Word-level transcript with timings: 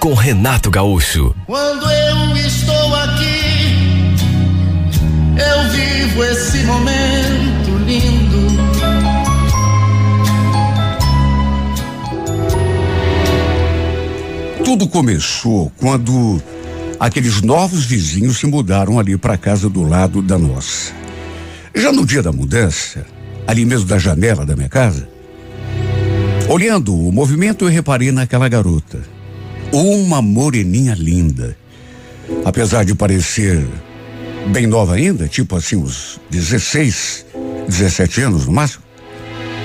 com 0.00 0.14
Renato 0.14 0.70
Gaúcho. 0.70 1.34
Quando 1.46 1.90
eu 1.90 2.36
estou 2.36 2.94
aqui, 2.94 4.14
eu 5.36 5.70
vivo 5.70 6.24
esse 6.24 6.58
momento 6.64 7.78
lindo. 7.84 8.46
Tudo 14.64 14.88
começou 14.88 15.72
quando 15.78 16.42
aqueles 16.98 17.40
novos 17.42 17.84
vizinhos 17.84 18.38
se 18.38 18.46
mudaram 18.46 18.98
ali 18.98 19.16
para 19.16 19.34
a 19.34 19.38
casa 19.38 19.68
do 19.68 19.82
lado 19.82 20.20
da 20.20 20.38
nossa. 20.38 20.92
Já 21.74 21.92
no 21.92 22.06
dia 22.06 22.22
da 22.22 22.32
mudança, 22.32 23.06
ali 23.46 23.64
mesmo 23.64 23.86
da 23.86 23.98
janela 23.98 24.44
da 24.44 24.56
minha 24.56 24.68
casa, 24.68 25.08
olhando 26.48 26.94
o 26.94 27.12
movimento, 27.12 27.64
eu 27.64 27.68
reparei 27.68 28.10
naquela 28.10 28.48
garota. 28.48 29.15
Uma 29.72 30.22
moreninha 30.22 30.94
linda. 30.94 31.56
Apesar 32.44 32.84
de 32.84 32.94
parecer 32.94 33.66
bem 34.52 34.66
nova 34.66 34.94
ainda, 34.94 35.28
tipo 35.28 35.56
assim, 35.56 35.76
uns 35.76 36.20
16, 36.30 37.26
17 37.68 38.22
anos 38.22 38.46
no 38.46 38.52
máximo, 38.52 38.82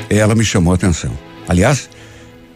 ela 0.10 0.36
me 0.36 0.44
chamou 0.44 0.74
a 0.74 0.76
atenção. 0.76 1.12
Aliás, 1.48 1.90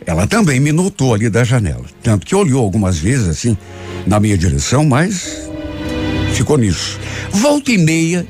ela 0.05 0.27
também 0.27 0.59
me 0.59 0.71
notou 0.71 1.13
ali 1.13 1.29
da 1.29 1.43
janela. 1.43 1.85
Tanto 2.03 2.25
que 2.25 2.35
olhou 2.35 2.63
algumas 2.63 2.97
vezes 2.97 3.27
assim 3.27 3.57
na 4.05 4.19
minha 4.19 4.37
direção, 4.37 4.85
mas 4.85 5.49
ficou 6.33 6.57
nisso. 6.57 6.99
Volta 7.31 7.71
e 7.71 7.77
meia, 7.77 8.25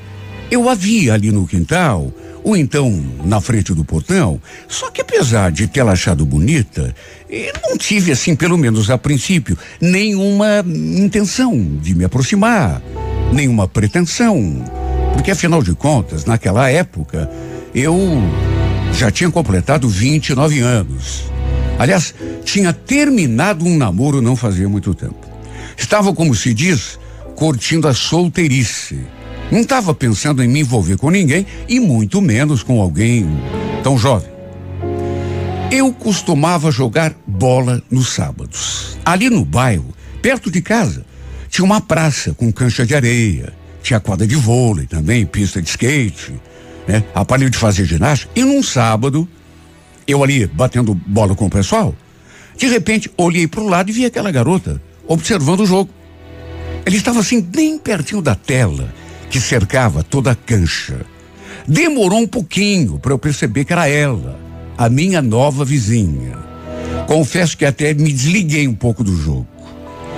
eu 0.50 0.70
a 0.70 0.76
via 0.76 1.14
ali 1.14 1.32
no 1.32 1.48
quintal, 1.48 2.14
ou 2.46 2.56
então 2.56 3.04
na 3.26 3.42
frente 3.42 3.74
do 3.74 3.84
portão. 3.84 4.40
Só 4.68 4.92
que 4.92 5.02
apesar 5.02 5.52
de 5.52 5.68
tê-la 5.68 5.94
achado 5.94 6.24
bonita, 6.26 6.96
não 7.68 7.76
tive, 7.76 8.12
assim, 8.12 8.36
pelo 8.36 8.56
menos 8.56 8.92
a 8.92 8.98
princípio, 9.00 9.58
nenhuma 9.82 10.64
intenção 10.64 11.60
de 11.82 11.96
me 11.96 12.06
aproximar, 12.06 12.82
nenhuma 13.34 13.68
pretensão. 13.68 14.64
Porque 15.14 15.32
afinal 15.32 15.64
de 15.64 15.74
contas, 15.74 16.26
naquela 16.26 16.70
época, 16.70 17.28
eu 17.74 17.98
já 18.94 19.10
tinha 19.10 19.32
completado 19.32 19.90
29 19.90 20.60
anos. 20.60 21.24
Aliás, 21.80 22.14
tinha 22.44 22.72
terminado 22.72 23.66
um 23.66 23.76
namoro 23.76 24.22
não 24.22 24.36
fazia 24.36 24.70
muito 24.70 24.94
tempo. 24.94 25.28
Estava, 25.76 26.14
como 26.14 26.36
se 26.36 26.54
diz, 26.54 27.00
curtindo 27.36 27.88
a 27.88 27.94
solteirice. 27.94 29.00
Não 29.52 29.62
estava 29.62 29.94
pensando 29.94 30.44
em 30.44 30.48
me 30.48 30.62
envolver 30.62 30.98
com 30.98 31.10
ninguém 31.10 31.46
e 31.68 31.80
muito 31.80 32.22
menos 32.22 32.64
com 32.64 32.82
alguém 32.82 33.28
tão 33.84 33.98
jovem. 33.98 34.30
Eu 35.72 35.94
costumava 35.94 36.72
jogar 36.72 37.14
bola 37.28 37.82
nos 37.90 38.10
sábados. 38.10 38.98
Ali 39.06 39.30
no 39.30 39.46
bairro, 39.46 39.94
perto 40.22 40.50
de 40.50 40.62
casa, 40.62 41.06
tinha 41.50 41.64
uma 41.64 41.80
praça 41.80 42.34
com 42.34 42.52
cancha 42.52 42.86
de 42.86 42.96
areia, 42.96 43.54
tinha 43.84 44.00
quadra 44.00 44.26
de 44.26 44.36
vôlei 44.36 44.88
também, 44.88 45.26
pista 45.26 45.62
de 45.62 45.70
skate, 45.70 46.34
né? 46.88 47.04
Aparelho 47.14 47.50
de 47.50 47.58
fazer 47.58 47.86
ginástica. 47.86 48.32
E 48.36 48.44
num 48.44 48.64
sábado, 48.64 49.28
eu 50.08 50.24
ali 50.24 50.48
batendo 50.48 50.94
bola 50.94 51.36
com 51.36 51.46
o 51.46 51.50
pessoal, 51.50 51.96
de 52.58 52.68
repente 52.68 53.12
olhei 53.18 53.48
para 53.48 53.62
o 53.62 53.68
lado 53.68 53.90
e 53.90 53.94
vi 53.94 54.06
aquela 54.06 54.32
garota 54.32 54.82
observando 55.08 55.62
o 55.62 55.66
jogo. 55.66 55.90
Ele 56.86 56.98
estava 56.98 57.20
assim 57.20 57.42
bem 57.42 57.78
pertinho 57.78 58.22
da 58.22 58.34
tela 58.34 58.94
que 59.30 59.40
cercava 59.40 60.04
toda 60.04 60.32
a 60.32 60.36
cancha. 60.36 61.02
Demorou 61.68 62.20
um 62.20 62.28
pouquinho 62.28 63.00
para 63.00 63.12
eu 63.12 63.20
perceber 63.20 63.66
que 63.66 63.74
era 63.74 63.88
ela, 63.88 64.40
a 64.78 64.90
minha 64.90 65.22
nova 65.22 65.66
vizinha. 65.66 66.38
Confesso 67.08 67.58
que 67.58 67.66
até 67.66 67.94
me 67.94 68.12
desliguei 68.12 68.68
um 68.68 68.76
pouco 68.76 69.04
do 69.04 69.16
jogo. 69.16 69.48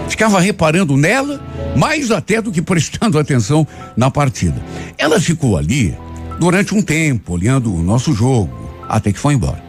Ficava 0.09 0.39
reparando 0.39 0.95
nela, 0.95 1.41
mais 1.75 2.11
até 2.11 2.41
do 2.41 2.51
que 2.51 2.61
prestando 2.61 3.19
atenção 3.19 3.67
na 3.95 4.09
partida. 4.09 4.61
Ela 4.97 5.19
ficou 5.19 5.57
ali 5.57 5.95
durante 6.39 6.73
um 6.73 6.81
tempo, 6.81 7.33
olhando 7.33 7.73
o 7.73 7.83
nosso 7.83 8.13
jogo, 8.13 8.69
até 8.87 9.11
que 9.11 9.19
foi 9.19 9.33
embora. 9.33 9.63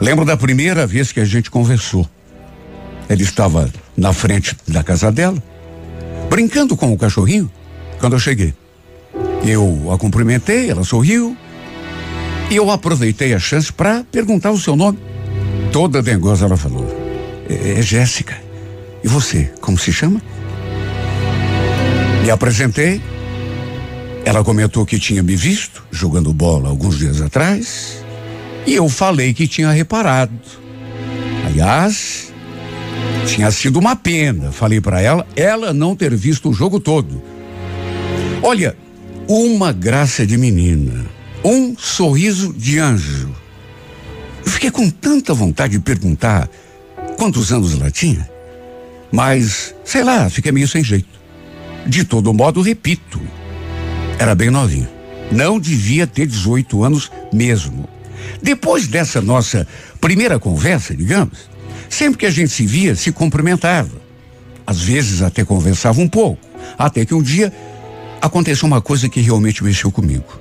Lembro 0.00 0.24
da 0.24 0.36
primeira 0.36 0.86
vez 0.86 1.12
que 1.12 1.20
a 1.20 1.24
gente 1.24 1.50
conversou. 1.50 2.08
Ele 3.08 3.22
estava 3.22 3.70
na 3.96 4.12
frente 4.12 4.56
da 4.66 4.82
casa 4.82 5.10
dela, 5.12 5.42
brincando 6.28 6.76
com 6.76 6.92
o 6.92 6.98
cachorrinho, 6.98 7.50
quando 7.98 8.14
eu 8.14 8.18
cheguei. 8.20 8.54
Eu 9.44 9.92
a 9.92 9.98
cumprimentei, 9.98 10.70
ela 10.70 10.84
sorriu, 10.84 11.36
e 12.50 12.56
eu 12.56 12.70
aproveitei 12.70 13.34
a 13.34 13.38
chance 13.38 13.72
para 13.72 14.04
perguntar 14.04 14.50
o 14.50 14.58
seu 14.58 14.76
nome. 14.76 14.98
Toda 15.72 16.02
dengosa 16.02 16.46
ela 16.46 16.56
falou: 16.56 16.86
É, 17.48 17.78
é 17.78 17.82
Jéssica. 17.82 18.36
E 19.02 19.08
você, 19.08 19.52
como 19.60 19.78
se 19.78 19.92
chama? 19.92 20.20
Me 22.22 22.30
apresentei. 22.30 23.00
Ela 24.24 24.42
comentou 24.42 24.84
que 24.84 24.98
tinha 24.98 25.22
me 25.22 25.36
visto 25.36 25.84
jogando 25.90 26.32
bola 26.32 26.68
alguns 26.68 26.98
dias 26.98 27.20
atrás. 27.20 28.04
E 28.66 28.74
eu 28.74 28.88
falei 28.88 29.32
que 29.32 29.46
tinha 29.46 29.70
reparado. 29.70 30.32
Aliás, 31.46 32.32
tinha 33.26 33.50
sido 33.52 33.78
uma 33.78 33.94
pena, 33.94 34.50
falei 34.50 34.80
para 34.80 35.00
ela, 35.00 35.26
ela 35.36 35.72
não 35.72 35.94
ter 35.94 36.14
visto 36.16 36.50
o 36.50 36.52
jogo 36.52 36.80
todo. 36.80 37.22
Olha, 38.42 38.76
uma 39.28 39.72
graça 39.72 40.26
de 40.26 40.36
menina, 40.36 41.06
um 41.44 41.76
sorriso 41.76 42.52
de 42.52 42.78
anjo. 42.78 43.34
Eu 44.44 44.50
fiquei 44.50 44.70
com 44.70 44.88
tanta 44.90 45.34
vontade 45.34 45.72
de 45.72 45.80
perguntar 45.80 46.48
quantos 47.16 47.52
anos 47.52 47.74
ela 47.74 47.90
tinha, 47.90 48.28
mas, 49.10 49.74
sei 49.84 50.04
lá, 50.04 50.28
fiquei 50.28 50.52
meio 50.52 50.68
sem 50.68 50.84
jeito. 50.84 51.08
De 51.86 52.04
todo 52.04 52.32
modo, 52.34 52.60
repito, 52.60 53.20
era 54.18 54.34
bem 54.34 54.50
novinha. 54.50 54.90
Não 55.32 55.58
devia 55.58 56.06
ter 56.06 56.26
18 56.26 56.84
anos 56.84 57.10
mesmo. 57.32 57.88
Depois 58.42 58.86
dessa 58.86 59.20
nossa 59.20 59.66
primeira 60.00 60.38
conversa, 60.38 60.94
digamos, 60.94 61.48
sempre 61.88 62.18
que 62.18 62.26
a 62.26 62.30
gente 62.30 62.50
se 62.50 62.66
via, 62.66 62.94
se 62.94 63.10
cumprimentava. 63.10 64.06
Às 64.66 64.80
vezes 64.80 65.22
até 65.22 65.44
conversava 65.44 66.00
um 66.00 66.08
pouco. 66.08 66.44
Até 66.76 67.04
que 67.04 67.14
um 67.14 67.22
dia 67.22 67.52
aconteceu 68.20 68.66
uma 68.66 68.80
coisa 68.80 69.08
que 69.08 69.20
realmente 69.20 69.62
mexeu 69.62 69.90
comigo. 69.90 70.40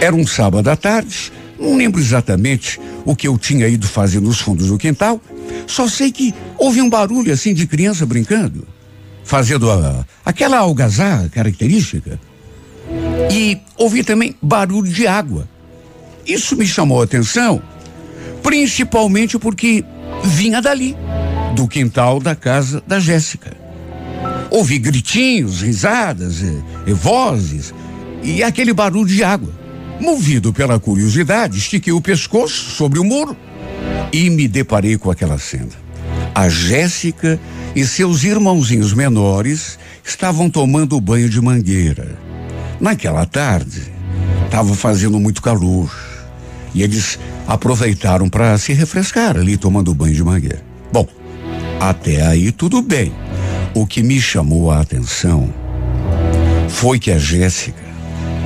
Era 0.00 0.14
um 0.14 0.26
sábado 0.26 0.68
à 0.68 0.76
tarde, 0.76 1.32
não 1.58 1.76
lembro 1.76 2.00
exatamente 2.00 2.80
o 3.04 3.14
que 3.14 3.28
eu 3.28 3.38
tinha 3.38 3.68
ido 3.68 3.86
fazer 3.86 4.20
nos 4.20 4.40
fundos 4.40 4.68
do 4.68 4.78
quintal, 4.78 5.20
só 5.66 5.88
sei 5.88 6.10
que 6.10 6.34
houve 6.58 6.80
um 6.80 6.90
barulho 6.90 7.32
assim 7.32 7.54
de 7.54 7.66
criança 7.66 8.04
brincando, 8.04 8.66
fazendo 9.24 9.70
a, 9.70 10.04
aquela 10.24 10.58
algazarra 10.58 11.28
característica. 11.28 12.18
E 13.30 13.58
ouvi 13.76 14.02
também 14.02 14.34
barulho 14.42 14.90
de 14.90 15.06
água. 15.06 15.48
Isso 16.26 16.56
me 16.56 16.66
chamou 16.66 17.00
a 17.00 17.04
atenção, 17.04 17.62
principalmente 18.42 19.38
porque 19.38 19.84
vinha 20.24 20.60
dali, 20.60 20.96
do 21.54 21.66
quintal 21.68 22.20
da 22.20 22.34
casa 22.34 22.82
da 22.86 22.98
Jéssica. 22.98 23.61
Ouvi 24.52 24.78
gritinhos, 24.78 25.62
risadas 25.62 26.42
e, 26.42 26.62
e 26.86 26.92
vozes 26.92 27.72
e 28.22 28.42
aquele 28.42 28.74
barulho 28.74 29.06
de 29.06 29.24
água. 29.24 29.50
Movido 29.98 30.52
pela 30.52 30.78
curiosidade, 30.78 31.56
estiquei 31.56 31.92
o 31.92 32.02
pescoço 32.02 32.70
sobre 32.70 32.98
o 32.98 33.04
muro 33.04 33.34
e 34.12 34.28
me 34.28 34.46
deparei 34.46 34.98
com 34.98 35.10
aquela 35.10 35.38
cena. 35.38 35.70
A 36.34 36.50
Jéssica 36.50 37.40
e 37.74 37.86
seus 37.86 38.24
irmãozinhos 38.24 38.92
menores 38.92 39.78
estavam 40.04 40.50
tomando 40.50 41.00
banho 41.00 41.30
de 41.30 41.40
mangueira. 41.40 42.18
Naquela 42.78 43.24
tarde, 43.24 43.90
estava 44.44 44.74
fazendo 44.74 45.18
muito 45.18 45.40
calor 45.40 45.90
e 46.74 46.82
eles 46.82 47.18
aproveitaram 47.46 48.28
para 48.28 48.58
se 48.58 48.74
refrescar 48.74 49.38
ali 49.38 49.56
tomando 49.56 49.94
banho 49.94 50.14
de 50.14 50.22
mangueira. 50.22 50.62
Bom, 50.92 51.08
até 51.80 52.26
aí 52.26 52.52
tudo 52.52 52.82
bem. 52.82 53.12
O 53.74 53.86
que 53.86 54.02
me 54.02 54.20
chamou 54.20 54.70
a 54.70 54.80
atenção 54.80 55.52
foi 56.68 56.98
que 56.98 57.10
a 57.10 57.18
Jéssica 57.18 57.82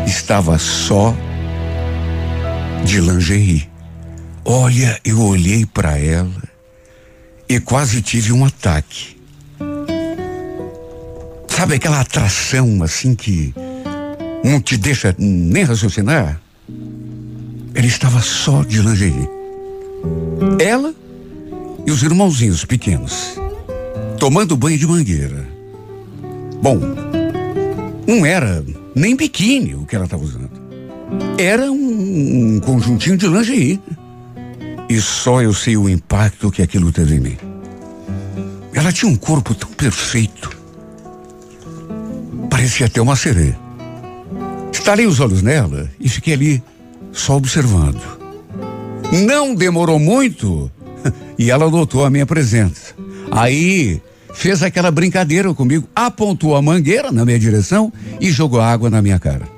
estava 0.07 0.57
só 0.59 1.15
de 2.85 3.01
lingerie. 3.01 3.69
Olha, 4.45 5.01
eu 5.05 5.21
olhei 5.21 5.67
para 5.67 5.99
ela 5.99 6.43
e 7.49 7.59
quase 7.59 8.01
tive 8.03 8.33
um 8.33 8.45
ataque. 8.45 9.17
Sabe 11.49 11.75
aquela 11.75 12.01
atração 12.01 12.83
assim 12.85 13.15
que 13.17 13.53
não 14.45 14.61
te 14.61 14.77
deixa 14.77 15.13
nem 15.19 15.65
raciocinar? 15.65 16.41
Ela 17.75 17.87
estava 17.87 18.21
só 18.21 18.63
de 18.63 18.81
lingerie. 18.81 19.29
Ela 20.61 20.95
e 21.85 21.91
os 21.91 22.03
irmãozinhos 22.03 22.65
pequenos, 22.65 23.37
tomando 24.19 24.57
banho 24.57 24.79
de 24.79 24.87
mangueira. 24.87 25.47
Bom, 26.63 26.81
não 28.07 28.25
era 28.25 28.65
nem 28.95 29.15
biquíni 29.15 29.75
o 29.75 29.85
que 29.85 29.95
ela 29.95 30.05
estava 30.05 30.25
usando. 30.25 30.51
Era 31.39 31.71
um, 31.71 32.57
um 32.57 32.61
conjuntinho 32.61 33.17
de 33.17 33.27
lingerie. 33.27 33.81
E 34.89 35.01
só 35.01 35.43
eu 35.43 35.53
sei 35.53 35.77
o 35.77 35.89
impacto 35.89 36.51
que 36.51 36.63
aquilo 36.63 36.93
teve 36.93 37.17
em 37.17 37.21
mim. 37.21 37.37
Ela 38.73 38.93
tinha 38.93 39.11
um 39.11 39.17
corpo 39.17 39.55
tão 39.55 39.69
perfeito. 39.71 40.57
Parecia 42.49 42.87
até 42.87 43.01
uma 43.01 43.17
sereia. 43.17 43.59
Estalei 44.73 45.07
os 45.07 45.19
olhos 45.19 45.43
nela 45.43 45.91
e 45.99 46.09
fiquei 46.09 46.35
ali 46.35 46.63
só 47.13 47.37
observando. 47.37 48.01
Não 49.13 49.55
demorou 49.55 49.99
muito 49.99 50.71
e 51.39 51.51
ela 51.51 51.69
notou 51.69 52.05
a 52.05 52.11
minha 52.11 52.27
presença. 52.27 52.95
Aí 53.31 54.01
fez 54.35 54.63
aquela 54.63 54.91
brincadeira 54.91 55.53
comigo, 55.55 55.89
apontou 55.95 56.57
a 56.57 56.63
mangueira 56.63 57.11
na 57.11 57.25
minha 57.25 57.39
direção 57.39 57.93
e 58.21 58.31
jogou 58.31 58.61
água 58.61 58.91
na 58.91 59.01
minha 59.01 59.19
cara. 59.19 59.49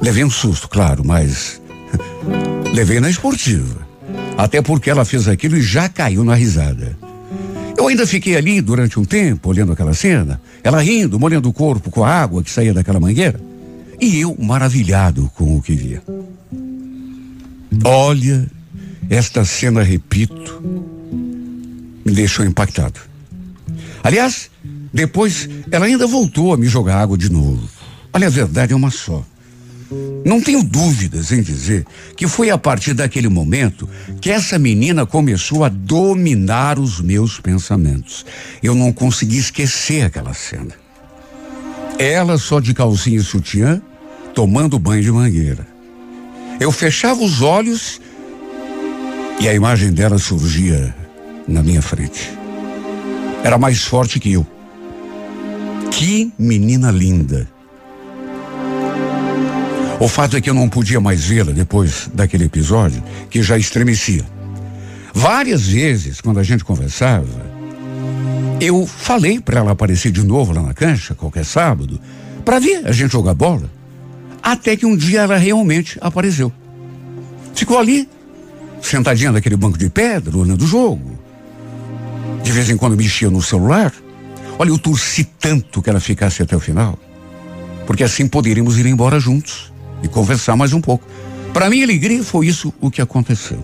Levei 0.00 0.24
um 0.24 0.30
susto, 0.30 0.68
claro, 0.68 1.02
mas 1.04 1.60
levei 2.72 3.00
na 3.00 3.10
esportiva. 3.10 3.86
Até 4.36 4.60
porque 4.60 4.90
ela 4.90 5.04
fez 5.04 5.28
aquilo 5.28 5.56
e 5.56 5.62
já 5.62 5.88
caiu 5.88 6.22
na 6.22 6.34
risada. 6.34 6.96
Eu 7.76 7.88
ainda 7.88 8.06
fiquei 8.06 8.36
ali 8.36 8.60
durante 8.60 8.98
um 8.98 9.04
tempo, 9.04 9.50
olhando 9.50 9.72
aquela 9.72 9.92
cena, 9.92 10.40
ela 10.62 10.80
rindo, 10.80 11.20
molhando 11.20 11.48
o 11.48 11.52
corpo 11.52 11.90
com 11.90 12.04
a 12.04 12.10
água 12.10 12.42
que 12.42 12.50
saía 12.50 12.72
daquela 12.72 12.98
mangueira, 12.98 13.38
e 14.00 14.20
eu 14.20 14.36
maravilhado 14.38 15.30
com 15.34 15.56
o 15.56 15.62
que 15.62 15.74
via. 15.74 16.02
Olha, 17.84 18.46
esta 19.10 19.44
cena, 19.44 19.82
repito, 19.82 20.62
me 22.06 22.12
deixou 22.12 22.46
impactado. 22.46 23.00
Aliás, 24.02 24.48
depois 24.94 25.48
ela 25.72 25.86
ainda 25.86 26.06
voltou 26.06 26.54
a 26.54 26.56
me 26.56 26.66
jogar 26.66 27.02
água 27.02 27.18
de 27.18 27.30
novo. 27.30 27.68
Olha, 28.12 28.28
a 28.28 28.30
verdade 28.30 28.72
é 28.72 28.76
uma 28.76 28.92
só. 28.92 29.24
Não 30.24 30.40
tenho 30.40 30.62
dúvidas 30.62 31.32
em 31.32 31.42
dizer 31.42 31.84
que 32.16 32.26
foi 32.28 32.50
a 32.50 32.58
partir 32.58 32.94
daquele 32.94 33.28
momento 33.28 33.88
que 34.20 34.30
essa 34.30 34.58
menina 34.58 35.04
começou 35.04 35.64
a 35.64 35.68
dominar 35.68 36.78
os 36.78 37.00
meus 37.00 37.40
pensamentos. 37.40 38.24
Eu 38.62 38.74
não 38.74 38.92
consegui 38.92 39.38
esquecer 39.38 40.04
aquela 40.04 40.32
cena. 40.32 40.74
Ela 41.98 42.38
só 42.38 42.60
de 42.60 42.72
calcinha 42.72 43.18
e 43.18 43.22
sutiã, 43.22 43.80
tomando 44.34 44.78
banho 44.78 45.02
de 45.02 45.10
mangueira. 45.10 45.66
Eu 46.60 46.70
fechava 46.70 47.22
os 47.22 47.42
olhos 47.42 48.00
e 49.40 49.48
a 49.48 49.54
imagem 49.54 49.92
dela 49.92 50.18
surgia 50.18 50.94
na 51.46 51.62
minha 51.62 51.82
frente. 51.82 52.32
Era 53.42 53.58
mais 53.58 53.84
forte 53.84 54.18
que 54.18 54.32
eu. 54.32 54.46
Que 55.90 56.32
menina 56.38 56.90
linda. 56.90 57.48
O 59.98 60.08
fato 60.08 60.36
é 60.36 60.40
que 60.40 60.50
eu 60.50 60.54
não 60.54 60.68
podia 60.68 61.00
mais 61.00 61.24
vê-la 61.24 61.52
depois 61.52 62.10
daquele 62.12 62.44
episódio, 62.44 63.02
que 63.30 63.42
já 63.42 63.56
estremecia. 63.56 64.24
Várias 65.14 65.68
vezes, 65.68 66.20
quando 66.20 66.38
a 66.38 66.42
gente 66.42 66.64
conversava, 66.64 67.46
eu 68.60 68.86
falei 68.86 69.40
para 69.40 69.60
ela 69.60 69.72
aparecer 69.72 70.12
de 70.12 70.22
novo 70.22 70.52
lá 70.52 70.62
na 70.62 70.74
cancha, 70.74 71.14
qualquer 71.14 71.44
sábado, 71.44 71.98
para 72.44 72.58
ver 72.58 72.86
a 72.86 72.92
gente 72.92 73.12
jogar 73.12 73.32
bola. 73.32 73.70
Até 74.42 74.76
que 74.76 74.84
um 74.84 74.94
dia 74.94 75.22
ela 75.22 75.38
realmente 75.38 75.98
apareceu. 76.00 76.52
Ficou 77.54 77.78
ali, 77.78 78.06
sentadinha 78.82 79.32
naquele 79.32 79.56
banco 79.56 79.78
de 79.78 79.88
pedra, 79.88 80.36
olhando 80.36 80.62
o 80.62 80.66
jogo. 80.66 81.15
Vez 82.56 82.70
em 82.70 82.76
quando 82.78 82.96
mexia 82.96 83.28
no 83.28 83.42
celular. 83.42 83.92
Olha, 84.58 84.70
eu 84.70 84.78
torci 84.78 85.24
tanto 85.24 85.82
que 85.82 85.90
ela 85.90 86.00
ficasse 86.00 86.42
até 86.42 86.56
o 86.56 86.58
final, 86.58 86.98
porque 87.86 88.02
assim 88.02 88.26
poderíamos 88.26 88.78
ir 88.78 88.86
embora 88.86 89.20
juntos 89.20 89.70
e 90.02 90.08
conversar 90.08 90.56
mais 90.56 90.72
um 90.72 90.80
pouco. 90.80 91.06
Para 91.52 91.68
minha 91.68 91.84
alegria, 91.84 92.24
foi 92.24 92.46
isso 92.46 92.72
o 92.80 92.90
que 92.90 93.02
aconteceu. 93.02 93.62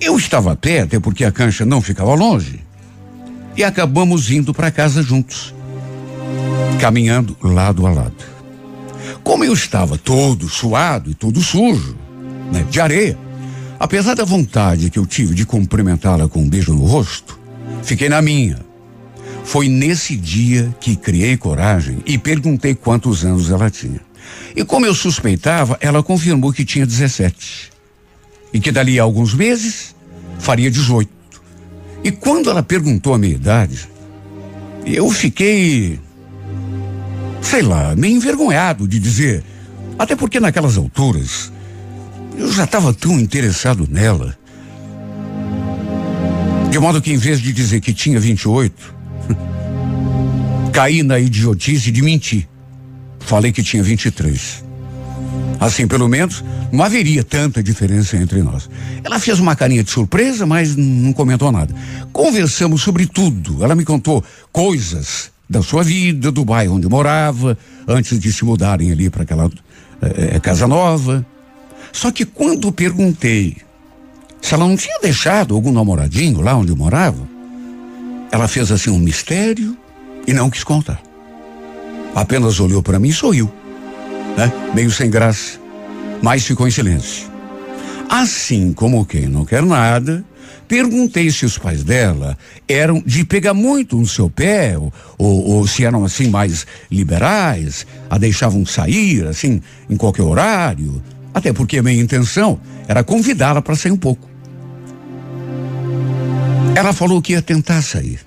Eu 0.00 0.16
estava 0.16 0.56
perto, 0.56 0.96
é 0.96 0.98
porque 0.98 1.24
a 1.24 1.30
cancha 1.30 1.64
não 1.64 1.80
ficava 1.80 2.12
longe, 2.12 2.58
e 3.56 3.62
acabamos 3.62 4.32
indo 4.32 4.52
para 4.52 4.72
casa 4.72 5.00
juntos, 5.00 5.54
caminhando 6.80 7.36
lado 7.40 7.86
a 7.86 7.90
lado. 7.92 8.24
Como 9.22 9.44
eu 9.44 9.52
estava 9.52 9.96
todo 9.96 10.48
suado 10.48 11.08
e 11.08 11.14
todo 11.14 11.40
sujo, 11.40 11.96
né, 12.50 12.66
de 12.68 12.80
areia, 12.80 13.16
apesar 13.78 14.14
da 14.16 14.24
vontade 14.24 14.90
que 14.90 14.98
eu 14.98 15.06
tive 15.06 15.36
de 15.36 15.46
cumprimentá-la 15.46 16.28
com 16.28 16.40
um 16.40 16.48
beijo 16.48 16.74
no 16.74 16.84
rosto, 16.84 17.45
fiquei 17.82 18.08
na 18.08 18.20
minha. 18.20 18.58
Foi 19.44 19.68
nesse 19.68 20.16
dia 20.16 20.74
que 20.80 20.96
criei 20.96 21.36
coragem 21.36 21.98
e 22.04 22.18
perguntei 22.18 22.74
quantos 22.74 23.24
anos 23.24 23.50
ela 23.50 23.70
tinha. 23.70 24.00
E 24.56 24.64
como 24.64 24.86
eu 24.86 24.94
suspeitava, 24.94 25.78
ela 25.80 26.02
confirmou 26.02 26.52
que 26.52 26.64
tinha 26.64 26.86
17. 26.86 27.70
E 28.52 28.58
que 28.58 28.72
dali 28.72 28.98
a 28.98 29.02
alguns 29.02 29.34
meses 29.34 29.94
faria 30.38 30.70
18. 30.70 31.10
E 32.02 32.10
quando 32.10 32.50
ela 32.50 32.62
perguntou 32.62 33.14
a 33.14 33.18
minha 33.18 33.34
idade, 33.34 33.88
eu 34.84 35.10
fiquei, 35.10 35.98
sei 37.42 37.62
lá, 37.62 37.94
meio 37.96 38.16
envergonhado 38.16 38.86
de 38.86 38.98
dizer. 38.98 39.44
Até 39.98 40.14
porque 40.14 40.40
naquelas 40.40 40.76
alturas 40.76 41.52
eu 42.38 42.52
já 42.52 42.64
estava 42.64 42.92
tão 42.92 43.18
interessado 43.18 43.88
nela. 43.90 44.36
De 46.70 46.78
modo 46.78 47.00
que 47.00 47.12
em 47.12 47.16
vez 47.16 47.40
de 47.40 47.52
dizer 47.52 47.80
que 47.80 47.92
tinha 47.92 48.20
28, 48.20 48.94
caí 50.72 51.02
na 51.02 51.18
idiotice 51.18 51.90
de 51.90 52.02
mentir. 52.02 52.48
Falei 53.20 53.50
que 53.52 53.62
tinha 53.62 53.82
23. 53.82 54.64
Assim, 55.58 55.86
pelo 55.86 56.08
menos, 56.08 56.44
não 56.70 56.84
haveria 56.84 57.24
tanta 57.24 57.62
diferença 57.62 58.16
entre 58.16 58.42
nós. 58.42 58.68
Ela 59.02 59.18
fez 59.18 59.40
uma 59.40 59.56
carinha 59.56 59.82
de 59.82 59.90
surpresa, 59.90 60.44
mas 60.44 60.76
não 60.76 61.12
comentou 61.12 61.50
nada. 61.50 61.74
Conversamos 62.12 62.82
sobre 62.82 63.06
tudo. 63.06 63.64
Ela 63.64 63.74
me 63.74 63.84
contou 63.84 64.22
coisas 64.52 65.30
da 65.48 65.62
sua 65.62 65.82
vida, 65.82 66.30
do 66.30 66.44
bairro 66.44 66.74
onde 66.74 66.88
morava, 66.88 67.56
antes 67.86 68.18
de 68.18 68.32
se 68.32 68.44
mudarem 68.44 68.90
ali 68.90 69.08
para 69.08 69.22
aquela 69.22 69.50
é, 70.02 70.38
casa 70.40 70.66
nova. 70.66 71.24
Só 71.92 72.10
que 72.10 72.24
quando 72.24 72.70
perguntei 72.70 73.56
se 74.46 74.54
ela 74.54 74.64
não 74.64 74.76
tinha 74.76 75.00
deixado 75.02 75.56
algum 75.56 75.72
namoradinho 75.72 76.40
lá 76.40 76.54
onde 76.54 76.72
morava, 76.72 77.28
ela 78.30 78.46
fez 78.46 78.70
assim 78.70 78.90
um 78.90 78.98
mistério 78.98 79.76
e 80.24 80.32
não 80.32 80.48
quis 80.48 80.62
contar. 80.62 81.02
Apenas 82.14 82.60
olhou 82.60 82.80
para 82.80 83.00
mim 83.00 83.08
e 83.08 83.12
sorriu, 83.12 83.50
né? 84.36 84.52
Meio 84.72 84.88
sem 84.92 85.10
graça, 85.10 85.58
mas 86.22 86.46
ficou 86.46 86.68
em 86.68 86.70
silêncio. 86.70 87.28
Assim 88.08 88.72
como 88.72 89.04
quem 89.04 89.26
não 89.26 89.44
quer 89.44 89.64
nada, 89.64 90.24
perguntei 90.68 91.28
se 91.32 91.44
os 91.44 91.58
pais 91.58 91.82
dela 91.82 92.38
eram 92.68 93.02
de 93.04 93.24
pegar 93.24 93.52
muito 93.52 93.96
no 93.96 94.06
seu 94.06 94.30
pé, 94.30 94.78
ou, 94.78 94.92
ou, 95.18 95.66
se 95.66 95.84
eram 95.84 96.04
assim 96.04 96.28
mais 96.28 96.64
liberais, 96.88 97.84
a 98.08 98.16
deixavam 98.16 98.64
sair 98.64 99.26
assim 99.26 99.60
em 99.90 99.96
qualquer 99.96 100.22
horário, 100.22 101.02
até 101.34 101.52
porque 101.52 101.78
a 101.78 101.82
minha 101.82 102.00
intenção 102.00 102.60
era 102.86 103.02
convidá-la 103.02 103.60
para 103.60 103.74
sair 103.74 103.90
um 103.90 103.96
pouco. 103.96 104.35
Ela 106.76 106.92
falou 106.92 107.22
que 107.22 107.32
ia 107.32 107.40
tentar 107.40 107.80
sair. 107.80 108.20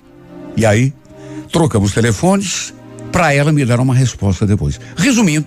E 0.56 0.66
aí, 0.66 0.92
trocamos 1.52 1.92
telefones 1.92 2.74
para 3.12 3.32
ela 3.32 3.52
me 3.52 3.64
dar 3.64 3.78
uma 3.78 3.94
resposta 3.94 4.44
depois. 4.44 4.80
Resumindo, 4.96 5.46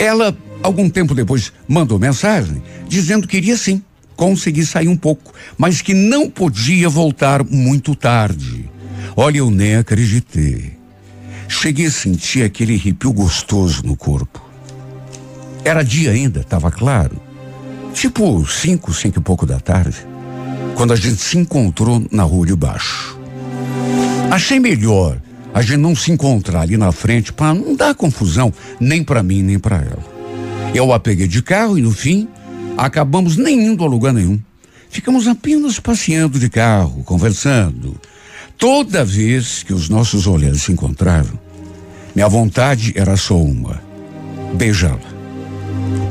ela, 0.00 0.36
algum 0.64 0.90
tempo 0.90 1.14
depois, 1.14 1.52
mandou 1.68 2.00
mensagem 2.00 2.60
dizendo 2.88 3.28
que 3.28 3.36
iria 3.36 3.56
sim 3.56 3.80
conseguir 4.16 4.66
sair 4.66 4.88
um 4.88 4.96
pouco, 4.96 5.32
mas 5.56 5.80
que 5.80 5.94
não 5.94 6.28
podia 6.28 6.88
voltar 6.88 7.44
muito 7.44 7.94
tarde. 7.94 8.68
Olha, 9.14 9.38
eu 9.38 9.52
nem 9.52 9.76
acreditei. 9.76 10.76
Cheguei 11.46 11.86
a 11.86 11.92
sentir 11.92 12.42
aquele 12.42 12.74
arrepio 12.74 13.12
gostoso 13.12 13.84
no 13.84 13.94
corpo. 13.96 14.44
Era 15.64 15.84
dia 15.84 16.10
ainda, 16.10 16.40
estava 16.40 16.72
claro. 16.72 17.22
Tipo 17.94 18.44
cinco, 18.48 18.92
cinco 18.92 19.20
e 19.20 19.22
pouco 19.22 19.46
da 19.46 19.60
tarde, 19.60 20.04
quando 20.76 20.92
a 20.92 20.96
gente 20.96 21.16
se 21.16 21.38
encontrou 21.38 22.06
na 22.12 22.22
rua 22.22 22.46
de 22.46 22.54
baixo. 22.54 23.18
Achei 24.30 24.60
melhor 24.60 25.18
a 25.54 25.62
gente 25.62 25.78
não 25.78 25.96
se 25.96 26.12
encontrar 26.12 26.60
ali 26.60 26.76
na 26.76 26.92
frente 26.92 27.32
para 27.32 27.54
não 27.54 27.74
dar 27.74 27.94
confusão 27.94 28.52
nem 28.78 29.02
para 29.02 29.22
mim 29.22 29.42
nem 29.42 29.58
para 29.58 29.76
ela. 29.78 30.04
Eu 30.74 30.92
a 30.92 31.00
peguei 31.00 31.26
de 31.26 31.42
carro 31.42 31.78
e 31.78 31.82
no 31.82 31.92
fim 31.92 32.28
acabamos 32.76 33.38
nem 33.38 33.66
indo 33.66 33.82
a 33.82 33.88
lugar 33.88 34.12
nenhum. 34.12 34.38
Ficamos 34.90 35.26
apenas 35.26 35.80
passeando 35.80 36.38
de 36.38 36.50
carro, 36.50 37.02
conversando. 37.04 37.98
Toda 38.58 39.04
vez 39.04 39.62
que 39.62 39.72
os 39.72 39.88
nossos 39.88 40.26
olhares 40.26 40.62
se 40.62 40.72
encontravam, 40.72 41.38
minha 42.14 42.28
vontade 42.28 42.92
era 42.94 43.16
só 43.16 43.36
uma: 43.36 43.80
beijá-la. 44.54 45.16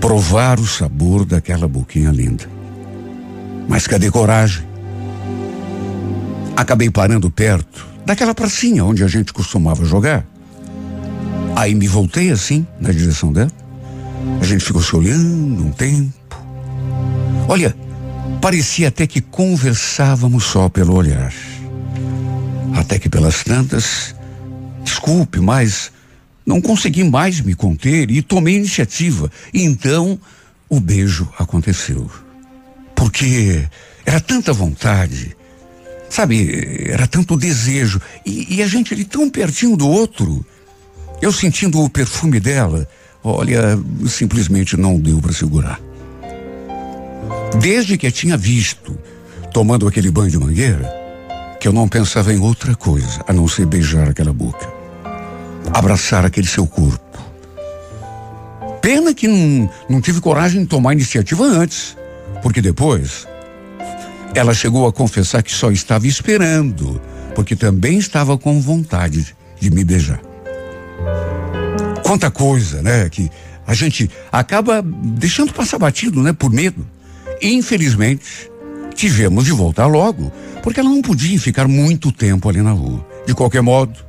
Provar 0.01 0.60
o 0.60 0.65
sabor 0.65 1.24
daquela 1.24 1.67
boquinha 1.67 2.10
linda. 2.10 2.55
Mas 3.67 3.88
cadê 3.88 4.10
coragem? 4.12 4.65
Acabei 6.55 6.89
parando 6.89 7.29
perto 7.29 7.86
daquela 8.05 8.34
pracinha 8.34 8.86
onde 8.86 9.03
a 9.03 9.07
gente 9.07 9.34
costumava 9.34 9.84
jogar. 9.84 10.25
Aí 11.55 11.74
me 11.74 11.88
voltei 11.88 12.31
assim, 12.31 12.65
na 12.79 12.91
direção 12.91 13.34
dela. 13.34 13.51
A 14.41 14.45
gente 14.45 14.63
ficou 14.63 14.81
se 14.81 14.95
olhando 14.95 15.65
um 15.65 15.72
tempo. 15.72 16.13
Olha, 17.48 17.75
parecia 18.41 18.89
até 18.89 19.07
que 19.07 19.22
conversávamos 19.22 20.43
só 20.43 20.69
pelo 20.69 20.95
olhar. 20.95 21.34
Até 22.75 23.00
que 23.00 23.10
pelas 23.10 23.43
tantas, 23.43 24.15
desculpe, 24.84 25.39
mas 25.39 25.91
não 26.45 26.62
consegui 26.62 27.03
mais 27.03 27.41
me 27.41 27.55
conter 27.55 28.12
e 28.12 28.22
tomei 28.22 28.55
iniciativa. 28.55 29.31
Então 29.53 30.19
o 30.69 30.79
beijo 30.79 31.27
aconteceu. 31.39 32.10
Porque 33.06 33.68
era 34.04 34.20
tanta 34.20 34.52
vontade, 34.52 35.38
sabe, 36.10 36.90
era 36.90 37.06
tanto 37.06 37.38
desejo. 37.38 38.02
E, 38.26 38.56
e 38.56 38.64
a 38.64 38.68
gente 38.68 38.96
ali 38.96 39.04
tão 39.04 39.30
pertinho 39.30 39.78
do 39.78 39.88
outro. 39.88 40.44
Eu 41.22 41.32
sentindo 41.32 41.80
o 41.80 41.88
perfume 41.88 42.40
dela, 42.40 42.90
olha, 43.24 43.80
simplesmente 44.08 44.76
não 44.76 45.00
deu 45.00 45.22
para 45.22 45.32
segurar. 45.34 45.80
Desde 47.62 47.96
que 47.96 48.08
a 48.08 48.12
tinha 48.12 48.36
visto 48.36 48.98
tomando 49.54 49.88
aquele 49.88 50.10
banho 50.10 50.32
de 50.32 50.40
mangueira, 50.40 50.92
que 51.60 51.68
eu 51.68 51.72
não 51.72 51.88
pensava 51.88 52.34
em 52.34 52.40
outra 52.40 52.74
coisa 52.74 53.24
a 53.28 53.32
não 53.32 53.48
ser 53.48 53.68
beijar 53.68 54.10
aquela 54.10 54.34
boca, 54.34 54.68
abraçar 55.72 56.26
aquele 56.26 56.48
seu 56.48 56.66
corpo. 56.66 57.20
Pena 58.82 59.14
que 59.14 59.28
não, 59.28 59.70
não 59.88 60.02
tive 60.02 60.20
coragem 60.20 60.64
de 60.64 60.68
tomar 60.68 60.94
iniciativa 60.94 61.44
antes, 61.44 61.96
porque 62.46 62.62
depois 62.62 63.28
ela 64.36 64.54
chegou 64.54 64.86
a 64.86 64.94
confessar 64.94 65.42
que 65.42 65.52
só 65.52 65.72
estava 65.72 66.06
esperando, 66.06 67.02
porque 67.34 67.56
também 67.56 67.98
estava 67.98 68.38
com 68.38 68.62
vontade 68.62 69.36
de 69.60 69.72
me 69.72 69.84
beijar. 69.84 70.22
Quanta 72.04 72.30
coisa, 72.30 72.84
né, 72.84 73.10
que 73.10 73.32
a 73.66 73.74
gente 73.74 74.12
acaba 74.32 74.84
deixando 74.84 75.54
passar 75.54 75.80
batido, 75.80 76.22
né, 76.22 76.34
por 76.34 76.52
medo. 76.52 76.88
Infelizmente, 77.42 78.52
tivemos 78.94 79.46
de 79.46 79.52
voltar 79.52 79.88
logo, 79.88 80.32
porque 80.62 80.80
ela 80.80 80.90
não 80.90 81.02
podia 81.02 81.40
ficar 81.40 81.68
muito 81.68 82.12
tempo 82.12 82.48
ali 82.48 82.62
na 82.62 82.74
rua. 82.74 83.04
De 83.25 83.34
qualquer 83.34 83.64
modo, 83.64 84.00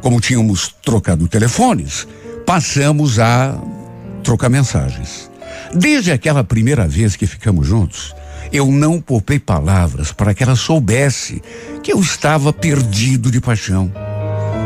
como 0.00 0.22
tínhamos 0.22 0.74
trocado 0.82 1.28
telefones, 1.28 2.08
passamos 2.46 3.18
a 3.18 3.60
trocar 4.24 4.48
mensagens. 4.48 5.27
Desde 5.74 6.12
aquela 6.12 6.42
primeira 6.42 6.86
vez 6.86 7.16
que 7.16 7.26
ficamos 7.26 7.66
juntos, 7.66 8.14
eu 8.52 8.66
não 8.70 9.00
poupei 9.00 9.38
palavras 9.38 10.12
para 10.12 10.34
que 10.34 10.42
ela 10.42 10.56
soubesse 10.56 11.42
que 11.82 11.92
eu 11.92 12.00
estava 12.00 12.52
perdido 12.52 13.30
de 13.30 13.40
paixão, 13.40 13.92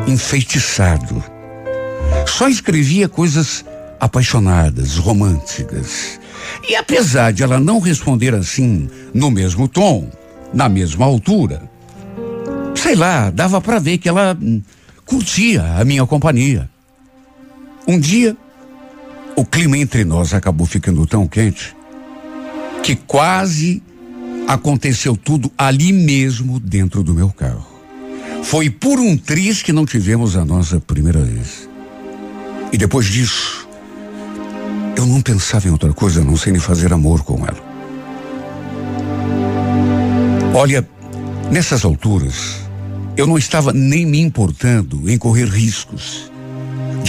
enfeitiçado. 0.06 1.22
Só 2.26 2.48
escrevia 2.48 3.08
coisas 3.08 3.64
apaixonadas, 4.00 4.96
românticas. 4.96 6.20
E 6.68 6.74
apesar 6.74 7.32
de 7.32 7.42
ela 7.42 7.58
não 7.58 7.78
responder 7.78 8.34
assim, 8.34 8.88
no 9.12 9.30
mesmo 9.30 9.68
tom, 9.68 10.10
na 10.52 10.68
mesma 10.68 11.06
altura, 11.06 11.62
sei 12.74 12.94
lá, 12.94 13.30
dava 13.30 13.60
para 13.60 13.78
ver 13.78 13.98
que 13.98 14.08
ela 14.08 14.36
hum, 14.40 14.62
curtia 15.04 15.62
a 15.78 15.84
minha 15.84 16.04
companhia. 16.06 16.68
Um 17.86 17.98
dia, 17.98 18.36
o 19.36 19.44
clima 19.44 19.78
entre 19.78 20.04
nós 20.04 20.34
acabou 20.34 20.66
ficando 20.66 21.06
tão 21.06 21.26
quente 21.26 21.74
que 22.82 22.96
quase 22.96 23.82
aconteceu 24.46 25.16
tudo 25.16 25.50
ali 25.56 25.92
mesmo 25.92 26.58
dentro 26.58 27.02
do 27.02 27.14
meu 27.14 27.30
carro. 27.30 27.66
Foi 28.42 28.68
por 28.68 28.98
um 28.98 29.16
triz 29.16 29.62
que 29.62 29.72
não 29.72 29.86
tivemos 29.86 30.36
a 30.36 30.44
nossa 30.44 30.80
primeira 30.80 31.22
vez. 31.22 31.68
E 32.72 32.76
depois 32.76 33.06
disso, 33.06 33.68
eu 34.96 35.06
não 35.06 35.20
pensava 35.20 35.68
em 35.68 35.70
outra 35.70 35.92
coisa 35.92 36.24
não 36.24 36.36
ser 36.36 36.54
em 36.54 36.58
fazer 36.58 36.92
amor 36.92 37.22
com 37.22 37.46
ela. 37.46 37.72
Olha, 40.54 40.86
nessas 41.50 41.84
alturas, 41.84 42.60
eu 43.16 43.26
não 43.26 43.38
estava 43.38 43.72
nem 43.72 44.04
me 44.04 44.20
importando 44.20 45.08
em 45.10 45.16
correr 45.16 45.46
riscos 45.46 46.30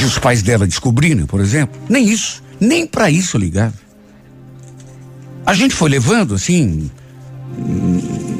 de 0.04 0.08
os 0.08 0.20
pais 0.20 0.42
dela 0.42 0.68
descobrirem, 0.68 1.26
por 1.26 1.40
exemplo. 1.40 1.80
Nem 1.88 2.06
isso, 2.06 2.44
nem 2.60 2.86
para 2.86 3.10
isso 3.10 3.38
ligava. 3.38 3.74
A 5.46 5.54
gente 5.54 5.74
foi 5.74 5.90
levando 5.90 6.36
assim, 6.36 6.92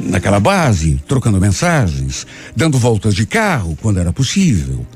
naquela 0.06 0.38
base, 0.38 1.02
trocando 1.08 1.40
mensagens, 1.40 2.26
dando 2.54 2.78
voltas 2.78 3.14
de 3.14 3.26
carro 3.26 3.76
quando 3.80 3.98
era 3.98 4.12
possível. 4.12 4.86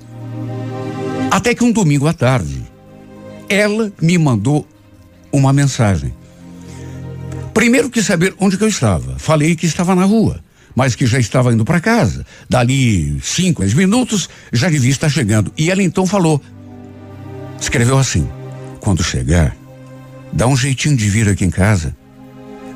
Até 1.30 1.54
que 1.54 1.64
um 1.64 1.72
domingo 1.72 2.06
à 2.06 2.12
tarde, 2.12 2.62
ela 3.48 3.90
me 4.00 4.18
mandou 4.18 4.66
uma 5.32 5.52
mensagem. 5.52 6.14
Primeiro 7.54 7.90
quis 7.90 8.04
saber 8.06 8.34
onde 8.38 8.56
que 8.56 8.64
eu 8.64 8.68
estava. 8.68 9.18
Falei 9.18 9.56
que 9.56 9.66
estava 9.66 9.94
na 9.94 10.04
rua, 10.04 10.40
mas 10.74 10.94
que 10.94 11.06
já 11.06 11.18
estava 11.18 11.52
indo 11.52 11.64
para 11.64 11.80
casa. 11.80 12.24
Dali 12.48 13.18
cinco, 13.22 13.62
dez 13.62 13.74
minutos, 13.74 14.28
já 14.52 14.68
devia 14.68 14.90
estar 14.90 15.08
chegando. 15.08 15.52
E 15.56 15.70
ela 15.70 15.82
então 15.82 16.06
falou. 16.06 16.42
Escreveu 17.60 17.98
assim: 17.98 18.28
Quando 18.80 19.02
chegar, 19.02 19.56
dá 20.32 20.46
um 20.46 20.56
jeitinho 20.56 20.96
de 20.96 21.08
vir 21.08 21.28
aqui 21.28 21.44
em 21.44 21.50
casa. 21.50 21.96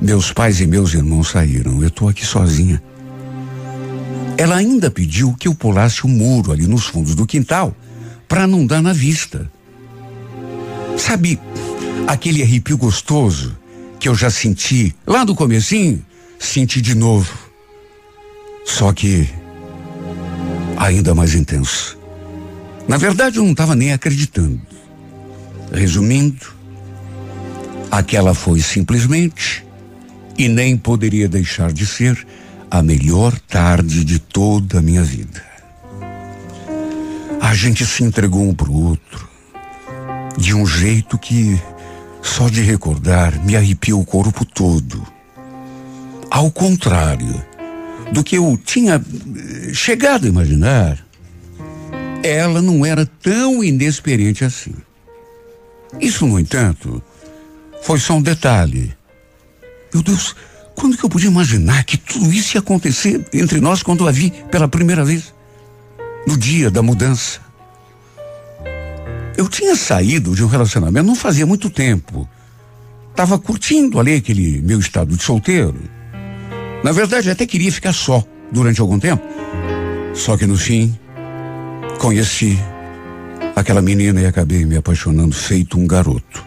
Meus 0.01 0.33
pais 0.33 0.61
e 0.61 0.67
meus 0.67 0.95
irmãos 0.95 1.31
saíram. 1.31 1.81
Eu 1.81 1.89
estou 1.89 2.09
aqui 2.09 2.27
sozinha. 2.27 2.83
Ela 4.37 4.57
ainda 4.57 4.91
pediu 4.91 5.35
que 5.39 5.47
eu 5.47 5.55
pulasse 5.55 6.05
o 6.05 6.09
muro 6.09 6.51
ali 6.51 6.67
nos 6.67 6.87
fundos 6.87 7.15
do 7.15 7.27
quintal 7.27 7.77
para 8.27 8.47
não 8.47 8.67
dar 8.67 8.83
na 8.83 8.93
vista. 8.93 9.51
Sabe 10.97 11.39
aquele 12.07 12.43
arrepio 12.43 12.77
gostoso 12.77 13.57
que 14.01 14.09
eu 14.09 14.15
já 14.15 14.31
senti 14.31 14.95
lá 15.07 15.25
no 15.25 15.35
comecinho? 15.35 16.05
Senti 16.39 16.81
de 16.81 16.95
novo. 16.95 17.33
Só 18.65 18.93
que 18.93 19.29
ainda 20.77 21.15
mais 21.15 21.35
intenso. 21.35 21.99
Na 22.89 22.97
verdade, 22.97 23.39
eu 23.39 23.45
não 23.45 23.53
estava 23.53 23.77
nem 23.77 23.93
acreditando. 23.93 24.61
Resumindo, 25.73 26.55
aquela 27.91 28.35
foi 28.35 28.61
simplesmente 28.61 29.65
e 30.37 30.49
nem 30.49 30.77
poderia 30.77 31.29
deixar 31.29 31.73
de 31.73 31.87
ser 31.87 32.27
a 32.71 32.83
melhor 32.83 33.39
tarde 33.41 34.05
de 34.05 34.19
toda 34.19 34.79
a 34.79 34.83
minha 34.83 35.03
vida. 35.03 35.43
A 37.41 37.55
gente 37.55 37.85
se 37.85 38.05
entregou 38.05 38.49
um 38.49 38.55
pro 38.55 38.73
outro 38.73 39.29
de 40.39 40.55
um 40.55 40.67
jeito 40.67 41.19
que 41.19 41.61
só 42.23 42.49
de 42.49 42.63
recordar 42.63 43.45
me 43.45 43.57
arrepia 43.57 43.97
o 43.97 44.05
corpo 44.05 44.45
todo. 44.45 45.07
Ao 46.31 46.51
contrário 46.51 47.45
do 48.13 48.23
que 48.23 48.37
eu 48.37 48.59
tinha 48.63 48.95
eh, 48.95 49.75
chegado 49.75 50.27
a 50.27 50.29
imaginar, 50.29 51.05
ela 52.23 52.63
não 52.63 52.87
era 52.87 53.05
tão 53.05 53.63
inexperiente 53.63 54.45
assim. 54.45 54.75
Isso, 56.01 56.27
no 56.27 56.39
entanto, 56.39 57.03
foi 57.83 57.99
só 57.99 58.15
um 58.15 58.23
detalhe. 58.23 58.95
Meu 59.93 60.03
Deus, 60.03 60.35
quando 60.75 60.97
que 60.97 61.05
eu 61.05 61.11
podia 61.11 61.29
imaginar 61.29 61.85
que 61.85 61.97
tudo 61.97 62.33
isso 62.33 62.57
ia 62.57 62.61
acontecer 62.61 63.25
entre 63.33 63.61
nós 63.61 63.83
quando 63.83 64.09
a 64.09 64.11
vi 64.11 64.33
pela 64.51 64.69
primeira 64.69 65.05
vez? 65.05 65.35
No 66.27 66.37
dia 66.37 66.71
da 66.71 66.83
mudança. 66.83 67.41
Eu 69.37 69.49
tinha 69.49 69.75
saído 69.75 70.35
de 70.35 70.45
um 70.45 70.47
relacionamento 70.47 71.07
não 71.07 71.15
fazia 71.15 71.47
muito 71.47 71.69
tempo. 71.69 72.29
Tava 73.15 73.39
curtindo 73.39 73.99
ali 74.01 74.15
aquele 74.15 74.61
meu 74.63 74.79
estado 74.79 75.17
de 75.17 75.23
solteiro. 75.23 75.81
Na 76.83 76.93
verdade, 76.93 77.31
até 77.31 77.47
queria 77.47 77.71
ficar 77.71 77.93
só 77.93 78.25
durante 78.51 78.81
algum 78.81 78.99
tempo. 78.99 79.23
Só 80.15 80.37
que 80.37 80.47
no 80.47 80.57
fim, 80.57 80.97
conheci 81.99 82.59
aquela 83.55 83.83
menina 83.83 84.21
e 84.21 84.27
acabei 84.27 84.65
me 84.65 84.77
apaixonando 84.77 85.35
feito 85.35 85.79
um 85.79 85.87
garoto. 85.87 86.45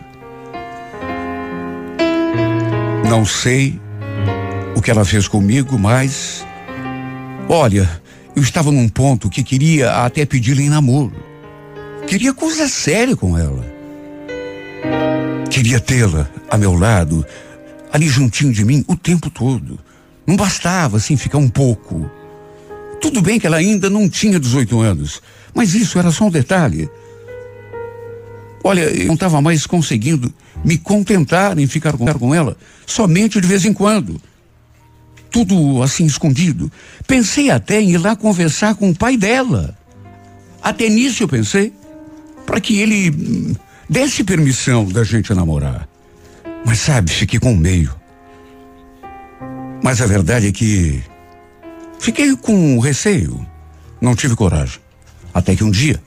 Não 3.08 3.26
sei 3.26 3.80
o 4.76 4.82
que 4.82 4.92
ela 4.92 5.06
fez 5.06 5.28
comigo, 5.28 5.78
mas. 5.78 6.46
Olha, 7.48 8.02
eu 8.36 8.42
estava 8.42 8.72
num 8.72 8.90
ponto 8.90 9.30
que 9.30 9.44
queria 9.44 9.92
até 10.04 10.26
pedir 10.26 10.60
em 10.60 10.70
namoro. 10.70 11.16
Queria 12.08 12.34
coisa 12.34 12.68
séria 12.68 13.16
com 13.16 13.38
ela. 13.38 13.66
Queria 15.50 15.80
tê-la 15.80 16.30
a 16.50 16.58
meu 16.58 16.74
lado, 16.74 17.26
ali 17.92 18.08
juntinho 18.08 18.52
de 18.52 18.66
mim, 18.66 18.84
o 18.88 18.96
tempo 18.96 19.30
todo. 19.30 19.80
Não 20.28 20.36
bastava, 20.36 20.98
assim, 20.98 21.16
ficar 21.16 21.38
um 21.38 21.50
pouco. 21.50 22.10
Tudo 23.00 23.22
bem 23.22 23.40
que 23.40 23.48
ela 23.48 23.58
ainda 23.58 23.90
não 23.90 24.10
tinha 24.10 24.40
18 24.40 24.82
anos, 24.82 25.22
mas 25.56 25.74
isso 25.74 25.98
era 25.98 26.12
só 26.12 26.26
um 26.26 26.30
detalhe. 26.30 26.90
Olha, 28.64 28.82
eu 28.82 29.06
não 29.06 29.14
estava 29.14 29.42
mais 29.42 29.66
conseguindo 29.66 30.34
me 30.64 30.78
contentar 30.78 31.58
em 31.58 31.68
ficar 31.68 31.94
com 31.96 32.36
ela 32.36 32.58
somente 32.86 33.40
de 33.40 33.48
vez 33.48 33.64
em 33.64 33.72
quando. 33.72 34.20
Tudo 35.32 35.82
assim 35.82 36.06
escondido. 36.06 36.72
Pensei 37.08 37.50
até 37.50 37.80
em 37.80 37.92
ir 37.92 37.98
lá 37.98 38.16
conversar 38.16 38.76
com 38.76 38.90
o 38.90 38.96
pai 38.96 39.16
dela. 39.16 39.78
Até 40.62 40.90
nisso 40.90 41.24
eu 41.24 41.28
pensei, 41.28 41.74
para 42.46 42.60
que 42.60 42.80
ele 42.80 43.12
hum, 43.12 43.56
desse 43.90 44.24
permissão 44.24 44.86
da 44.86 45.04
gente 45.04 45.34
namorar. 45.34 45.88
Mas 46.66 46.80
sabe, 46.80 47.12
fiquei 47.12 47.40
com 47.40 47.56
meio. 47.56 47.94
Mas 49.84 50.02
a 50.02 50.08
verdade 50.08 50.48
é 50.48 50.52
que 50.52 51.04
fiquei 52.00 52.36
com 52.36 52.80
receio. 52.80 53.46
Não 54.02 54.16
tive 54.16 54.36
coragem. 54.36 54.85
Até 55.36 55.54
que 55.54 55.66
um 55.66 55.70
dia, 55.70 56.02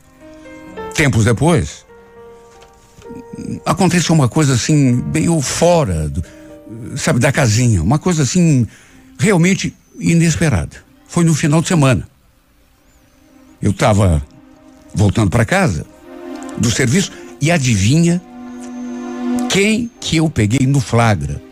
tempos 0.94 1.26
depois, 1.26 1.84
aconteceu 3.66 4.14
uma 4.14 4.26
coisa 4.26 4.54
assim, 4.54 5.04
meio 5.12 5.38
fora, 5.42 6.08
do, 6.08 6.24
sabe, 6.96 7.20
da 7.20 7.30
casinha. 7.30 7.82
Uma 7.82 7.98
coisa 7.98 8.22
assim, 8.22 8.66
realmente 9.18 9.76
inesperada. 10.00 10.78
Foi 11.06 11.24
no 11.24 11.34
final 11.34 11.60
de 11.60 11.68
semana. 11.68 12.08
Eu 13.60 13.72
estava 13.72 14.26
voltando 14.94 15.28
para 15.28 15.44
casa 15.44 15.84
do 16.56 16.70
serviço 16.70 17.12
e 17.38 17.50
adivinha 17.50 18.22
quem 19.50 19.90
que 20.00 20.16
eu 20.16 20.30
peguei 20.30 20.66
no 20.66 20.80
flagra, 20.80 21.42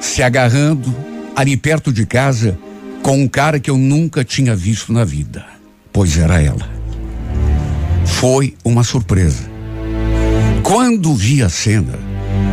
se 0.00 0.24
agarrando 0.24 0.92
ali 1.36 1.56
perto 1.56 1.92
de 1.92 2.04
casa 2.04 2.58
com 3.00 3.22
um 3.22 3.28
cara 3.28 3.60
que 3.60 3.70
eu 3.70 3.78
nunca 3.78 4.24
tinha 4.24 4.56
visto 4.56 4.92
na 4.92 5.04
vida. 5.04 5.46
Pois 5.92 6.18
era 6.18 6.42
ela. 6.42 6.81
Foi 8.12 8.54
uma 8.64 8.84
surpresa. 8.84 9.50
Quando 10.62 11.14
vi 11.14 11.42
a 11.42 11.48
cena, 11.48 11.98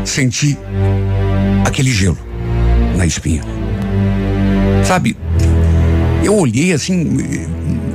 senti 0.03 0.57
aquele 1.65 1.91
gelo 1.91 2.17
na 2.97 3.05
espinha. 3.05 3.43
Sabe, 4.83 5.15
eu 6.23 6.35
olhei 6.35 6.73
assim 6.73 7.47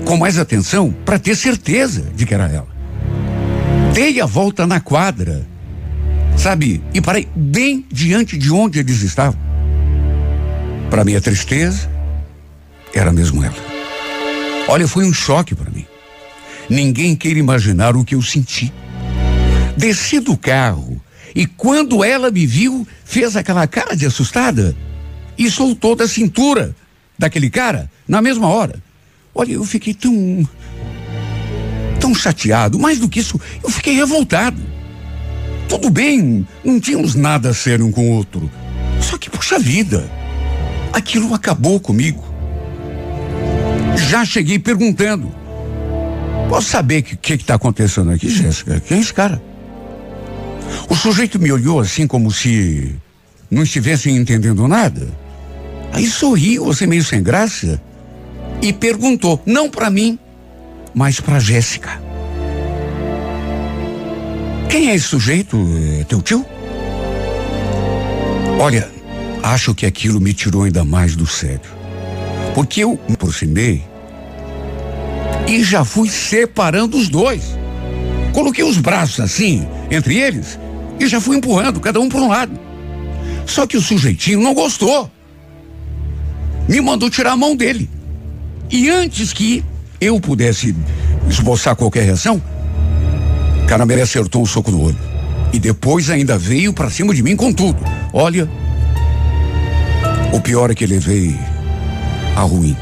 com 0.05 0.17
mais 0.17 0.39
atenção 0.39 0.95
para 1.05 1.19
ter 1.19 1.35
certeza 1.35 2.03
de 2.15 2.25
que 2.25 2.35
era 2.35 2.47
ela. 2.47 2.69
Dei 3.93 4.21
a 4.21 4.27
volta 4.27 4.67
na 4.67 4.79
quadra, 4.79 5.45
sabe, 6.37 6.81
e 6.93 7.01
parei 7.01 7.29
bem 7.35 7.85
diante 7.91 8.39
de 8.39 8.53
onde 8.53 8.79
eles 8.79 9.03
estavam. 9.03 9.39
Para 10.91 11.05
minha 11.05 11.21
tristeza, 11.21 11.91
era 12.95 13.13
mesmo 13.13 13.43
ela. 13.43 13.55
Olha, 14.69 14.87
foi 14.87 15.05
um 15.05 15.13
choque 15.13 15.57
para 15.57 15.71
mim. 15.71 15.74
Ninguém 16.69 17.15
queira 17.15 17.39
imaginar 17.39 17.97
o 17.97 18.05
que 18.05 18.15
eu 18.15 18.23
senti. 18.23 18.73
Desci 19.77 20.21
do 20.21 20.37
carro 20.37 21.01
e 21.35 21.47
quando 21.47 22.05
ela 22.05 22.31
me 22.31 22.47
viu, 22.47 22.87
fez 23.05 23.37
aquela 23.37 23.67
cara 23.67 23.97
de 23.97 24.07
assustada 24.07 24.77
e 25.37 25.51
soltou 25.51 25.97
da 25.97 26.07
cintura 26.07 26.75
daquele 27.19 27.51
cara 27.51 27.91
na 28.07 28.23
mesma 28.23 28.47
hora. 28.47 28.81
Olha, 29.35 29.53
eu 29.53 29.65
fiquei 29.65 29.93
tão. 29.93 30.49
tão 31.99 32.15
chateado. 32.15 32.79
Mais 32.79 33.01
do 33.01 33.09
que 33.09 33.19
isso, 33.19 33.41
eu 33.63 33.69
fiquei 33.69 33.95
revoltado. 33.95 34.63
Tudo 35.69 35.91
bem, 35.91 36.47
não 36.65 36.79
tínhamos 36.79 37.17
nada 37.17 37.51
a 37.51 37.55
ser 37.55 37.83
um 37.83 37.91
com 37.91 38.11
o 38.11 38.13
outro. 38.13 38.49
Só 39.01 39.19
que, 39.19 39.29
puxa 39.29 39.59
vida, 39.59 40.09
aquilo 40.93 41.35
acabou 41.35 41.81
comigo. 41.81 42.25
Já 44.09 44.25
cheguei 44.25 44.59
perguntando. 44.59 45.35
Posso 46.49 46.69
saber 46.69 47.01
o 47.01 47.03
que 47.03 47.35
está 47.35 47.55
acontecendo 47.55 48.11
aqui, 48.11 48.29
Jéssica? 48.29 48.81
Quem 48.81 48.99
é 48.99 49.01
esse 49.01 49.13
cara? 49.13 49.43
O 50.89 50.95
sujeito 50.95 51.39
me 51.39 51.51
olhou 51.51 51.81
assim 51.81 52.07
como 52.07 52.31
se 52.31 52.95
não 53.51 53.63
estivesse 53.63 54.11
entendendo 54.11 54.67
nada. 54.69 55.09
Aí 55.93 56.07
sorriu, 56.07 56.71
assim 56.71 56.87
meio 56.87 57.05
sem 57.05 57.23
graça, 57.23 57.81
e 58.61 58.73
perguntou, 58.73 59.41
não 59.47 59.71
para 59.71 59.91
mim, 59.91 60.19
mas 60.95 61.21
para 61.21 61.39
Jéssica. 61.39 62.03
Quem 64.69 64.91
é 64.91 64.95
esse 64.95 65.07
sujeito? 65.07 65.57
É 66.01 66.05
teu 66.05 66.21
tio? 66.21 66.45
Olha, 68.59 68.91
acho 69.43 69.75
que 69.75 69.87
aquilo 69.87 70.21
me 70.21 70.33
tirou 70.33 70.65
ainda 70.65 70.85
mais 70.85 71.15
do 71.15 71.27
sério. 71.27 71.71
Porque 72.55 72.83
eu 72.83 72.99
me 73.09 73.15
aproximei 73.15 73.85
e 75.47 75.63
já 75.63 75.85
fui 75.85 76.09
separando 76.09 76.97
os 76.97 77.09
dois. 77.09 77.57
Coloquei 78.33 78.65
os 78.65 78.79
braços 78.79 79.21
assim, 79.21 79.67
entre 79.91 80.19
eles, 80.19 80.59
e 80.99 81.07
já 81.07 81.21
fui 81.21 81.37
empurrando, 81.37 81.81
cada 81.81 82.01
um 82.01 82.09
por 82.09 82.21
um 82.21 82.29
lado. 82.29 82.59
Só 83.47 83.67
que 83.67 83.77
o 83.77 83.81
sujeitinho 83.81 84.41
não 84.41 84.55
gostou. 84.55 85.11
Me 86.69 86.81
mandou 86.81 87.11
tirar 87.11 87.33
a 87.33 87.37
mão 87.37 87.55
dele. 87.55 87.89
E 88.71 88.89
antes 88.89 89.33
que 89.33 89.63
eu 90.01 90.19
pudesse 90.19 90.75
esboçar 91.29 91.77
qualquer 91.77 92.05
reação, 92.05 92.43
o 93.63 93.67
cara 93.67 93.85
me 93.85 94.01
acertou 94.01 94.43
um 94.43 94.47
soco 94.47 94.71
no 94.71 94.83
olho. 94.83 94.99
E 95.53 95.59
depois 95.59 96.11
ainda 96.11 96.37
veio 96.37 96.73
para 96.73 96.91
cima 96.91 97.15
de 97.15 97.23
mim 97.23 97.37
com 97.37 97.53
tudo. 97.53 97.79
Olha, 98.13 98.49
o 100.33 100.41
pior 100.41 100.71
é 100.71 100.75
que 100.75 100.87
levei 100.87 101.37
a 102.35 102.41
ruim. 102.41 102.77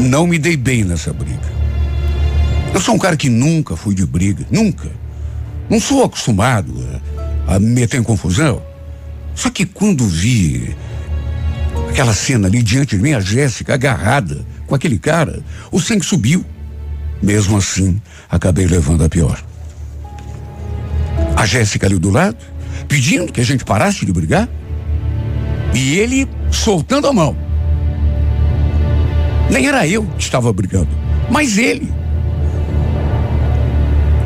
Não 0.00 0.26
me 0.26 0.38
dei 0.38 0.56
bem 0.56 0.82
nessa 0.82 1.12
briga. 1.12 1.53
Eu 2.74 2.80
sou 2.80 2.96
um 2.96 2.98
cara 2.98 3.16
que 3.16 3.30
nunca 3.30 3.76
fui 3.76 3.94
de 3.94 4.04
briga, 4.04 4.44
nunca. 4.50 4.90
Não 5.70 5.78
sou 5.78 6.02
acostumado 6.02 6.74
a, 7.46 7.54
a 7.54 7.60
me 7.60 7.68
meter 7.68 8.00
em 8.00 8.02
confusão. 8.02 8.60
Só 9.32 9.48
que 9.48 9.64
quando 9.64 10.04
vi 10.04 10.76
aquela 11.88 12.12
cena 12.12 12.48
ali 12.48 12.64
diante 12.64 12.96
de 12.96 13.02
mim, 13.02 13.12
a 13.12 13.20
Jéssica 13.20 13.74
agarrada 13.74 14.44
com 14.66 14.74
aquele 14.74 14.98
cara, 14.98 15.40
o 15.70 15.80
sangue 15.80 16.04
subiu. 16.04 16.44
Mesmo 17.22 17.56
assim, 17.56 18.02
acabei 18.28 18.66
levando 18.66 19.04
a 19.04 19.08
pior. 19.08 19.40
A 21.36 21.46
Jéssica 21.46 21.86
ali 21.86 21.96
do 21.96 22.10
lado, 22.10 22.36
pedindo 22.88 23.32
que 23.32 23.40
a 23.40 23.44
gente 23.44 23.64
parasse 23.64 24.04
de 24.04 24.12
brigar, 24.12 24.48
e 25.72 25.96
ele 25.96 26.28
soltando 26.50 27.06
a 27.06 27.12
mão. 27.12 27.36
Nem 29.48 29.68
era 29.68 29.86
eu 29.86 30.04
que 30.18 30.24
estava 30.24 30.52
brigando, 30.52 30.90
mas 31.30 31.56
ele. 31.56 32.03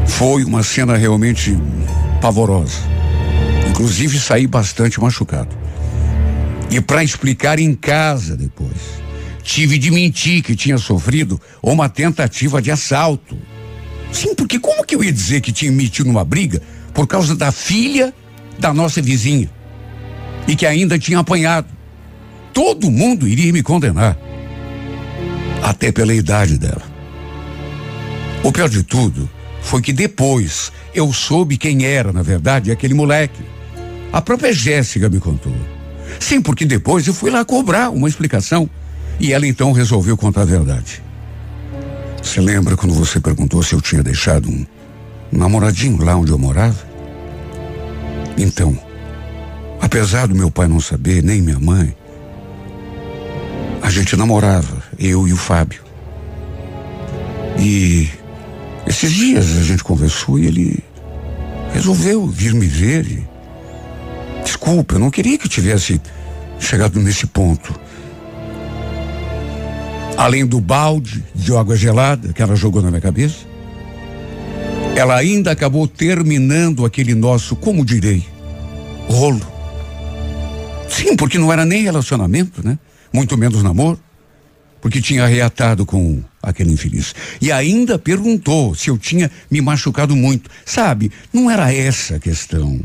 Foi 0.08 0.42
uma 0.42 0.62
cena 0.62 0.96
realmente 0.96 1.56
pavorosa. 2.20 2.80
Inclusive 3.68 4.18
saí 4.18 4.46
bastante 4.46 5.00
machucado. 5.00 5.56
E 6.70 6.80
para 6.80 7.04
explicar 7.04 7.58
em 7.58 7.74
casa 7.74 8.36
depois, 8.36 9.00
tive 9.42 9.78
de 9.78 9.90
mentir 9.90 10.42
que 10.42 10.56
tinha 10.56 10.76
sofrido 10.76 11.40
uma 11.62 11.88
tentativa 11.88 12.60
de 12.60 12.70
assalto. 12.70 13.38
Sim, 14.10 14.34
porque 14.34 14.58
como 14.58 14.84
que 14.84 14.94
eu 14.94 15.04
ia 15.04 15.12
dizer 15.12 15.40
que 15.40 15.52
tinha 15.52 15.70
metido 15.70 16.08
numa 16.08 16.24
briga 16.24 16.60
por 16.92 17.06
causa 17.06 17.36
da 17.36 17.52
filha 17.52 18.12
da 18.58 18.74
nossa 18.74 19.00
vizinha 19.00 19.48
e 20.46 20.56
que 20.56 20.66
ainda 20.66 20.98
tinha 20.98 21.20
apanhado? 21.20 21.68
Todo 22.52 22.90
mundo 22.90 23.28
iria 23.28 23.52
me 23.52 23.62
condenar, 23.62 24.18
até 25.62 25.92
pela 25.92 26.12
idade 26.12 26.58
dela. 26.58 26.82
O 28.42 28.50
pior 28.50 28.68
de 28.68 28.82
tudo 28.82 29.30
foi 29.68 29.82
que 29.82 29.92
depois 29.92 30.72
eu 30.94 31.12
soube 31.12 31.58
quem 31.58 31.84
era, 31.84 32.10
na 32.10 32.22
verdade, 32.22 32.70
aquele 32.70 32.94
moleque. 32.94 33.42
A 34.10 34.22
própria 34.22 34.50
Jéssica 34.50 35.10
me 35.10 35.20
contou. 35.20 35.52
Sim, 36.18 36.40
porque 36.40 36.64
depois 36.64 37.06
eu 37.06 37.12
fui 37.12 37.30
lá 37.30 37.44
cobrar 37.44 37.90
uma 37.90 38.08
explicação 38.08 38.68
e 39.20 39.30
ela 39.30 39.46
então 39.46 39.70
resolveu 39.72 40.16
contar 40.16 40.42
a 40.42 40.46
verdade. 40.46 41.02
Você 42.22 42.40
lembra 42.40 42.78
quando 42.78 42.94
você 42.94 43.20
perguntou 43.20 43.62
se 43.62 43.74
eu 43.74 43.82
tinha 43.82 44.02
deixado 44.02 44.48
um, 44.48 44.64
namoradinho 45.30 46.02
lá 46.02 46.16
onde 46.16 46.32
eu 46.32 46.38
morava? 46.38 46.88
Então, 48.38 48.74
apesar 49.82 50.28
do 50.28 50.34
meu 50.34 50.50
pai 50.50 50.66
não 50.66 50.80
saber, 50.80 51.22
nem 51.22 51.42
minha 51.42 51.60
mãe, 51.60 51.94
a 53.82 53.90
gente 53.90 54.16
namorava, 54.16 54.82
eu 54.98 55.28
e 55.28 55.32
o 55.34 55.36
Fábio. 55.36 55.82
E 57.58 58.08
esses 58.86 59.12
dias 59.12 59.56
a 59.56 59.62
gente 59.62 59.84
conversou 59.84 60.38
e 60.38 60.46
ele 60.46 60.84
resolveu 61.72 62.26
vir 62.26 62.54
me 62.54 62.66
ver. 62.66 63.06
E, 63.06 63.26
desculpa, 64.44 64.94
eu 64.94 64.98
não 64.98 65.10
queria 65.10 65.38
que 65.38 65.48
tivesse 65.48 66.00
chegado 66.58 66.98
nesse 67.00 67.26
ponto. 67.26 67.78
Além 70.16 70.44
do 70.44 70.60
balde 70.60 71.24
de 71.34 71.54
água 71.54 71.76
gelada 71.76 72.32
que 72.32 72.42
ela 72.42 72.56
jogou 72.56 72.82
na 72.82 72.90
minha 72.90 73.00
cabeça, 73.00 73.46
ela 74.96 75.14
ainda 75.14 75.52
acabou 75.52 75.86
terminando 75.86 76.84
aquele 76.84 77.14
nosso, 77.14 77.54
como 77.54 77.84
direi, 77.84 78.26
rolo. 79.08 79.46
Sim, 80.88 81.14
porque 81.14 81.38
não 81.38 81.52
era 81.52 81.64
nem 81.64 81.82
relacionamento, 81.82 82.66
né? 82.66 82.76
Muito 83.12 83.36
menos 83.36 83.62
namoro. 83.62 84.00
Porque 84.80 85.00
tinha 85.00 85.26
reatado 85.26 85.86
com 85.86 86.20
aquele 86.50 86.72
infeliz. 86.72 87.14
E 87.40 87.52
ainda 87.52 87.98
perguntou 87.98 88.74
se 88.74 88.90
eu 88.90 88.98
tinha 88.98 89.30
me 89.50 89.60
machucado 89.60 90.14
muito. 90.16 90.50
Sabe, 90.64 91.10
não 91.32 91.50
era 91.50 91.72
essa 91.72 92.16
a 92.16 92.20
questão. 92.20 92.80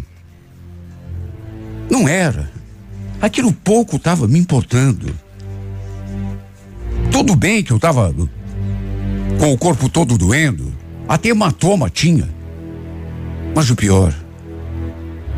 Não 1.89 2.07
era. 2.07 2.51
Aquilo 3.21 3.53
pouco 3.53 3.95
estava 3.95 4.27
me 4.27 4.39
importando. 4.39 5.13
Tudo 7.11 7.35
bem 7.35 7.63
que 7.63 7.71
eu 7.71 7.77
estava 7.77 8.13
com 9.39 9.53
o 9.53 9.57
corpo 9.57 9.89
todo 9.89 10.17
doendo, 10.17 10.73
até 11.07 11.29
hematoma 11.29 11.89
tinha. 11.89 12.29
Mas 13.55 13.69
o 13.69 13.75
pior 13.75 14.13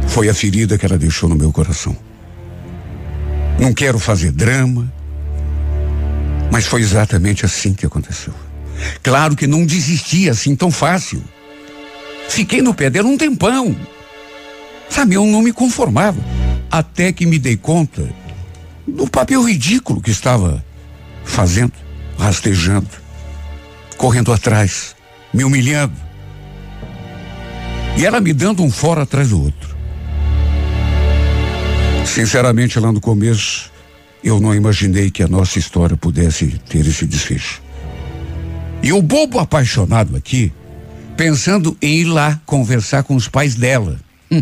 foi 0.08 0.30
a 0.30 0.34
ferida 0.34 0.78
que 0.78 0.86
ela 0.86 0.98
deixou 0.98 1.28
no 1.28 1.36
meu 1.36 1.52
coração. 1.52 1.96
Não 3.60 3.74
quero 3.74 4.00
fazer 4.00 4.32
drama, 4.32 4.92
mas 6.56 6.68
foi 6.68 6.80
exatamente 6.80 7.44
assim 7.44 7.74
que 7.74 7.86
aconteceu. 7.86 8.34
Claro 9.04 9.36
que 9.36 9.46
não 9.46 9.66
desisti 9.66 10.30
assim 10.30 10.56
tão 10.56 10.72
fácil. 10.72 11.22
Fiquei 12.30 12.62
no 12.62 12.74
pé 12.74 12.90
dela 12.90 13.10
um 13.10 13.18
tempão. 13.18 13.76
Sabe, 14.90 15.16
eu 15.16 15.26
não 15.26 15.42
me 15.42 15.52
conformava. 15.52 16.18
Até 16.72 17.12
que 17.12 17.26
me 17.26 17.38
dei 17.38 17.58
conta 17.58 18.10
do 18.88 19.06
papel 19.06 19.44
ridículo 19.44 20.00
que 20.00 20.12
estava 20.12 20.64
fazendo, 21.26 21.74
rastejando, 22.18 22.88
correndo 23.98 24.32
atrás, 24.32 24.96
me 25.34 25.44
humilhando. 25.44 25.98
E 27.98 28.06
ela 28.06 28.22
me 28.22 28.32
dando 28.32 28.64
um 28.64 28.72
fora 28.72 29.04
atrás 29.04 29.28
do 29.28 29.44
outro. 29.44 29.76
Sinceramente, 32.06 32.80
lá 32.80 32.94
no 32.94 33.02
começo, 33.02 33.75
eu 34.26 34.40
não 34.40 34.56
imaginei 34.56 35.12
que 35.12 35.22
a 35.22 35.28
nossa 35.28 35.60
história 35.60 35.96
pudesse 35.96 36.60
ter 36.68 36.84
esse 36.88 37.06
desfecho. 37.06 37.62
E 38.82 38.92
o 38.92 39.00
bobo 39.00 39.38
apaixonado 39.38 40.18
aqui, 40.18 40.52
pensando 41.16 41.78
em 41.80 42.00
ir 42.00 42.06
lá 42.06 42.42
conversar 42.44 43.04
com 43.04 43.16
os 43.16 43.28
pais 43.28 43.54
dela, 43.54 44.00
hum, 44.32 44.42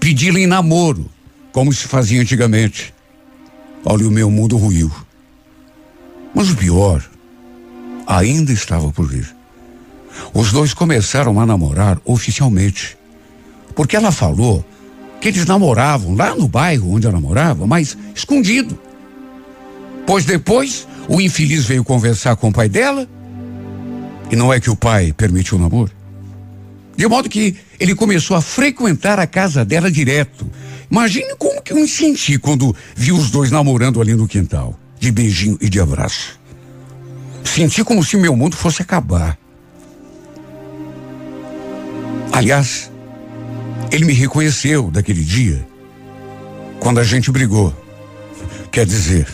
pedi-la 0.00 0.40
em 0.40 0.46
namoro, 0.48 1.08
como 1.52 1.72
se 1.72 1.86
fazia 1.86 2.20
antigamente. 2.20 2.92
Olha, 3.84 4.08
o 4.08 4.10
meu 4.10 4.28
mundo 4.28 4.56
ruiu. 4.56 4.90
Mas 6.34 6.50
o 6.50 6.56
pior 6.56 7.08
ainda 8.08 8.52
estava 8.52 8.90
por 8.90 9.06
vir. 9.06 9.32
Os 10.34 10.50
dois 10.50 10.74
começaram 10.74 11.38
a 11.38 11.46
namorar 11.46 12.00
oficialmente. 12.04 12.98
Porque 13.76 13.94
ela 13.94 14.10
falou 14.10 14.66
que 15.20 15.28
eles 15.28 15.46
namoravam 15.46 16.14
lá 16.14 16.34
no 16.34 16.48
bairro 16.48 16.92
onde 16.92 17.06
ela 17.06 17.20
morava, 17.20 17.66
mas 17.66 17.96
escondido. 18.14 18.78
Pois 20.06 20.24
depois 20.24 20.86
o 21.08 21.20
infeliz 21.20 21.64
veio 21.64 21.84
conversar 21.84 22.36
com 22.36 22.48
o 22.48 22.52
pai 22.52 22.68
dela 22.68 23.08
e 24.30 24.36
não 24.36 24.52
é 24.52 24.60
que 24.60 24.70
o 24.70 24.76
pai 24.76 25.12
permitiu 25.12 25.58
o 25.58 25.60
namoro. 25.60 25.90
De 26.96 27.06
modo 27.06 27.28
que 27.28 27.56
ele 27.78 27.94
começou 27.94 28.36
a 28.36 28.40
frequentar 28.40 29.20
a 29.20 29.26
casa 29.26 29.64
dela 29.64 29.90
direto. 29.90 30.50
Imagine 30.90 31.34
como 31.38 31.62
que 31.62 31.72
eu 31.72 31.76
me 31.76 31.86
senti 31.86 32.38
quando 32.38 32.74
vi 32.96 33.12
os 33.12 33.30
dois 33.30 33.50
namorando 33.50 34.00
ali 34.00 34.14
no 34.14 34.26
quintal, 34.26 34.78
de 34.98 35.12
beijinho 35.12 35.56
e 35.60 35.68
de 35.68 35.80
abraço. 35.80 36.38
Senti 37.44 37.84
como 37.84 38.02
se 38.02 38.16
meu 38.16 38.34
mundo 38.34 38.56
fosse 38.56 38.82
acabar. 38.82 39.38
Aliás, 42.32 42.90
ele 43.90 44.04
me 44.04 44.12
reconheceu 44.12 44.90
daquele 44.90 45.24
dia, 45.24 45.66
quando 46.80 47.00
a 47.00 47.04
gente 47.04 47.30
brigou. 47.30 47.74
Quer 48.70 48.86
dizer, 48.86 49.26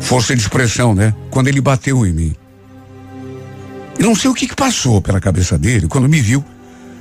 força 0.00 0.34
de 0.34 0.42
expressão, 0.42 0.94
né? 0.94 1.14
Quando 1.30 1.48
ele 1.48 1.60
bateu 1.60 2.06
em 2.06 2.12
mim. 2.12 2.34
E 3.98 4.02
não 4.02 4.14
sei 4.14 4.30
o 4.30 4.34
que, 4.34 4.46
que 4.46 4.54
passou 4.54 5.00
pela 5.00 5.20
cabeça 5.20 5.58
dele 5.58 5.88
quando 5.88 6.08
me 6.08 6.20
viu. 6.20 6.44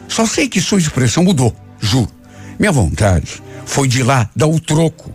Só 0.08 0.26
sei 0.26 0.48
que 0.48 0.62
sua 0.62 0.80
expressão 0.80 1.24
mudou, 1.24 1.56
juro. 1.80 2.10
Minha 2.58 2.72
vontade 2.72 3.42
foi 3.66 3.88
de 3.88 4.02
lá 4.02 4.30
dar 4.36 4.48
o 4.48 4.60
troco. 4.60 5.14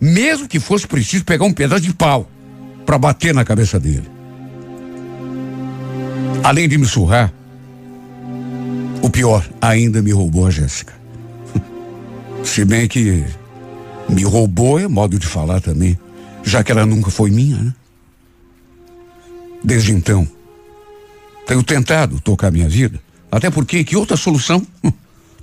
Mesmo 0.00 0.46
que 0.46 0.60
fosse 0.60 0.86
preciso 0.86 1.24
pegar 1.24 1.44
um 1.44 1.52
pedaço 1.52 1.82
de 1.82 1.94
pau 1.94 2.28
para 2.84 2.98
bater 2.98 3.34
na 3.34 3.44
cabeça 3.44 3.80
dele. 3.80 4.08
Além 6.42 6.68
de 6.68 6.76
me 6.76 6.84
surrar, 6.84 7.32
o 9.04 9.10
pior, 9.10 9.46
ainda 9.60 10.00
me 10.00 10.12
roubou 10.12 10.46
a 10.46 10.50
Jéssica. 10.50 10.94
Se 12.42 12.64
bem 12.64 12.88
que 12.88 13.22
me 14.08 14.22
roubou 14.22 14.80
é 14.80 14.88
modo 14.88 15.18
de 15.18 15.26
falar 15.26 15.60
também, 15.60 15.98
já 16.42 16.64
que 16.64 16.72
ela 16.72 16.86
nunca 16.86 17.10
foi 17.10 17.30
minha, 17.30 17.58
né? 17.58 17.74
Desde 19.62 19.92
então, 19.92 20.26
tenho 21.46 21.62
tentado 21.62 22.18
tocar 22.18 22.50
minha 22.50 22.66
vida, 22.66 22.98
até 23.30 23.50
porque 23.50 23.84
que 23.84 23.94
outra 23.94 24.16
solução? 24.16 24.66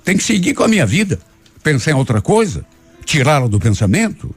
Tem 0.04 0.16
que 0.16 0.24
seguir 0.24 0.54
com 0.54 0.64
a 0.64 0.68
minha 0.68 0.84
vida, 0.84 1.20
pensar 1.62 1.92
em 1.92 1.94
outra 1.94 2.20
coisa, 2.20 2.66
tirá-la 3.04 3.46
do 3.46 3.60
pensamento. 3.60 4.34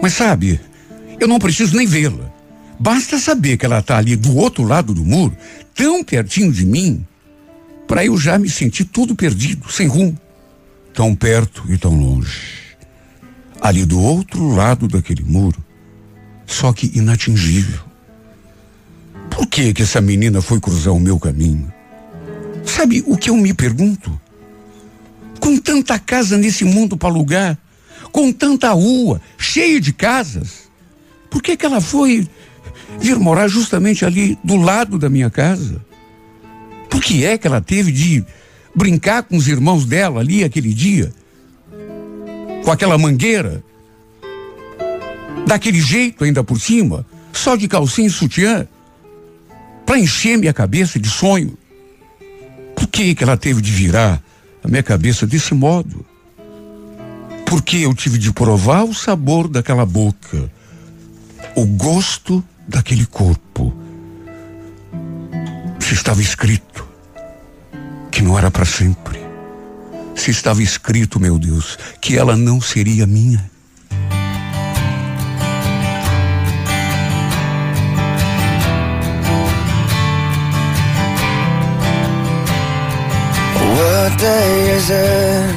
Mas 0.00 0.14
sabe, 0.14 0.58
eu 1.20 1.28
não 1.28 1.38
preciso 1.38 1.76
nem 1.76 1.86
vê-la. 1.86 2.32
Basta 2.80 3.18
saber 3.18 3.58
que 3.58 3.66
ela 3.66 3.80
está 3.80 3.98
ali 3.98 4.16
do 4.16 4.34
outro 4.34 4.64
lado 4.64 4.94
do 4.94 5.04
muro, 5.04 5.36
tão 5.74 6.02
pertinho 6.02 6.50
de 6.50 6.64
mim, 6.64 7.06
para 7.86 8.04
eu 8.04 8.16
já 8.18 8.38
me 8.38 8.48
sentir 8.48 8.84
todo 8.84 9.14
perdido, 9.14 9.70
sem 9.70 9.86
rumo. 9.86 10.18
Tão 10.92 11.14
perto 11.14 11.64
e 11.68 11.78
tão 11.78 11.94
longe. 11.94 12.76
Ali 13.60 13.84
do 13.84 14.00
outro 14.00 14.54
lado 14.54 14.88
daquele 14.88 15.22
muro, 15.22 15.62
só 16.46 16.72
que 16.72 16.90
inatingível. 16.94 17.80
Por 19.30 19.46
que 19.46 19.72
que 19.72 19.82
essa 19.82 20.00
menina 20.00 20.40
foi 20.40 20.60
cruzar 20.60 20.94
o 20.94 21.00
meu 21.00 21.18
caminho? 21.18 21.72
Sabe 22.64 23.02
o 23.06 23.16
que 23.16 23.30
eu 23.30 23.36
me 23.36 23.52
pergunto? 23.54 24.18
Com 25.40 25.58
tanta 25.58 25.98
casa 25.98 26.36
nesse 26.36 26.64
mundo 26.64 26.96
para 26.96 27.08
alugar, 27.08 27.58
com 28.10 28.32
tanta 28.32 28.72
rua 28.72 29.20
cheia 29.38 29.80
de 29.80 29.92
casas, 29.92 30.70
por 31.30 31.42
que 31.42 31.56
que 31.56 31.66
ela 31.66 31.80
foi 31.80 32.28
vir 32.98 33.18
morar 33.18 33.48
justamente 33.48 34.04
ali 34.04 34.38
do 34.42 34.56
lado 34.56 34.98
da 34.98 35.08
minha 35.08 35.30
casa? 35.30 35.84
Que 37.06 37.24
é 37.24 37.38
que 37.38 37.46
ela 37.46 37.60
teve 37.60 37.92
de 37.92 38.24
brincar 38.74 39.22
com 39.22 39.36
os 39.36 39.46
irmãos 39.46 39.84
dela 39.86 40.18
ali 40.18 40.42
aquele 40.42 40.74
dia? 40.74 41.12
Com 42.64 42.72
aquela 42.72 42.98
mangueira? 42.98 43.62
Daquele 45.46 45.80
jeito 45.80 46.24
ainda 46.24 46.42
por 46.42 46.60
cima? 46.60 47.06
Só 47.32 47.54
de 47.54 47.68
calcinha 47.68 48.08
e 48.08 48.10
sutiã? 48.10 48.66
Para 49.86 50.00
encher 50.00 50.36
minha 50.36 50.52
cabeça 50.52 50.98
de 50.98 51.08
sonho? 51.08 51.56
Por 52.74 52.88
que 52.88 53.14
que 53.14 53.22
ela 53.22 53.36
teve 53.36 53.62
de 53.62 53.70
virar 53.70 54.20
a 54.64 54.66
minha 54.66 54.82
cabeça 54.82 55.28
desse 55.28 55.54
modo? 55.54 56.04
Porque 57.46 57.76
eu 57.76 57.94
tive 57.94 58.18
de 58.18 58.32
provar 58.32 58.82
o 58.82 58.92
sabor 58.92 59.46
daquela 59.46 59.86
boca, 59.86 60.50
o 61.54 61.64
gosto 61.66 62.42
daquele 62.66 63.06
corpo. 63.06 63.72
Se 65.78 65.94
estava 65.94 66.20
escrito 66.20 66.95
que 68.16 68.22
não 68.22 68.38
era 68.38 68.50
para 68.50 68.64
sempre. 68.64 69.20
Se 70.14 70.30
estava 70.30 70.62
escrito, 70.62 71.20
meu 71.20 71.38
Deus, 71.38 71.78
que 72.00 72.16
ela 72.16 72.34
não 72.34 72.62
seria 72.62 73.06
minha. 73.06 73.44
What 83.76 84.16
day 84.16 84.76
is 84.78 84.88
it? 84.88 85.54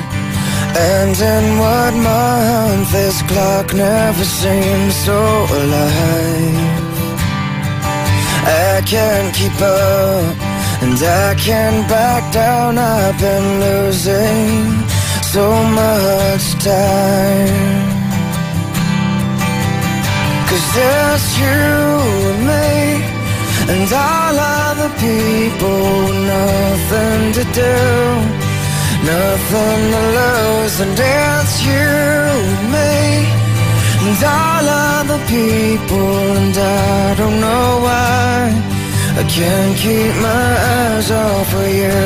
And 0.76 1.16
in 1.16 1.60
what 1.60 1.94
month? 1.94 2.92
This 2.92 3.22
clock 3.22 3.74
never 3.74 4.26
seems 4.26 4.96
so 5.06 5.14
alive. 5.14 6.80
I 8.46 8.82
can't 8.86 9.34
keep 9.34 9.62
up. 9.62 10.49
And 10.82 10.98
I 11.02 11.36
can't 11.36 11.88
back 11.90 12.32
down, 12.34 12.78
I've 12.78 13.20
been 13.20 13.60
losing 13.60 14.88
so 15.22 15.46
much 15.82 16.46
time. 16.64 17.90
Cause 20.50 20.74
there's 20.74 21.38
you 21.38 21.62
and 22.32 22.42
me 22.52 23.06
And 23.74 23.90
all 23.94 24.36
other 24.66 24.90
people 24.98 25.82
Nothing 26.34 27.34
to 27.38 27.44
do 27.54 27.78
Nothing 29.06 29.82
to 29.94 30.04
lose. 30.20 30.76
And 30.84 30.98
it's 30.98 31.56
you 31.70 31.90
and 32.48 32.66
me 32.76 32.98
And 34.06 34.24
all 34.24 34.66
other 34.98 35.20
people 35.28 36.10
And 36.42 36.58
I 36.58 37.16
don't 37.16 37.40
know 37.40 37.80
why 37.86 38.79
I 39.18 39.24
can't 39.24 39.78
keep 39.78 40.14
my 40.22 40.50
eyes 40.76 41.12
off 41.12 41.54
of 41.54 41.70
you. 41.82 42.00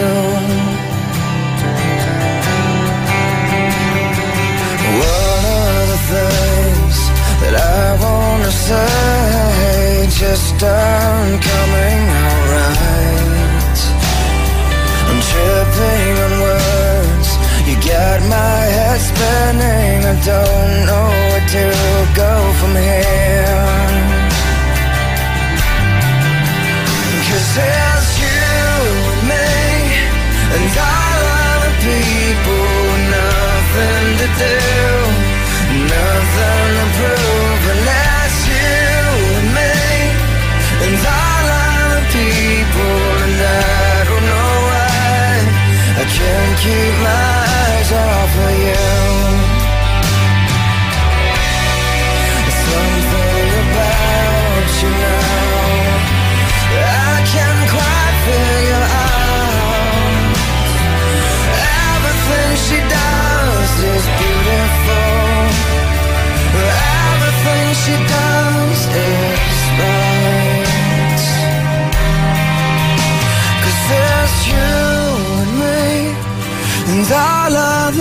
What 5.00 5.44
are 5.58 5.86
the 5.94 6.02
things 6.13 6.98
that 7.42 7.56
I 7.56 7.86
wanna 8.04 8.52
say? 8.52 10.08
Just 10.10 10.63
aren't 10.63 11.42
coming 11.42 12.02
out 12.24 12.46
right 12.54 13.03
keep 46.63 46.95
my 47.04 47.28
eyes 47.60 47.89
off 47.91 48.34
of 48.45 48.54
you. 48.65 48.88
Something 52.63 53.49
about 53.63 54.69
you 54.82 54.91
now 55.04 55.43
I 56.71 57.19
can't 57.34 57.63
quite 57.76 58.17
figure 58.28 58.86
out. 59.04 59.43
Everything 61.91 62.52
she 62.65 62.80
does 62.95 63.71
is 63.95 64.06
beautiful. 64.21 65.12
Everything 67.12 67.67
she 67.84 67.95
does 68.15 68.82
is 69.12 69.60
love 69.80 70.03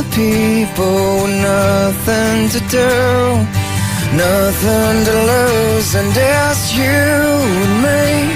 other 0.02 0.16
people 0.16 1.22
with 1.22 1.42
nothing 1.42 2.48
to 2.48 2.60
do, 2.68 2.92
nothing 4.16 5.04
to 5.04 5.14
lose, 5.30 5.94
and 5.94 6.12
there's 6.12 6.74
you 6.74 6.82
and 6.84 7.82
me, 7.82 8.34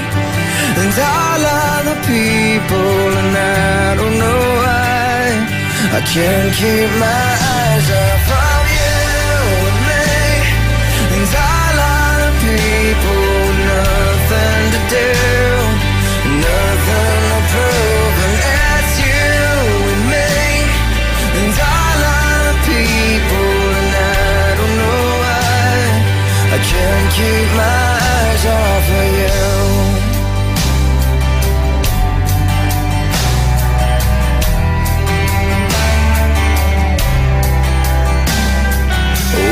and 0.80 0.92
all 0.98 1.42
other 1.44 1.98
people, 2.06 3.18
and 3.20 3.36
I 3.36 3.94
don't 3.96 4.18
know 4.18 4.42
why 4.62 5.26
I 5.92 6.00
can't 6.12 6.54
keep 6.54 6.90
my 7.00 7.36
eyes 7.54 7.90
off 7.90 8.45
can't 26.76 27.10
keep 27.16 27.48
my 27.62 27.88
eyes 28.14 28.44
off 28.60 28.86
of 29.00 29.08
you. 29.20 29.40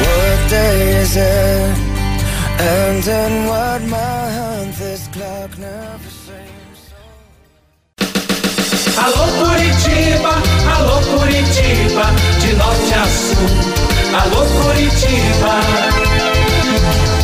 What 0.05 0.39
day 0.51 0.77
is 1.03 1.17
it? 1.17 1.77
And 2.77 3.07
in 3.07 3.33
what 3.51 3.81
month 3.95 4.79
this 4.79 5.09
clock 5.09 5.51
never 5.59 6.11
seems 6.25 6.81
Alô 9.05 9.27
Curitiba, 9.39 10.35
alô 10.75 10.99
Curitiba, 11.11 12.07
de 12.41 12.53
norte 12.55 12.95
a 12.95 13.05
sul. 13.07 13.49
Alô 14.21 14.43
Curitiba, 14.57 15.55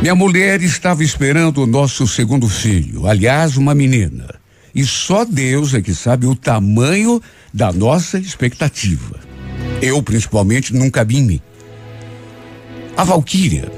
Minha 0.00 0.14
mulher 0.14 0.62
estava 0.62 1.02
esperando 1.02 1.60
o 1.60 1.66
nosso 1.66 2.06
segundo 2.06 2.48
filho, 2.48 3.08
aliás, 3.08 3.56
uma 3.56 3.74
menina. 3.74 4.32
E 4.72 4.84
só 4.84 5.24
Deus 5.24 5.74
é 5.74 5.82
que 5.82 5.92
sabe 5.92 6.24
o 6.24 6.36
tamanho 6.36 7.20
da 7.52 7.72
nossa 7.72 8.16
expectativa. 8.16 9.18
Eu, 9.82 10.00
principalmente, 10.00 10.72
nunca 10.72 11.04
vi 11.04 11.16
em 11.16 11.22
mim. 11.22 11.40
A 12.96 13.02
Valquíria 13.02 13.70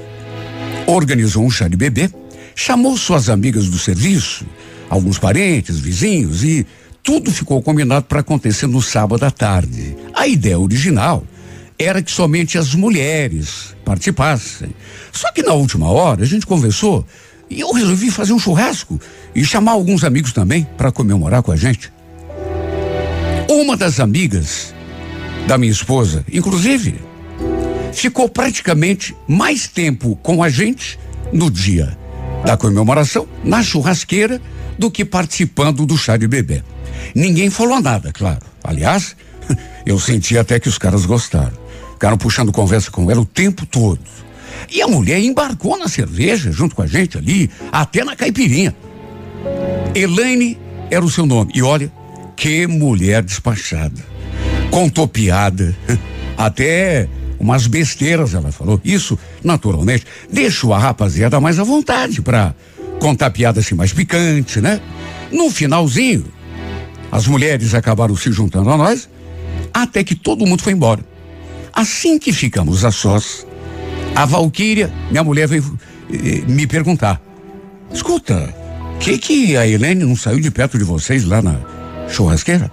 organizou 0.85 1.43
um 1.43 1.49
chá 1.49 1.67
de 1.67 1.75
bebê, 1.75 2.07
chamou 2.53 2.95
suas 2.97 3.27
amigas 3.27 3.67
do 3.67 3.79
serviço, 3.79 4.45
alguns 4.89 5.17
parentes, 5.17 5.79
vizinhos 5.79 6.43
e 6.43 6.67
tudo 7.01 7.31
ficou 7.31 7.63
combinado 7.63 8.05
para 8.05 8.19
acontecer 8.19 8.67
no 8.67 8.81
sábado 8.81 9.25
à 9.25 9.31
tarde. 9.31 9.95
A 10.13 10.27
ideia 10.27 10.59
original 10.59 11.25
era 11.81 12.01
que 12.01 12.11
somente 12.11 12.57
as 12.57 12.75
mulheres 12.75 13.75
participassem. 13.83 14.69
Só 15.11 15.31
que 15.31 15.41
na 15.41 15.53
última 15.53 15.89
hora 15.89 16.23
a 16.23 16.27
gente 16.27 16.45
conversou 16.45 17.05
e 17.49 17.59
eu 17.59 17.71
resolvi 17.73 18.09
fazer 18.09 18.33
um 18.33 18.39
churrasco 18.39 18.99
e 19.35 19.43
chamar 19.43 19.73
alguns 19.73 20.03
amigos 20.03 20.31
também 20.31 20.67
para 20.77 20.91
comemorar 20.91 21.43
com 21.43 21.51
a 21.51 21.55
gente. 21.55 21.91
Uma 23.49 23.75
das 23.75 23.99
amigas 23.99 24.73
da 25.47 25.57
minha 25.57 25.71
esposa, 25.71 26.25
inclusive, 26.31 26.95
ficou 27.91 28.29
praticamente 28.29 29.15
mais 29.27 29.67
tempo 29.67 30.15
com 30.23 30.41
a 30.41 30.49
gente 30.49 30.97
no 31.33 31.51
dia 31.51 31.97
da 32.45 32.57
comemoração, 32.57 33.27
na 33.43 33.61
churrasqueira, 33.61 34.41
do 34.77 34.89
que 34.89 35.05
participando 35.05 35.85
do 35.85 35.97
chá 35.97 36.17
de 36.17 36.27
bebê. 36.27 36.63
Ninguém 37.13 37.49
falou 37.49 37.81
nada, 37.81 38.11
claro. 38.11 38.41
Aliás, 38.63 39.15
eu 39.85 39.99
senti 39.99 40.37
até 40.37 40.59
que 40.59 40.69
os 40.69 40.77
caras 40.77 41.05
gostaram. 41.05 41.59
Ficaram 42.01 42.17
puxando 42.17 42.51
conversa 42.51 42.89
com 42.89 43.11
ela 43.11 43.21
o 43.21 43.25
tempo 43.25 43.63
todo. 43.63 43.99
E 44.71 44.81
a 44.81 44.87
mulher 44.87 45.19
embarcou 45.19 45.77
na 45.77 45.87
cerveja 45.87 46.51
junto 46.51 46.75
com 46.75 46.81
a 46.81 46.87
gente 46.87 47.15
ali, 47.15 47.47
até 47.71 48.03
na 48.03 48.15
caipirinha. 48.15 48.75
Elaine 49.93 50.57
era 50.89 51.05
o 51.05 51.11
seu 51.11 51.27
nome. 51.27 51.51
E 51.53 51.61
olha, 51.61 51.91
que 52.35 52.65
mulher 52.65 53.21
despachada. 53.21 54.03
Contou 54.71 55.07
piada. 55.07 55.77
Até 56.35 57.07
umas 57.39 57.67
besteiras 57.67 58.33
ela 58.33 58.51
falou. 58.51 58.81
Isso, 58.83 59.15
naturalmente, 59.43 60.03
deixou 60.27 60.73
a 60.73 60.79
rapaziada 60.79 61.39
mais 61.39 61.59
à 61.59 61.63
vontade 61.63 62.19
para 62.19 62.55
contar 62.99 63.29
piada 63.29 63.59
assim 63.59 63.75
mais 63.75 63.93
picante, 63.93 64.59
né? 64.59 64.81
No 65.31 65.51
finalzinho, 65.51 66.25
as 67.11 67.27
mulheres 67.27 67.75
acabaram 67.75 68.15
se 68.15 68.31
juntando 68.31 68.71
a 68.71 68.77
nós, 68.77 69.07
até 69.71 70.03
que 70.03 70.15
todo 70.15 70.47
mundo 70.47 70.63
foi 70.63 70.73
embora. 70.73 71.10
Assim 71.73 72.19
que 72.19 72.33
ficamos 72.33 72.83
a 72.83 72.91
sós, 72.91 73.45
a 74.15 74.25
Valquíria, 74.25 74.91
minha 75.09 75.23
mulher, 75.23 75.47
veio 75.47 75.79
eh, 76.11 76.43
me 76.47 76.67
perguntar: 76.67 77.21
escuta, 77.93 78.53
que 78.99 79.17
que 79.17 79.57
a 79.57 79.67
Helene 79.67 80.03
não 80.05 80.15
saiu 80.15 80.39
de 80.39 80.51
perto 80.51 80.77
de 80.77 80.83
vocês 80.83 81.23
lá 81.23 81.41
na 81.41 81.55
churrasqueira? 82.09 82.69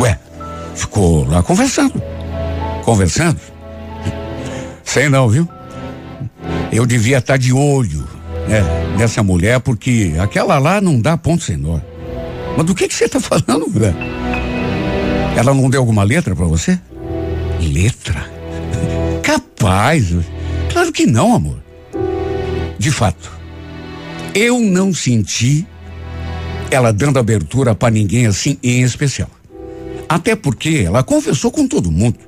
Ué, 0.00 0.18
ficou 0.74 1.28
lá 1.28 1.42
conversando. 1.42 2.02
Conversando? 2.84 3.38
Sei 4.82 5.08
não, 5.08 5.28
viu? 5.28 5.48
Eu 6.72 6.86
devia 6.86 7.18
estar 7.18 7.36
de 7.36 7.52
olho, 7.52 8.06
né, 8.48 8.62
nessa 8.98 9.22
mulher, 9.22 9.60
porque 9.60 10.14
aquela 10.18 10.58
lá 10.58 10.80
não 10.80 11.00
dá 11.00 11.16
ponto 11.16 11.42
sem 11.42 11.56
nó. 11.56 11.78
Mas 12.56 12.66
do 12.66 12.74
que 12.74 12.88
que 12.88 12.94
você 12.94 13.04
está 13.04 13.20
falando, 13.20 13.68
mulher? 13.68 13.94
Ela 15.36 15.54
não 15.54 15.70
deu 15.70 15.80
alguma 15.80 16.02
letra 16.02 16.34
para 16.34 16.44
você? 16.46 16.78
Letra? 17.62 18.30
Capaz. 19.22 20.14
Claro 20.72 20.92
que 20.92 21.06
não, 21.06 21.34
amor. 21.34 21.62
De 22.78 22.90
fato, 22.90 23.30
eu 24.34 24.58
não 24.58 24.92
senti 24.92 25.66
ela 26.70 26.92
dando 26.92 27.18
abertura 27.18 27.74
para 27.74 27.92
ninguém 27.92 28.26
assim 28.26 28.58
em 28.62 28.82
especial. 28.82 29.30
Até 30.08 30.34
porque 30.34 30.82
ela 30.86 31.02
confessou 31.02 31.50
com 31.50 31.68
todo 31.68 31.92
mundo, 31.92 32.18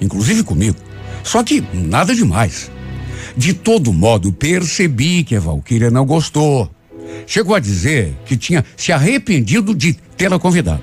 inclusive 0.00 0.42
comigo. 0.42 0.76
Só 1.22 1.42
que 1.42 1.64
nada 1.72 2.14
demais. 2.14 2.70
De 3.36 3.54
todo 3.54 3.92
modo, 3.92 4.32
percebi 4.32 5.24
que 5.24 5.36
a 5.36 5.40
Valquíria 5.40 5.90
não 5.90 6.04
gostou. 6.04 6.70
Chegou 7.26 7.54
a 7.54 7.60
dizer 7.60 8.14
que 8.26 8.36
tinha 8.36 8.64
se 8.76 8.92
arrependido 8.92 9.74
de 9.74 9.94
tê-la 10.16 10.38
convidado. 10.38 10.82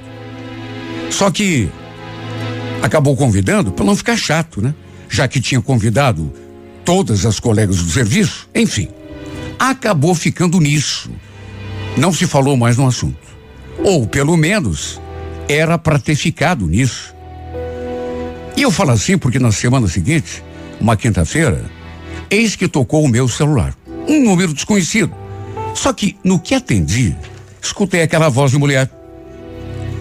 Só 1.10 1.30
que 1.30 1.70
acabou 2.82 3.16
convidando 3.16 3.72
para 3.72 3.86
não 3.86 3.96
ficar 3.96 4.18
chato, 4.18 4.62
né? 4.62 4.74
Já 5.08 5.28
que 5.28 5.42
tinha 5.42 5.62
convidado 5.62 6.32
todas 6.86 7.26
as 7.26 7.40
colegas 7.40 7.78
do 7.78 7.90
serviço, 7.90 8.50
enfim. 8.54 8.90
Acabou 9.58 10.16
ficando 10.16 10.60
nisso. 10.60 11.12
Não 11.98 12.14
se 12.14 12.26
falou 12.26 12.56
mais 12.56 12.78
no 12.78 12.88
assunto. 12.88 13.18
Ou, 13.84 14.08
pelo 14.08 14.38
menos, 14.38 15.00
era 15.48 15.78
para 15.78 16.00
ter 16.00 16.16
ficado 16.16 16.68
nisso. 16.68 17.14
E 18.56 18.62
eu 18.62 18.72
falo 18.72 18.92
assim 18.92 19.18
porque 19.18 19.40
na 19.40 19.52
semana 19.52 19.88
seguinte, 19.88 20.44
uma 20.80 20.96
quinta-feira, 20.96 21.64
eis 22.30 22.56
que 22.56 22.68
tocou 22.68 23.04
o 23.04 23.08
meu 23.08 23.28
celular. 23.28 23.76
Um 24.08 24.24
número 24.24 24.54
desconhecido. 24.54 25.14
Só 25.74 25.94
que 25.94 26.18
no 26.24 26.40
que 26.40 26.56
atendi, 26.56 27.16
escutei 27.62 28.02
aquela 28.02 28.30
voz 28.30 28.52
de 28.52 28.58
mulher. 28.58 28.90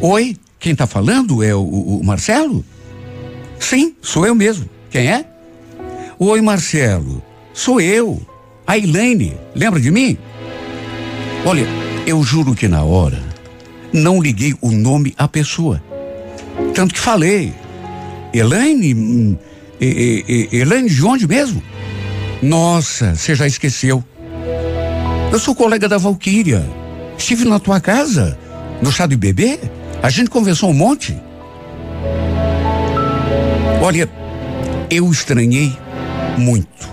Oi, 0.01 0.37
quem 0.59 0.75
tá 0.75 0.87
falando 0.87 1.43
é 1.43 1.55
o, 1.55 1.61
o, 1.61 2.05
Marcelo? 2.05 2.65
Sim, 3.59 3.95
sou 4.03 4.27
eu 4.27 4.35
mesmo. 4.35 4.69
Quem 4.91 5.09
é? 5.09 5.25
Oi, 6.19 6.41
Marcelo. 6.41 7.23
Sou 7.53 7.81
eu. 7.81 8.21
A 8.67 8.77
Elaine. 8.77 9.37
Lembra 9.55 9.81
de 9.81 9.91
mim? 9.91 10.17
Olha, 11.45 11.67
Eu 12.07 12.23
juro 12.23 12.55
que 12.55 12.67
na 12.67 12.83
hora 12.83 13.23
não 13.93 14.21
liguei 14.21 14.55
o 14.61 14.71
nome 14.71 15.15
à 15.17 15.29
pessoa. 15.29 15.83
Tanto 16.75 16.95
que 16.95 17.01
falei. 17.01 17.53
Elaine. 18.33 18.95
Hum, 18.95 19.37
Elaine 19.81 20.89
de 20.89 21.05
onde 21.05 21.27
mesmo? 21.27 21.63
Nossa, 22.43 23.15
você 23.15 23.35
já 23.35 23.47
esqueceu. 23.47 24.03
Eu 25.31 25.39
sou 25.39 25.55
colega 25.55 25.89
da 25.89 25.99
Valquíria. 25.99 26.65
Estive 27.17 27.45
na 27.45 27.59
tua 27.59 27.81
casa, 27.81 28.39
no 28.81 28.91
chá 28.91 29.07
de 29.07 29.17
bebê. 29.17 29.59
A 30.03 30.11
gente 30.11 30.31
conversou 30.31 30.71
um 30.71 30.75
monte. 30.75 31.17
Olha, 33.83 34.09
eu 34.91 35.11
estranhei 35.11 35.77
muito 36.37 36.89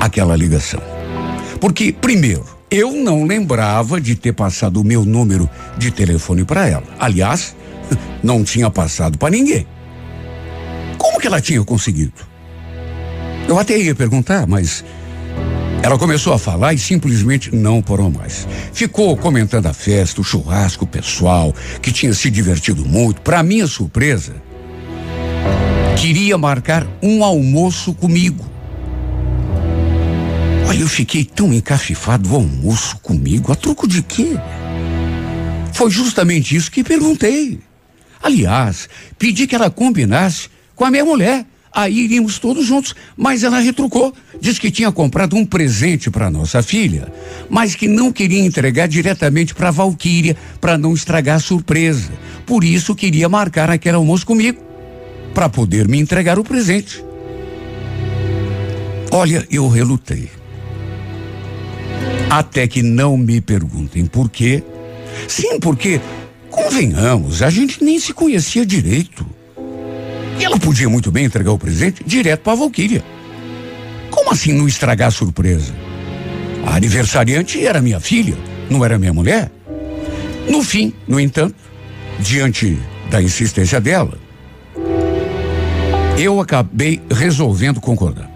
aquela 0.00 0.36
ligação. 0.36 0.80
Porque, 1.60 1.92
primeiro, 1.92 2.44
eu 2.70 2.92
não 2.92 3.24
lembrava 3.24 4.00
de 4.00 4.14
ter 4.14 4.32
passado 4.32 4.80
o 4.80 4.84
meu 4.84 5.04
número 5.04 5.48
de 5.76 5.90
telefone 5.90 6.44
para 6.44 6.68
ela. 6.68 6.84
Aliás, 6.98 7.56
não 8.22 8.44
tinha 8.44 8.70
passado 8.70 9.18
para 9.18 9.30
ninguém. 9.30 9.66
Como 10.98 11.20
que 11.20 11.26
ela 11.26 11.40
tinha 11.40 11.62
conseguido? 11.64 12.12
Eu 13.48 13.58
até 13.58 13.76
ia 13.76 13.94
perguntar, 13.94 14.46
mas 14.46 14.84
ela 15.84 15.98
começou 15.98 16.32
a 16.32 16.38
falar 16.38 16.72
e 16.72 16.78
simplesmente 16.78 17.54
não 17.54 17.82
parou 17.82 18.10
mais. 18.10 18.48
Ficou 18.72 19.14
comentando 19.18 19.66
a 19.66 19.74
festa, 19.74 20.18
o 20.18 20.24
churrasco, 20.24 20.84
o 20.84 20.88
pessoal, 20.88 21.54
que 21.82 21.92
tinha 21.92 22.14
se 22.14 22.30
divertido 22.30 22.86
muito. 22.86 23.20
Para 23.20 23.42
minha 23.42 23.66
surpresa, 23.66 24.34
queria 26.00 26.38
marcar 26.38 26.86
um 27.02 27.22
almoço 27.22 27.92
comigo. 27.92 28.42
Olha, 30.66 30.80
eu 30.80 30.88
fiquei 30.88 31.22
tão 31.22 31.52
encafifado, 31.52 32.32
o 32.32 32.36
almoço 32.36 32.96
comigo, 33.02 33.52
a 33.52 33.54
troco 33.54 33.86
de 33.86 34.00
quê? 34.00 34.38
Foi 35.74 35.90
justamente 35.90 36.56
isso 36.56 36.70
que 36.70 36.82
perguntei. 36.82 37.60
Aliás, 38.22 38.88
pedi 39.18 39.46
que 39.46 39.54
ela 39.54 39.68
combinasse 39.68 40.48
com 40.74 40.86
a 40.86 40.90
minha 40.90 41.04
mulher. 41.04 41.44
Aí 41.74 42.04
iríamos 42.04 42.38
todos 42.38 42.64
juntos, 42.64 42.94
mas 43.16 43.42
ela 43.42 43.58
retrucou. 43.58 44.14
Diz 44.40 44.60
que 44.60 44.70
tinha 44.70 44.92
comprado 44.92 45.34
um 45.34 45.44
presente 45.44 46.08
para 46.08 46.30
nossa 46.30 46.62
filha, 46.62 47.12
mas 47.50 47.74
que 47.74 47.88
não 47.88 48.12
queria 48.12 48.44
entregar 48.44 48.86
diretamente 48.86 49.54
para 49.54 49.72
Valquíria 49.72 50.36
para 50.60 50.78
não 50.78 50.94
estragar 50.94 51.36
a 51.36 51.40
surpresa. 51.40 52.12
Por 52.46 52.62
isso 52.62 52.94
queria 52.94 53.28
marcar 53.28 53.70
aquele 53.70 53.96
almoço 53.96 54.24
comigo, 54.24 54.62
para 55.34 55.48
poder 55.48 55.88
me 55.88 55.98
entregar 55.98 56.38
o 56.38 56.44
presente. 56.44 57.04
Olha, 59.10 59.44
eu 59.50 59.68
relutei. 59.68 60.30
Até 62.30 62.68
que 62.68 62.82
não 62.82 63.16
me 63.16 63.40
perguntem 63.40 64.06
por 64.06 64.30
quê. 64.30 64.62
Sim, 65.26 65.58
porque, 65.58 66.00
convenhamos, 66.50 67.42
a 67.42 67.50
gente 67.50 67.82
nem 67.82 67.98
se 67.98 68.12
conhecia 68.12 68.64
direito. 68.64 69.26
E 70.38 70.44
ela 70.44 70.58
podia 70.58 70.88
muito 70.88 71.10
bem 71.10 71.24
entregar 71.24 71.52
o 71.52 71.58
presente 71.58 72.02
direto 72.04 72.40
para 72.40 72.52
a 72.52 72.56
Valquíria. 72.56 73.04
Como 74.10 74.32
assim 74.32 74.52
não 74.52 74.68
estragar 74.68 75.08
a 75.08 75.10
surpresa? 75.10 75.74
A 76.66 76.76
aniversariante 76.76 77.64
era 77.64 77.80
minha 77.80 78.00
filha, 78.00 78.36
não 78.70 78.84
era 78.84 78.98
minha 78.98 79.12
mulher. 79.12 79.50
No 80.48 80.62
fim, 80.62 80.92
no 81.06 81.18
entanto, 81.20 81.56
diante 82.18 82.78
da 83.10 83.22
insistência 83.22 83.80
dela, 83.80 84.18
eu 86.18 86.40
acabei 86.40 87.02
resolvendo 87.10 87.80
concordar. 87.80 88.30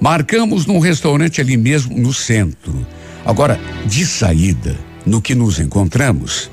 Marcamos 0.00 0.66
num 0.66 0.78
restaurante 0.78 1.40
ali 1.40 1.56
mesmo 1.56 1.96
no 1.96 2.12
centro. 2.12 2.86
Agora, 3.24 3.58
de 3.86 4.04
saída, 4.04 4.76
no 5.06 5.22
que 5.22 5.34
nos 5.34 5.58
encontramos, 5.58 6.50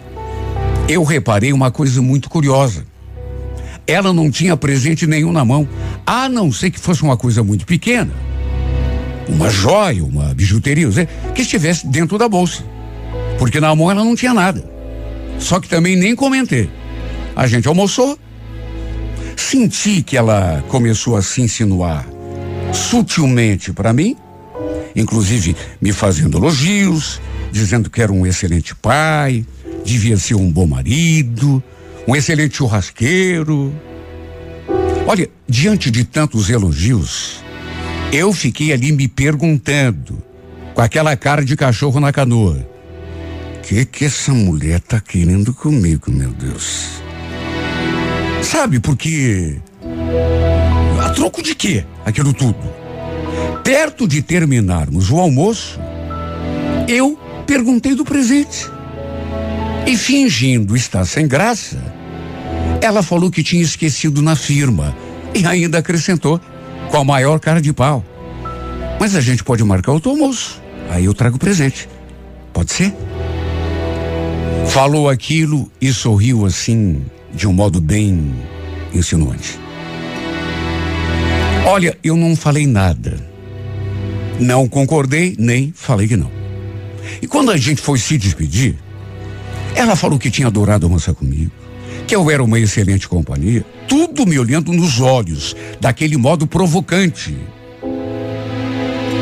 eu 0.88 1.04
reparei 1.04 1.52
uma 1.52 1.72
coisa 1.72 2.02
muito 2.02 2.30
curiosa. 2.30 2.86
Ela 3.88 4.14
não 4.14 4.30
tinha 4.30 4.56
presente 4.56 5.08
nenhum 5.08 5.32
na 5.32 5.44
mão, 5.44 5.68
a 6.06 6.30
não 6.30 6.52
ser 6.52 6.72
que 6.72 6.80
fosse 6.80 7.04
uma 7.04 7.18
coisa 7.18 7.44
muito 7.44 7.66
pequena. 7.66 8.12
Uma 9.28 9.50
joia, 9.50 10.04
uma 10.04 10.34
bijuteria, 10.34 10.88
que 11.34 11.42
estivesse 11.42 11.88
dentro 11.88 12.18
da 12.18 12.28
bolsa. 12.28 12.64
Porque 13.38 13.60
na 13.60 13.74
mão 13.76 13.90
ela 13.90 14.04
não 14.04 14.16
tinha 14.16 14.34
nada. 14.34 14.64
Só 15.40 15.60
que 15.60 15.68
também 15.68 15.96
nem 15.96 16.16
comentei. 16.16 16.70
A 17.36 17.48
gente 17.48 17.68
almoçou. 17.68 18.18
Senti 19.36 20.02
que 20.02 20.16
ela 20.16 20.64
começou 20.68 21.16
a 21.18 21.22
se 21.22 21.42
insinuar 21.42 22.06
sutilmente 22.74 23.74
para 23.74 23.92
mim, 23.92 24.16
inclusive 24.96 25.56
me 25.82 25.92
fazendo 25.92 26.38
elogios, 26.38 27.20
dizendo 27.52 27.90
que 27.90 28.02
era 28.02 28.12
um 28.12 28.26
excelente 28.26 28.74
pai, 28.76 29.46
devia 29.84 30.18
ser 30.18 30.36
um 30.36 30.50
bom 30.50 30.68
marido, 30.68 31.62
um 32.08 32.16
excelente 32.16 32.58
churrasqueiro. 32.58 33.74
Olha, 35.06 35.30
diante 35.48 35.90
de 35.90 36.04
tantos 36.04 36.50
elogios, 36.50 37.44
eu 38.12 38.32
fiquei 38.34 38.72
ali 38.72 38.92
me 38.92 39.08
perguntando, 39.08 40.22
com 40.74 40.82
aquela 40.82 41.16
cara 41.16 41.44
de 41.44 41.56
cachorro 41.56 42.00
na 42.00 42.12
canoa, 42.12 42.66
que 43.64 43.86
que 43.86 44.06
essa 44.06 44.34
mulher 44.34 44.80
tá 44.80 45.00
querendo 45.00 45.54
comigo, 45.54 46.12
meu 46.12 46.32
Deus? 46.32 47.02
Sabe, 48.42 48.80
porque 48.80 49.58
a 51.02 51.10
troco 51.10 51.42
de 51.42 51.56
quê? 51.56 51.86
Aquilo 52.06 52.34
tudo. 52.34 52.82
Perto 53.64 54.08
de 54.08 54.22
terminarmos 54.22 55.10
o 55.10 55.20
almoço, 55.20 55.80
eu 56.88 57.18
perguntei 57.46 57.96
do 57.96 58.04
presente. 58.04 58.70
E 59.86 59.98
fingindo 59.98 60.76
estar 60.76 61.06
sem 61.06 61.28
graça, 61.28 61.82
ela 62.82 63.04
falou 63.04 63.30
que 63.30 63.44
tinha 63.44 63.62
esquecido 63.62 64.22
na 64.22 64.36
firma 64.36 64.96
e 65.34 65.46
ainda 65.46 65.80
acrescentou, 65.80 66.40
com 66.90 66.98
a 66.98 67.04
maior 67.04 67.40
cara 67.40 67.62
de 67.62 67.72
pau. 67.74 68.04
Mas 69.00 69.16
a 69.16 69.22
gente 69.22 69.44
pode 69.44 69.64
marcar 69.64 69.92
outro 69.92 70.12
almoço. 70.12 70.62
Aí 70.90 71.06
eu 71.06 71.14
trago 71.14 71.38
o 71.38 71.40
presente. 71.40 71.88
Pode 72.54 72.72
ser? 72.72 72.94
Falou 74.68 75.10
aquilo 75.10 75.72
e 75.80 75.92
sorriu 75.92 76.46
assim, 76.46 77.02
de 77.34 77.48
um 77.48 77.54
modo 77.54 77.82
bem 77.82 78.34
insinuante. 78.94 79.60
Olha, 81.66 81.98
eu 82.04 82.16
não 82.16 82.36
falei 82.36 82.68
nada. 82.68 83.18
Não 84.40 84.68
concordei, 84.68 85.36
nem 85.38 85.72
falei 85.76 86.08
que 86.08 86.18
não. 86.18 86.32
E 87.22 87.28
quando 87.28 87.52
a 87.52 87.58
gente 87.58 87.82
foi 87.82 88.00
se 88.00 88.18
despedir, 88.18 88.78
ela 89.76 89.96
falou 89.96 90.20
que 90.20 90.32
tinha 90.32 90.48
adorado 90.48 90.86
almoçar 90.86 91.14
comigo, 91.14 91.52
que 92.08 92.16
eu 92.16 92.30
era 92.30 92.44
uma 92.44 92.60
excelente 92.60 93.08
companhia, 93.08 93.66
tudo 93.88 94.26
me 94.26 94.38
olhando 94.38 94.72
nos 94.74 95.00
olhos, 95.00 95.56
daquele 95.80 96.18
modo 96.18 96.46
provocante. 96.46 97.38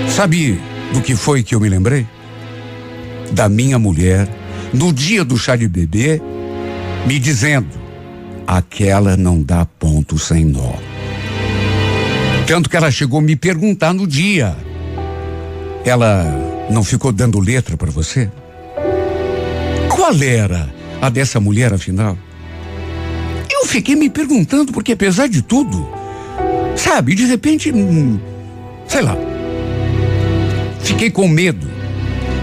Sabe 0.10 0.60
do 0.94 1.02
que 1.02 1.16
foi 1.16 1.44
que 1.44 1.54
eu 1.54 1.60
me 1.60 1.70
lembrei? 1.70 2.06
Da 3.32 3.48
minha 3.48 3.78
mulher, 3.78 4.28
no 4.74 4.92
dia 4.92 5.24
do 5.24 5.38
chá 5.38 5.56
de 5.56 5.68
bebê, 5.68 6.22
me 7.06 7.20
dizendo: 7.20 7.68
aquela 8.46 9.16
não 9.16 9.42
dá 9.42 9.66
ponto 9.66 10.18
sem 10.18 10.44
nó. 10.44 10.74
Tanto 12.48 12.68
que 12.68 12.76
ela 12.76 12.90
chegou 12.90 13.22
me 13.22 13.36
perguntar 13.36 13.94
no 13.94 14.08
dia: 14.08 14.56
ela 15.86 16.26
não 16.72 16.84
ficou 16.84 17.12
dando 17.12 17.40
letra 17.40 17.78
para 17.78 17.92
você? 17.92 18.30
Qual 20.10 20.24
era 20.24 20.74
a 21.00 21.08
dessa 21.08 21.40
mulher, 21.40 21.72
afinal? 21.72 22.18
Eu 23.48 23.68
fiquei 23.68 23.96
me 23.96 24.10
perguntando, 24.10 24.72
porque 24.72 24.94
apesar 24.94 25.30
de 25.30 25.44
tudo, 25.44 25.88
sabe, 26.76 27.14
de 27.14 27.26
repente, 27.26 27.72
hum, 27.72 28.20
sei 28.88 29.04
lá, 29.04 29.16
fiquei 30.82 31.12
com 31.12 31.28
medo 31.28 31.70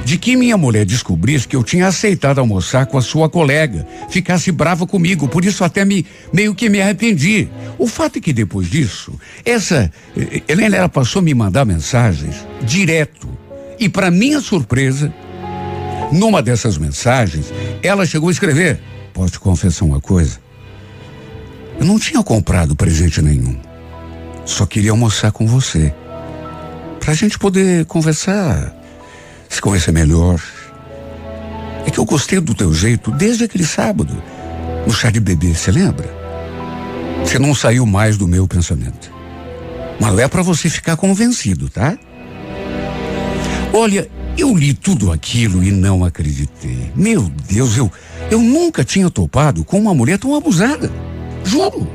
de 0.05 0.17
que 0.17 0.37
minha 0.37 0.57
mulher 0.57 0.85
descobrisse 0.85 1.49
que 1.49 1.57
eu 1.57 1.65
tinha 1.65 1.89
aceitado 1.89 2.39
almoçar 2.39 2.87
com 2.87 2.99
a 2.99 3.03
sua 3.03 3.29
colega, 3.29 3.85
ficasse 4.11 4.53
brava 4.53 4.87
comigo, 4.87 5.27
por 5.27 5.45
isso 5.45 5.65
até 5.65 5.85
me 5.85 6.07
meio 6.33 6.55
que 6.55 6.69
me 6.69 6.81
arrependi. 6.81 7.49
O 7.79 7.89
fato 7.89 8.19
é 8.19 8.21
que 8.21 8.33
depois 8.33 8.71
disso, 8.71 9.19
essa 9.45 9.91
eh, 10.17 10.41
Helena 10.47 10.77
ela 10.77 10.89
passou 10.89 11.19
a 11.19 11.25
me 11.25 11.35
mandar 11.35 11.65
mensagens 11.65 12.47
direto. 12.63 13.29
E 13.77 13.89
para 13.89 14.09
minha 14.09 14.41
surpresa, 14.41 15.13
numa 16.13 16.43
dessas 16.43 16.79
mensagens, 16.79 17.53
ela 17.83 18.07
chegou 18.07 18.29
a 18.29 18.33
escrever: 18.33 18.81
Posso 19.13 19.33
te 19.33 19.41
confessar 19.41 19.85
uma 19.85 20.01
coisa? 20.01 20.39
Eu 21.79 21.87
não 21.87 21.99
tinha 21.99 22.23
comprado 22.23 22.75
presente 22.75 23.21
nenhum. 23.21 23.59
Só 24.45 24.65
queria 24.65 24.93
almoçar 24.93 25.33
com 25.33 25.47
você. 25.47 25.93
Pra 27.01 27.15
gente 27.15 27.39
poder 27.39 27.85
conversar, 27.87 28.75
se 29.49 29.61
conhecer 29.61 29.93
melhor. 29.93 30.41
É 31.87 31.91
que 31.91 31.99
eu 31.99 32.05
gostei 32.05 32.41
do 32.41 32.55
teu 32.55 32.73
jeito 32.75 33.11
desde 33.13 33.45
aquele 33.45 33.65
sábado, 33.65 34.21
no 34.87 34.93
chá 34.93 35.11
de 35.11 35.21
bebê, 35.21 35.55
você 35.55 35.71
lembra? 35.71 36.09
Você 37.25 37.39
não 37.39 37.55
saiu 37.55 37.87
mais 37.87 38.17
do 38.17 38.27
meu 38.27 38.47
pensamento. 38.47 39.13
Mas 40.01 40.13
não 40.13 40.21
é 40.21 40.29
para 40.29 40.43
você 40.43 40.69
ficar 40.69 40.97
convencido, 40.97 41.69
tá? 41.69 41.97
Olha, 43.73 44.09
Eu 44.37 44.55
li 44.55 44.75
tudo 44.75 45.11
aquilo 45.11 45.65
e 45.65 45.71
não 45.71 46.05
acreditei. 46.05 46.93
Meu 46.95 47.23
Deus, 47.49 47.77
eu, 47.77 47.91
eu 48.31 48.39
nunca 48.39 48.85
tinha 48.85 49.09
topado 49.09 49.65
com 49.65 49.79
uma 49.79 49.95
mulher 49.95 50.19
tão 50.19 50.35
abusada. 50.35 50.91
Juro. 51.43 51.89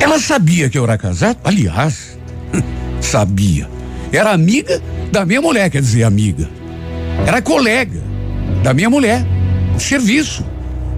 Ela 0.00 0.18
sabia 0.18 0.68
que 0.68 0.76
eu 0.76 0.84
era 0.84 0.98
casado, 0.98 1.38
aliás, 1.44 2.18
sabia. 3.00 3.68
Era 4.12 4.32
amiga 4.32 4.82
da 5.12 5.24
minha 5.24 5.40
mulher, 5.40 5.70
quer 5.70 5.80
dizer, 5.80 6.02
amiga. 6.02 6.48
Era 7.26 7.40
colega 7.40 8.02
da 8.62 8.74
minha 8.74 8.90
mulher, 8.90 9.24
de 9.76 9.82
serviço. 9.82 10.44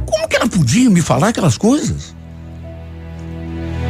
Como 0.07 0.27
que 0.27 0.37
ela 0.37 0.49
podia 0.49 0.89
me 0.89 1.03
falar 1.03 1.29
aquelas 1.29 1.59
coisas? 1.59 2.17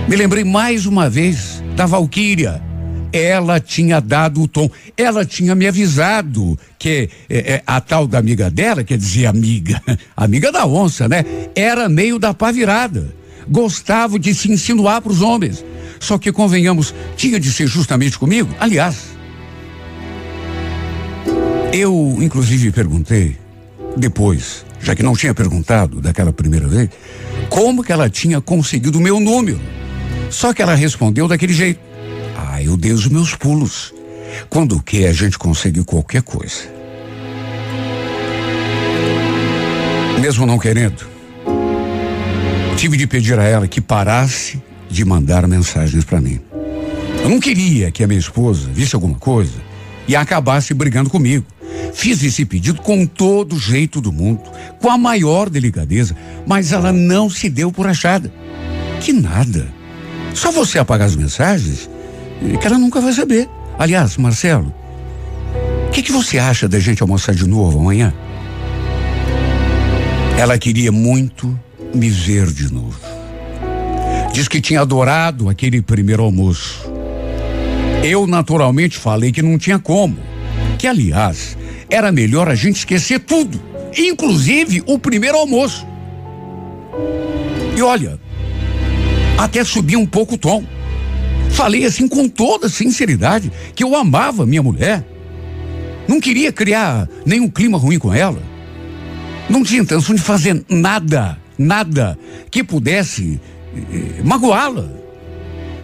Me 0.08 0.16
lembrei 0.16 0.42
mais 0.42 0.86
uma 0.86 1.08
vez 1.08 1.62
da 1.76 1.86
Valquíria 1.86 2.60
ela 3.12 3.61
tinha 3.61 4.00
dado 4.00 4.42
o 4.42 4.48
tom, 4.48 4.70
ela 4.96 5.24
tinha 5.24 5.54
me 5.54 5.66
avisado 5.66 6.59
que 6.78 7.09
é, 7.28 7.54
é, 7.54 7.62
a 7.66 7.80
tal 7.80 8.06
da 8.06 8.18
amiga 8.18 8.50
dela, 8.50 8.84
quer 8.84 8.98
dizer 8.98 9.26
amiga, 9.26 9.82
amiga 10.16 10.52
da 10.52 10.66
onça, 10.66 11.09
né? 11.09 11.24
Era 11.54 11.88
meio 11.88 12.18
da 12.18 12.34
pá 12.34 12.50
virada. 12.50 13.14
Gostava 13.48 14.18
de 14.18 14.34
se 14.34 14.50
insinuar 14.50 15.00
para 15.00 15.12
os 15.12 15.22
homens. 15.22 15.64
Só 15.98 16.18
que 16.18 16.30
convenhamos, 16.30 16.94
tinha 17.16 17.40
de 17.40 17.50
ser 17.50 17.66
justamente 17.66 18.18
comigo. 18.18 18.54
Aliás, 18.61 18.96
eu 21.72 22.16
inclusive 22.20 22.70
perguntei 22.70 23.36
depois, 23.96 24.64
já 24.80 24.94
que 24.94 25.02
não 25.02 25.16
tinha 25.16 25.34
perguntado 25.34 26.00
daquela 26.00 26.32
primeira 26.32 26.68
vez, 26.68 26.90
como 27.48 27.82
que 27.82 27.92
ela 27.92 28.09
tinha 28.09 28.40
conseguido 28.40 28.98
o 28.98 29.00
meu 29.00 29.18
número. 29.18 29.61
Só 30.30 30.52
que 30.52 30.62
ela 30.62 30.74
respondeu 30.74 31.26
daquele 31.26 31.52
jeito. 31.52 31.88
Eu 32.62 32.76
dei 32.76 32.92
os 32.92 33.07
meus 33.07 33.34
pulos. 33.34 33.94
Quando 34.49 34.82
quer, 34.82 35.09
a 35.09 35.12
gente 35.12 35.38
consegue 35.38 35.82
qualquer 35.84 36.22
coisa. 36.22 36.78
Mesmo 40.20 40.44
não 40.44 40.59
querendo, 40.59 41.07
tive 42.76 42.96
de 42.96 43.07
pedir 43.07 43.38
a 43.38 43.44
ela 43.44 43.68
que 43.68 43.80
parasse 43.80 44.61
de 44.90 45.05
mandar 45.05 45.46
mensagens 45.46 46.05
para 46.05 46.20
mim. 46.20 46.40
Eu 47.22 47.28
não 47.28 47.40
queria 47.40 47.90
que 47.90 48.03
a 48.03 48.07
minha 48.07 48.18
esposa 48.18 48.68
visse 48.72 48.94
alguma 48.94 49.18
coisa 49.18 49.61
e 50.07 50.16
acabasse 50.16 50.74
brigando 50.74 51.11
comigo. 51.11 51.46
Fiz 51.94 52.22
esse 52.22 52.44
pedido 52.44 52.80
com 52.82 53.07
todo 53.07 53.55
o 53.55 53.59
jeito 53.59 54.01
do 54.01 54.12
mundo, 54.12 54.42
com 54.80 54.90
a 54.90 54.99
maior 54.99 55.49
delicadeza, 55.49 56.16
mas 56.46 56.72
ela 56.72 56.92
não 56.92 57.28
se 57.30 57.49
deu 57.49 57.70
por 57.70 57.86
achada. 57.86 58.32
Que 59.01 59.12
nada. 59.12 59.68
Só 60.34 60.51
você 60.51 60.78
apagar 60.78 61.07
as 61.07 61.16
mensagens 61.16 61.88
que 62.61 62.66
ela 62.66 62.78
nunca 62.78 63.01
vai 63.01 63.12
saber. 63.12 63.49
Aliás, 63.78 64.16
Marcelo, 64.16 64.72
o 65.86 65.91
que, 65.91 66.03
que 66.03 66.12
você 66.12 66.39
acha 66.39 66.68
da 66.68 66.78
gente 66.78 67.03
almoçar 67.03 67.34
de 67.34 67.47
novo 67.47 67.78
amanhã? 67.78 68.12
Ela 70.36 70.59
queria 70.59 70.93
muito 70.93 71.59
me 71.95 72.09
ver 72.09 72.47
de 72.47 72.72
novo. 72.72 72.99
Diz 74.32 74.47
que 74.47 74.61
tinha 74.61 74.80
adorado 74.80 75.49
aquele 75.49 75.82
primeiro 75.82 76.22
almoço. 76.22 76.89
Eu 78.05 78.26
naturalmente 78.26 78.97
falei 78.97 79.32
que 79.32 79.43
não 79.43 79.59
tinha 79.59 79.78
como. 79.78 80.16
Que, 80.78 80.86
aliás, 80.86 81.57
era 81.91 82.12
melhor 82.12 82.49
a 82.49 82.55
gente 82.55 82.76
esquecer 82.76 83.18
tudo, 83.20 83.61
inclusive 83.97 84.82
o 84.86 84.99
primeiro 84.99 85.36
almoço. 85.36 85.86
E 87.76 87.82
olha, 87.82 88.20
até 89.36 89.64
subi 89.64 89.97
um 89.97 90.07
pouco 90.07 90.34
o 90.34 90.39
tom. 90.39 90.64
Falei 91.59 91.84
assim 91.84 92.06
com 92.06 92.28
toda 92.28 92.68
sinceridade 92.68 93.50
que 93.74 93.82
eu 93.82 93.96
amava 93.96 94.46
minha 94.46 94.62
mulher. 94.62 95.04
Não 96.06 96.20
queria 96.20 96.52
criar 96.52 97.09
nenhum 97.26 97.50
clima 97.50 97.76
ruim 97.76 97.98
com 97.98 98.14
ela. 98.14 98.40
Não 99.50 99.64
tinha 99.64 99.82
intenção 99.82 100.14
de 100.14 100.22
fazer 100.22 100.64
nada, 100.68 101.36
nada 101.59 102.16
que 102.48 102.62
pudesse 102.62 103.40
eh, 103.74 104.22
magoá-la. 104.22 104.88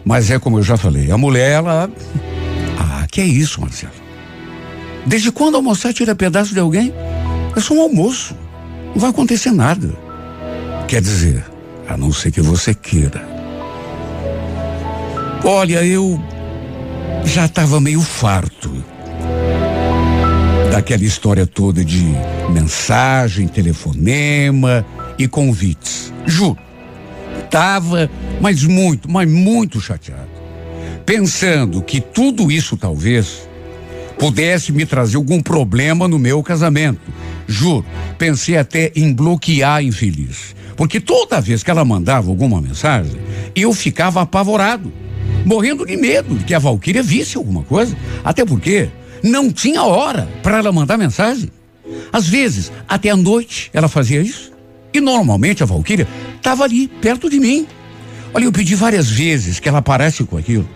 Mas 0.04 0.30
é 0.30 0.38
como 0.38 0.60
eu 0.60 0.62
já 0.62 0.76
falei, 0.76 1.10
a 1.10 1.18
mulher, 1.18 1.50
ela. 1.50 1.90
Ah, 2.78 3.04
que 3.10 3.20
é 3.20 3.26
isso, 3.26 3.60
Marcelo? 3.60 3.94
Desde 5.04 5.32
quando 5.32 5.56
almoçar 5.56 5.92
tira 5.92 6.14
pedaço 6.14 6.54
de 6.54 6.60
alguém? 6.60 6.94
É 7.56 7.58
só 7.58 7.74
um 7.74 7.80
almoço. 7.80 8.36
Não 8.94 9.00
vai 9.00 9.10
acontecer 9.10 9.50
nada. 9.50 9.92
Quer 10.86 11.02
dizer, 11.02 11.44
a 11.88 11.96
não 11.96 12.12
ser 12.12 12.30
que 12.30 12.40
você 12.40 12.72
queira. 12.72 13.33
Olha, 15.46 15.84
eu 15.84 16.18
já 17.22 17.44
estava 17.44 17.78
meio 17.78 18.00
farto 18.00 18.72
daquela 20.72 21.04
história 21.04 21.46
toda 21.46 21.84
de 21.84 22.02
mensagem, 22.50 23.46
telefonema 23.46 24.86
e 25.18 25.28
convites. 25.28 26.10
Juro. 26.24 26.56
Tava, 27.50 28.10
mas 28.40 28.64
muito, 28.64 29.10
mas 29.10 29.30
muito 29.30 29.82
chateado. 29.82 30.30
Pensando 31.04 31.82
que 31.82 32.00
tudo 32.00 32.50
isso 32.50 32.74
talvez 32.74 33.46
pudesse 34.18 34.72
me 34.72 34.86
trazer 34.86 35.18
algum 35.18 35.42
problema 35.42 36.08
no 36.08 36.18
meu 36.18 36.42
casamento. 36.42 37.12
Juro, 37.46 37.84
pensei 38.16 38.56
até 38.56 38.90
em 38.96 39.12
bloquear 39.12 39.76
a 39.76 39.82
infeliz. 39.82 40.56
Porque 40.74 40.98
toda 40.98 41.38
vez 41.38 41.62
que 41.62 41.70
ela 41.70 41.84
mandava 41.84 42.30
alguma 42.30 42.62
mensagem, 42.62 43.20
eu 43.54 43.74
ficava 43.74 44.22
apavorado 44.22 44.90
morrendo 45.44 45.84
de 45.84 45.96
medo 45.96 46.34
de 46.34 46.44
que 46.44 46.54
a 46.54 46.58
Valquíria 46.58 47.02
visse 47.02 47.36
alguma 47.36 47.62
coisa. 47.62 47.96
Até 48.24 48.44
porque 48.44 48.88
não 49.22 49.50
tinha 49.52 49.82
hora 49.82 50.28
para 50.42 50.58
ela 50.58 50.72
mandar 50.72 50.96
mensagem. 50.96 51.50
Às 52.12 52.28
vezes, 52.28 52.72
até 52.88 53.10
a 53.10 53.16
noite, 53.16 53.70
ela 53.72 53.88
fazia 53.88 54.20
isso. 54.20 54.52
E 54.92 55.00
normalmente 55.00 55.62
a 55.62 55.66
Valquíria 55.66 56.06
estava 56.36 56.64
ali, 56.64 56.88
perto 56.88 57.28
de 57.28 57.38
mim. 57.38 57.66
Olha, 58.32 58.44
eu 58.44 58.52
pedi 58.52 58.74
várias 58.74 59.10
vezes 59.10 59.60
que 59.60 59.68
ela 59.68 59.82
parasse 59.82 60.24
com 60.24 60.36
aquilo. 60.36 60.68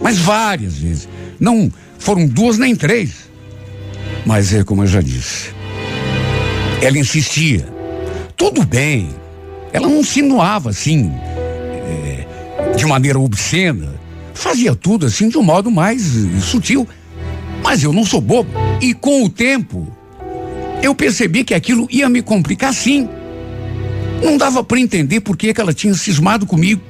Mas 0.00 0.18
várias 0.18 0.78
vezes. 0.78 1.08
Não 1.38 1.70
foram 1.98 2.26
duas 2.26 2.58
nem 2.58 2.74
três. 2.74 3.30
Mas 4.24 4.52
é 4.52 4.62
como 4.64 4.82
eu 4.82 4.86
já 4.86 5.00
disse. 5.00 5.50
Ela 6.80 6.98
insistia. 6.98 7.66
Tudo 8.36 8.64
bem. 8.64 9.10
Ela 9.72 9.88
não 9.88 10.00
insinuava 10.00 10.70
assim 10.70 11.12
de 12.76 12.86
maneira 12.86 13.18
obscena. 13.18 13.94
Fazia 14.34 14.74
tudo 14.74 15.06
assim 15.06 15.28
de 15.28 15.36
um 15.36 15.42
modo 15.42 15.70
mais 15.70 16.14
uh, 16.16 16.40
sutil. 16.40 16.88
Mas 17.62 17.82
eu 17.82 17.92
não 17.92 18.04
sou 18.04 18.20
bobo. 18.20 18.50
E 18.80 18.94
com 18.94 19.24
o 19.24 19.28
tempo, 19.28 19.86
eu 20.82 20.94
percebi 20.94 21.44
que 21.44 21.54
aquilo 21.54 21.86
ia 21.90 22.08
me 22.08 22.22
complicar 22.22 22.72
sim. 22.72 23.08
Não 24.22 24.36
dava 24.36 24.64
para 24.64 24.80
entender 24.80 25.20
por 25.20 25.36
que 25.36 25.52
ela 25.56 25.72
tinha 25.72 25.94
cismado 25.94 26.46
comigo. 26.46 26.82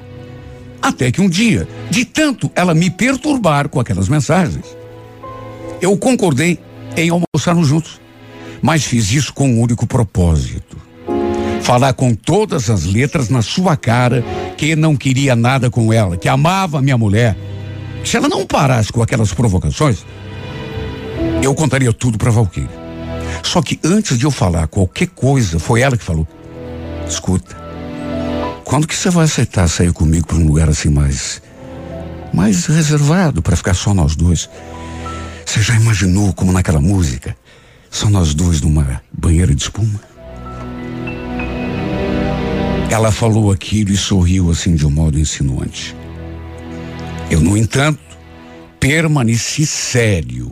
Até 0.81 1.11
que 1.11 1.21
um 1.21 1.29
dia, 1.29 1.67
de 1.89 2.05
tanto 2.05 2.49
ela 2.55 2.73
me 2.73 2.89
perturbar 2.89 3.69
com 3.69 3.79
aquelas 3.79 4.09
mensagens, 4.09 4.65
eu 5.81 5.95
concordei 5.97 6.57
em 6.97 7.09
almoçarmos 7.09 7.67
juntos. 7.67 8.01
Mas 8.61 8.83
fiz 8.83 9.11
isso 9.11 9.33
com 9.33 9.49
um 9.49 9.59
único 9.59 9.85
propósito 9.85 10.80
falar 11.61 11.93
com 11.93 12.13
todas 12.13 12.69
as 12.69 12.83
letras 12.83 13.29
na 13.29 13.41
sua 13.41 13.77
cara 13.77 14.23
que 14.57 14.75
não 14.75 14.95
queria 14.95 15.35
nada 15.35 15.69
com 15.69 15.93
ela, 15.93 16.17
que 16.17 16.27
amava 16.27 16.81
minha 16.81 16.97
mulher. 16.97 17.37
Se 18.03 18.17
ela 18.17 18.27
não 18.27 18.45
parasse 18.45 18.91
com 18.91 19.01
aquelas 19.01 19.33
provocações, 19.33 20.05
eu 21.41 21.53
contaria 21.53 21.93
tudo 21.93 22.17
para 22.17 22.31
Valquíria. 22.31 22.81
Só 23.43 23.61
que 23.61 23.79
antes 23.83 24.17
de 24.17 24.25
eu 24.25 24.31
falar 24.31 24.67
qualquer 24.67 25.07
coisa, 25.07 25.59
foi 25.59 25.81
ela 25.81 25.97
que 25.97 26.03
falou: 26.03 26.27
"Escuta, 27.07 27.55
quando 28.63 28.87
que 28.87 28.95
você 28.95 29.09
vai 29.09 29.25
aceitar 29.25 29.67
sair 29.67 29.93
comigo 29.93 30.27
para 30.27 30.37
um 30.37 30.47
lugar 30.47 30.69
assim 30.69 30.89
mais 30.89 31.41
mais 32.33 32.65
reservado 32.65 33.41
para 33.41 33.55
ficar 33.55 33.73
só 33.73 33.93
nós 33.93 34.15
dois? 34.15 34.49
Você 35.45 35.61
já 35.61 35.75
imaginou 35.75 36.33
como 36.33 36.51
naquela 36.51 36.79
música, 36.79 37.35
só 37.89 38.09
nós 38.09 38.33
dois 38.33 38.61
numa 38.61 39.01
banheira 39.11 39.53
de 39.53 39.61
espuma?" 39.61 40.10
Ela 42.91 43.09
falou 43.09 43.53
aquilo 43.53 43.93
e 43.93 43.97
sorriu 43.97 44.51
assim 44.51 44.75
de 44.75 44.85
um 44.85 44.89
modo 44.89 45.17
insinuante. 45.17 45.95
Eu, 47.29 47.39
no 47.39 47.55
entanto, 47.57 48.01
permaneci 48.81 49.65
sério. 49.65 50.51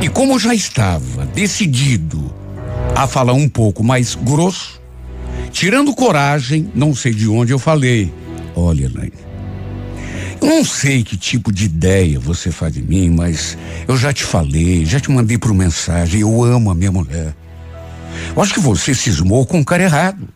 E 0.00 0.08
como 0.08 0.38
já 0.38 0.54
estava 0.54 1.26
decidido 1.26 2.34
a 2.96 3.06
falar 3.06 3.34
um 3.34 3.46
pouco 3.46 3.84
mais 3.84 4.14
grosso, 4.14 4.80
tirando 5.52 5.94
coragem, 5.94 6.72
não 6.74 6.94
sei 6.94 7.12
de 7.12 7.28
onde 7.28 7.52
eu 7.52 7.58
falei. 7.58 8.10
Olha, 8.56 8.86
Elaine, 8.86 9.12
eu 10.40 10.48
não 10.48 10.64
sei 10.64 11.04
que 11.04 11.14
tipo 11.14 11.52
de 11.52 11.66
ideia 11.66 12.18
você 12.18 12.50
faz 12.50 12.72
de 12.72 12.82
mim, 12.82 13.10
mas 13.10 13.58
eu 13.86 13.98
já 13.98 14.14
te 14.14 14.24
falei, 14.24 14.86
já 14.86 14.98
te 14.98 15.10
mandei 15.10 15.36
por 15.36 15.52
mensagem, 15.52 16.22
eu 16.22 16.42
amo 16.42 16.70
a 16.70 16.74
minha 16.74 16.90
mulher. 16.90 17.36
Eu 18.34 18.42
acho 18.42 18.54
que 18.54 18.60
você 18.60 18.94
cismou 18.94 19.44
com 19.44 19.60
o 19.60 19.64
cara 19.64 19.82
errado. 19.82 20.26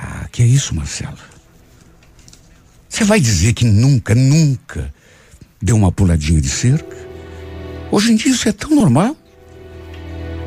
Ah, 0.00 0.28
que 0.30 0.42
é 0.42 0.46
isso, 0.46 0.76
Marcelo? 0.76 1.18
Você 2.88 3.02
vai 3.02 3.20
dizer 3.20 3.52
que 3.52 3.64
nunca, 3.64 4.14
nunca 4.14 4.94
deu 5.60 5.76
uma 5.76 5.90
puladinha 5.90 6.40
de 6.40 6.48
cerca? 6.48 6.96
Hoje 7.90 8.12
em 8.12 8.16
dia 8.16 8.30
isso 8.30 8.48
é 8.48 8.52
tão 8.52 8.70
normal. 8.70 9.16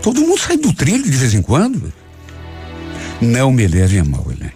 Todo 0.02 0.22
mundo 0.22 0.40
sai 0.40 0.58
do 0.58 0.74
trilho 0.74 1.04
de 1.04 1.18
vez 1.18 1.34
em 1.34 1.42
quando. 1.42 1.92
Não 3.22 3.52
me 3.52 3.68
leve 3.68 4.00
a 4.00 4.06
mal, 4.06 4.26
Helene. 4.32 4.54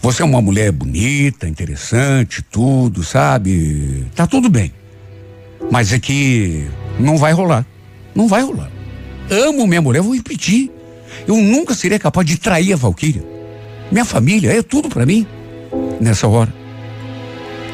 Você 0.00 0.22
é 0.22 0.24
uma 0.24 0.42
mulher 0.42 0.72
bonita, 0.72 1.48
interessante, 1.48 2.42
tudo, 2.42 3.04
sabe? 3.04 4.06
Tá 4.14 4.26
tudo 4.26 4.50
bem. 4.50 4.72
Mas 5.70 5.92
é 5.92 5.98
que 5.98 6.66
não 6.98 7.16
vai 7.16 7.32
rolar. 7.32 7.64
Não 8.14 8.26
vai 8.26 8.42
rolar. 8.42 8.70
Amo 9.30 9.66
minha 9.66 9.80
mulher, 9.80 10.02
vou 10.02 10.14
repetir. 10.14 10.70
Eu 11.26 11.36
nunca 11.36 11.74
seria 11.74 11.98
capaz 11.98 12.26
de 12.26 12.36
trair 12.36 12.72
a 12.72 12.76
Valquíria. 12.76 13.31
Minha 13.92 14.06
família 14.06 14.50
é 14.50 14.62
tudo 14.62 14.88
para 14.88 15.04
mim. 15.04 15.26
Nessa 16.00 16.26
hora, 16.26 16.52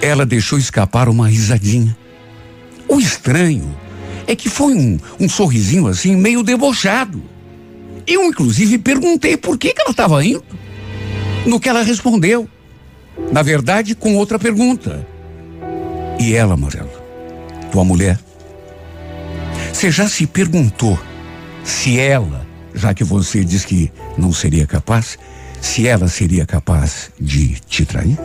ela 0.02 0.26
deixou 0.26 0.58
escapar 0.58 1.08
uma 1.08 1.28
risadinha. 1.28 1.96
O 2.88 2.98
estranho 2.98 3.72
é 4.26 4.34
que 4.34 4.48
foi 4.48 4.74
um, 4.74 4.98
um 5.20 5.28
sorrisinho 5.28 5.86
assim, 5.86 6.16
meio 6.16 6.42
debochado. 6.42 7.22
Eu, 8.04 8.24
inclusive, 8.24 8.78
perguntei 8.78 9.36
por 9.36 9.56
que, 9.56 9.72
que 9.72 9.80
ela 9.80 9.92
estava 9.92 10.24
indo. 10.24 10.44
No 11.46 11.60
que 11.60 11.68
ela 11.68 11.82
respondeu. 11.82 12.48
Na 13.30 13.42
verdade, 13.42 13.94
com 13.94 14.16
outra 14.16 14.40
pergunta. 14.40 15.06
E 16.18 16.34
ela, 16.34 16.56
Morelo, 16.56 16.90
tua 17.70 17.84
mulher, 17.84 18.18
você 19.72 19.88
já 19.88 20.08
se 20.08 20.26
perguntou 20.26 20.98
se 21.62 22.00
ela, 22.00 22.44
já 22.74 22.92
que 22.92 23.04
você 23.04 23.44
diz 23.44 23.64
que 23.64 23.92
não 24.16 24.32
seria 24.32 24.66
capaz, 24.66 25.16
se 25.60 25.86
ela 25.86 26.08
seria 26.08 26.46
capaz 26.46 27.10
de 27.20 27.56
te 27.68 27.84
trair? 27.84 28.18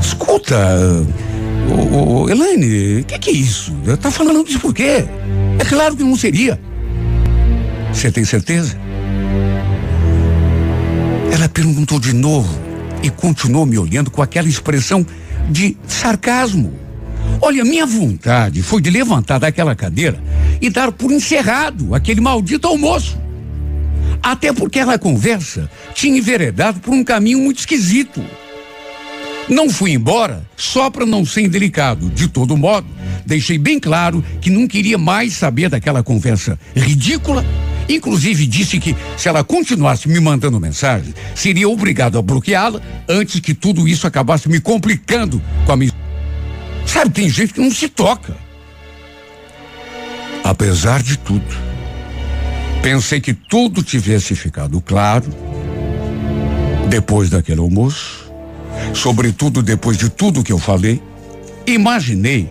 Escuta, 0.00 0.56
Elaine, 2.28 3.00
o 3.00 3.04
que, 3.04 3.18
que, 3.18 3.30
é 3.30 3.32
isso? 3.32 3.72
Tá 4.00 4.10
falando 4.10 4.48
isso 4.48 4.60
por 4.60 4.74
quê? 4.74 5.04
É 5.58 5.64
claro 5.64 5.96
que 5.96 6.02
não 6.02 6.16
seria. 6.16 6.60
Você 7.92 8.10
tem 8.10 8.24
certeza? 8.24 8.76
Ela 11.32 11.48
perguntou 11.48 12.00
de 12.00 12.12
novo 12.12 12.58
e 13.02 13.10
continuou 13.10 13.64
me 13.66 13.78
olhando 13.78 14.10
com 14.10 14.22
aquela 14.22 14.48
expressão 14.48 15.06
de 15.48 15.76
sarcasmo. 15.86 16.72
Olha, 17.40 17.64
minha 17.64 17.86
vontade 17.86 18.62
foi 18.62 18.80
de 18.80 18.90
levantar 18.90 19.38
daquela 19.38 19.74
cadeira 19.74 20.22
e 20.60 20.70
dar 20.70 20.92
por 20.92 21.10
encerrado 21.10 21.94
aquele 21.94 22.20
maldito 22.20 22.66
almoço. 22.66 23.21
Até 24.22 24.52
porque 24.52 24.78
aquela 24.78 24.98
conversa 24.98 25.68
tinha 25.94 26.16
enveredado 26.16 26.80
por 26.80 26.94
um 26.94 27.02
caminho 27.02 27.40
muito 27.40 27.58
esquisito. 27.58 28.22
Não 29.48 29.68
fui 29.68 29.92
embora 29.92 30.46
só 30.56 30.88
para 30.88 31.04
não 31.04 31.26
ser 31.26 31.42
indelicado. 31.42 32.08
De 32.08 32.28
todo 32.28 32.56
modo, 32.56 32.86
deixei 33.26 33.58
bem 33.58 33.80
claro 33.80 34.24
que 34.40 34.50
não 34.50 34.68
queria 34.68 34.96
mais 34.96 35.32
saber 35.34 35.68
daquela 35.68 36.02
conversa 36.02 36.58
ridícula. 36.74 37.44
Inclusive 37.88 38.46
disse 38.46 38.78
que 38.78 38.96
se 39.16 39.28
ela 39.28 39.42
continuasse 39.42 40.08
me 40.08 40.20
mandando 40.20 40.60
mensagem, 40.60 41.12
seria 41.34 41.68
obrigado 41.68 42.16
a 42.16 42.22
bloqueá-la 42.22 42.80
antes 43.08 43.40
que 43.40 43.52
tudo 43.52 43.88
isso 43.88 44.06
acabasse 44.06 44.48
me 44.48 44.60
complicando 44.60 45.42
com 45.66 45.72
a 45.72 45.76
minha. 45.76 45.92
Sabe, 46.86 47.10
tem 47.10 47.28
gente 47.28 47.54
que 47.54 47.60
não 47.60 47.70
se 47.70 47.88
toca. 47.88 48.36
Apesar 50.44 51.02
de 51.02 51.16
tudo, 51.18 51.71
pensei 52.82 53.20
que 53.20 53.32
tudo 53.32 53.82
tivesse 53.82 54.34
ficado 54.34 54.80
claro 54.80 55.32
depois 56.88 57.30
daquele 57.30 57.60
almoço, 57.60 58.30
sobretudo 58.92 59.62
depois 59.62 59.96
de 59.96 60.10
tudo 60.10 60.42
que 60.42 60.52
eu 60.52 60.58
falei. 60.58 61.00
Imaginei 61.66 62.50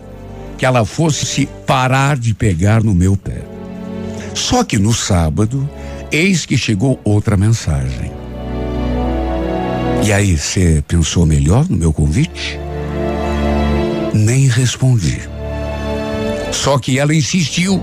que 0.56 0.64
ela 0.64 0.84
fosse 0.84 1.26
se 1.26 1.46
parar 1.66 2.16
de 2.16 2.32
pegar 2.32 2.82
no 2.82 2.94
meu 2.94 3.16
pé. 3.16 3.42
Só 4.34 4.64
que 4.64 4.78
no 4.78 4.94
sábado, 4.94 5.68
eis 6.10 6.46
que 6.46 6.56
chegou 6.56 6.98
outra 7.04 7.36
mensagem. 7.36 8.10
E 10.04 10.12
aí, 10.12 10.36
você 10.36 10.82
pensou 10.88 11.26
melhor 11.26 11.68
no 11.68 11.76
meu 11.76 11.92
convite? 11.92 12.58
Nem 14.12 14.48
respondi. 14.48 15.20
Só 16.50 16.78
que 16.78 16.98
ela 16.98 17.14
insistiu, 17.14 17.82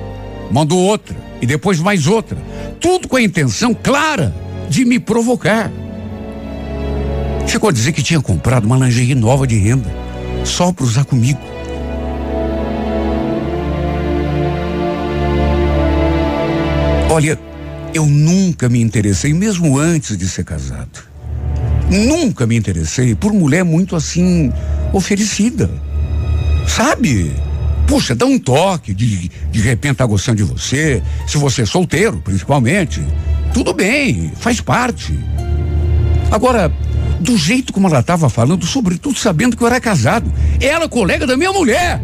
mandou 0.51 0.79
outra 0.79 1.15
e 1.41 1.45
depois 1.45 1.79
mais 1.79 2.07
outra, 2.07 2.37
tudo 2.79 3.07
com 3.07 3.15
a 3.15 3.21
intenção 3.21 3.73
clara 3.73 4.33
de 4.69 4.85
me 4.85 4.99
provocar. 4.99 5.71
Chegou 7.47 7.69
a 7.69 7.73
dizer 7.73 7.93
que 7.93 8.03
tinha 8.03 8.21
comprado 8.21 8.65
uma 8.65 8.77
lingerie 8.77 9.15
nova 9.15 9.47
de 9.47 9.57
renda, 9.57 9.89
só 10.43 10.71
para 10.71 10.85
usar 10.85 11.05
comigo. 11.05 11.39
Olha, 17.09 17.39
eu 17.93 18.05
nunca 18.05 18.69
me 18.69 18.79
interessei, 18.79 19.33
mesmo 19.33 19.79
antes 19.79 20.15
de 20.15 20.27
ser 20.27 20.45
casado. 20.45 21.09
Nunca 21.89 22.45
me 22.45 22.55
interessei 22.55 23.15
por 23.15 23.33
mulher 23.33 23.63
muito 23.63 23.95
assim, 23.95 24.53
oferecida. 24.93 25.69
Sabe? 26.67 27.33
Puxa, 27.89 28.13
dá 28.13 28.27
um 28.27 28.37
toque, 28.37 28.93
de, 28.93 29.31
de 29.51 29.59
repente 29.59 29.95
tá 29.95 30.05
gostando 30.05 30.37
de 30.37 30.43
você, 30.43 31.01
se 31.27 31.39
você 31.39 31.63
é 31.63 31.65
solteiro, 31.65 32.21
principalmente. 32.23 33.01
Tudo 33.51 33.73
bem, 33.73 34.31
faz 34.35 34.61
parte. 34.61 35.17
Agora, 36.29 36.71
do 37.19 37.35
jeito 37.35 37.73
como 37.73 37.87
ela 37.87 38.01
estava 38.01 38.29
falando, 38.29 38.63
sobretudo 38.63 39.17
sabendo 39.17 39.57
que 39.57 39.63
eu 39.63 39.67
era 39.67 39.81
casado, 39.81 40.31
ela 40.61 40.87
colega 40.87 41.25
da 41.25 41.35
minha 41.35 41.51
mulher. 41.51 41.99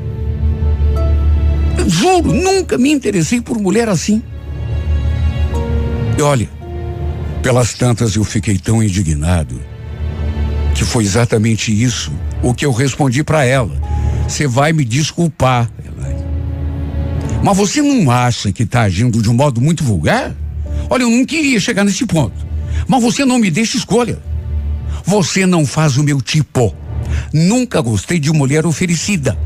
Eu 1.78 1.88
juro, 1.88 2.34
nunca 2.34 2.80
me 2.80 2.92
interessei 2.92 3.40
por 3.40 3.60
mulher 3.60 3.88
assim. 3.88 4.24
E 6.18 6.22
olha, 6.24 6.50
pelas 7.44 7.76
tantas 7.76 8.16
eu 8.16 8.24
fiquei 8.24 8.58
tão 8.58 8.82
indignado 8.82 9.62
que 10.74 10.84
foi 10.84 11.04
exatamente 11.04 11.72
isso 11.72 12.12
o 12.42 12.56
que 12.56 12.66
eu 12.66 12.72
respondi 12.72 13.24
para 13.24 13.46
ela. 13.46 13.86
Você 14.28 14.48
vai 14.48 14.74
me 14.74 14.84
desculpar, 14.84 15.70
Elaine. 15.84 16.26
Mas 17.44 17.58
você 17.58 17.82
não 17.82 18.10
acha 18.10 18.52
que 18.52 18.64
está 18.64 18.82
agindo 18.82 19.22
de 19.22 19.30
um 19.30 19.34
modo 19.34 19.62
muito 19.62 19.84
vulgar? 19.84 20.36
Olha, 20.90 21.04
eu 21.04 21.10
não 21.10 21.26
queria 21.26 21.60
chegar 21.60 21.84
nesse 21.84 22.06
ponto. 22.06 22.46
Mas 22.88 23.02
você 23.02 23.24
não 23.24 23.38
me 23.38 23.52
deixa 23.52 23.78
escolha. 23.78 24.20
Você 25.06 25.46
não 25.46 25.66
faz 25.66 25.98
o 25.98 26.04
meu 26.04 26.22
tipo. 26.22 26.76
Nunca 27.32 27.82
gostei 27.82 28.20
de 28.20 28.32
mulher 28.32 28.66
oferecida. 28.66 29.38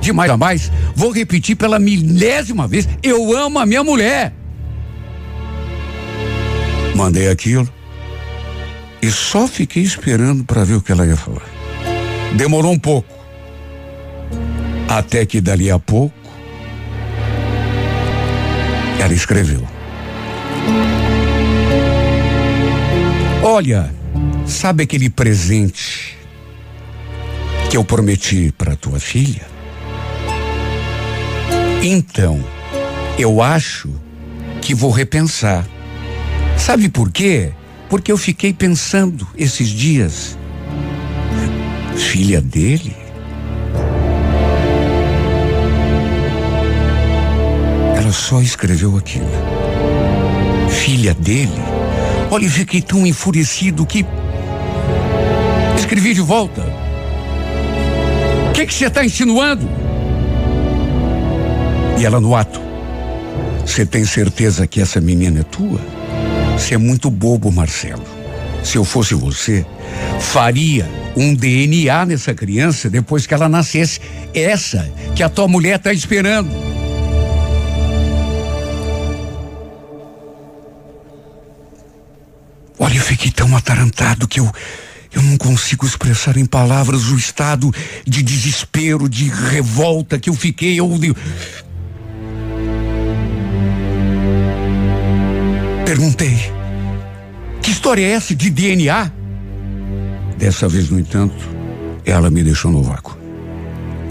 De 0.00 0.12
mais 0.12 0.30
a 0.30 0.36
mais, 0.36 0.72
vou 0.94 1.10
repetir 1.10 1.56
pela 1.56 1.78
milésima 1.78 2.66
vez: 2.66 2.88
eu 3.02 3.36
amo 3.36 3.58
a 3.58 3.66
minha 3.66 3.84
mulher. 3.84 4.32
Mandei 6.96 7.28
aquilo 7.28 7.68
e 9.02 9.10
só 9.10 9.46
fiquei 9.46 9.82
esperando 9.82 10.44
para 10.44 10.64
ver 10.64 10.74
o 10.74 10.82
que 10.82 10.92
ela 10.92 11.06
ia 11.06 11.16
falar. 11.16 11.46
Demorou 12.34 12.72
um 12.72 12.78
pouco. 12.78 13.19
Até 14.90 15.24
que 15.24 15.40
dali 15.40 15.70
a 15.70 15.78
pouco 15.78 16.12
ela 19.00 19.14
escreveu. 19.14 19.64
Olha, 23.40 23.94
sabe 24.44 24.82
aquele 24.82 25.08
presente 25.08 26.18
que 27.70 27.76
eu 27.76 27.84
prometi 27.84 28.52
para 28.58 28.74
tua 28.74 28.98
filha? 28.98 29.46
Então, 31.80 32.44
eu 33.16 33.40
acho 33.40 33.88
que 34.60 34.74
vou 34.74 34.90
repensar. 34.90 35.64
Sabe 36.58 36.88
por 36.88 37.12
quê? 37.12 37.52
Porque 37.88 38.10
eu 38.10 38.18
fiquei 38.18 38.52
pensando 38.52 39.26
esses 39.36 39.68
dias. 39.68 40.36
Filha 41.96 42.40
dele? 42.40 42.99
Só 48.12 48.40
escreveu 48.40 48.96
aquilo. 48.96 49.26
Filha 50.68 51.14
dele? 51.14 51.50
Olha, 52.30 52.44
eu 52.44 52.50
fiquei 52.50 52.80
tão 52.80 53.06
enfurecido 53.06 53.84
que. 53.84 54.06
Escrevi 55.76 56.14
de 56.14 56.20
volta. 56.20 56.62
O 58.48 58.52
que 58.52 58.72
você 58.72 58.86
está 58.86 59.04
insinuando? 59.04 59.68
E 61.98 62.04
ela 62.04 62.20
no 62.20 62.36
ato. 62.36 62.60
Você 63.66 63.84
tem 63.84 64.04
certeza 64.04 64.66
que 64.66 64.80
essa 64.80 65.00
menina 65.00 65.40
é 65.40 65.42
tua? 65.42 65.80
Você 66.56 66.74
é 66.74 66.78
muito 66.78 67.10
bobo, 67.10 67.50
Marcelo. 67.50 68.04
Se 68.62 68.76
eu 68.76 68.84
fosse 68.84 69.14
você, 69.14 69.64
faria 70.20 70.88
um 71.16 71.34
DNA 71.34 72.06
nessa 72.06 72.34
criança 72.34 72.88
depois 72.88 73.26
que 73.26 73.34
ela 73.34 73.48
nascesse. 73.48 74.00
Essa 74.34 74.88
que 75.14 75.22
a 75.22 75.28
tua 75.28 75.48
mulher 75.48 75.76
está 75.76 75.92
esperando. 75.92 76.69
Tão 83.50 83.56
atarantado 83.56 84.28
que 84.28 84.38
eu, 84.38 84.50
Eu 85.12 85.22
não 85.22 85.36
consigo 85.36 85.84
expressar 85.84 86.36
em 86.36 86.44
palavras 86.44 87.08
o 87.08 87.16
estado 87.16 87.74
de 88.06 88.22
desespero, 88.22 89.08
de 89.08 89.28
revolta 89.28 90.20
que 90.20 90.30
eu 90.30 90.34
fiquei. 90.34 90.78
Eu. 90.78 90.88
Perguntei: 95.84 96.38
Que 97.60 97.72
história 97.72 98.02
é 98.02 98.10
essa 98.12 98.36
de 98.36 98.50
DNA? 98.50 99.10
Dessa 100.38 100.68
vez, 100.68 100.88
no 100.88 101.00
entanto, 101.00 101.44
ela 102.04 102.30
me 102.30 102.44
deixou 102.44 102.70
no 102.70 102.82
vácuo. 102.82 103.18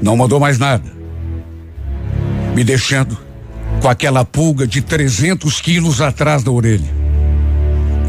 Não 0.02 0.18
mandou 0.18 0.40
mais 0.40 0.60
nada. 0.60 0.92
Me 2.54 2.64
deixando 2.64 3.18
com 3.82 3.88
aquela 3.88 4.26
pulga 4.26 4.68
de 4.68 4.82
300 4.82 5.62
quilos 5.62 6.02
atrás 6.02 6.44
da 6.44 6.52
orelha. 6.52 6.99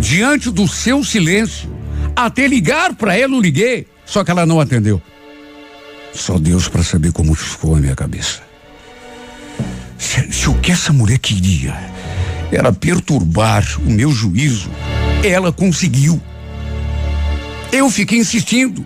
Diante 0.00 0.50
do 0.50 0.66
seu 0.66 1.04
silêncio, 1.04 1.70
até 2.16 2.46
ligar 2.46 2.94
para 2.94 3.16
ela 3.16 3.34
eu 3.34 3.40
liguei, 3.40 3.86
só 4.04 4.24
que 4.24 4.30
ela 4.30 4.46
não 4.46 4.58
atendeu. 4.58 5.00
Só 6.12 6.38
Deus 6.38 6.68
para 6.68 6.82
saber 6.82 7.12
como 7.12 7.34
ficou 7.34 7.76
a 7.76 7.78
minha 7.78 7.94
cabeça. 7.94 8.40
Se, 9.98 10.32
se 10.32 10.48
o 10.48 10.54
que 10.54 10.72
essa 10.72 10.92
mulher 10.92 11.18
queria 11.18 11.74
era 12.50 12.72
perturbar 12.72 13.64
o 13.86 13.90
meu 13.90 14.10
juízo, 14.10 14.70
ela 15.22 15.52
conseguiu. 15.52 16.20
Eu 17.70 17.88
fiquei 17.90 18.18
insistindo. 18.18 18.84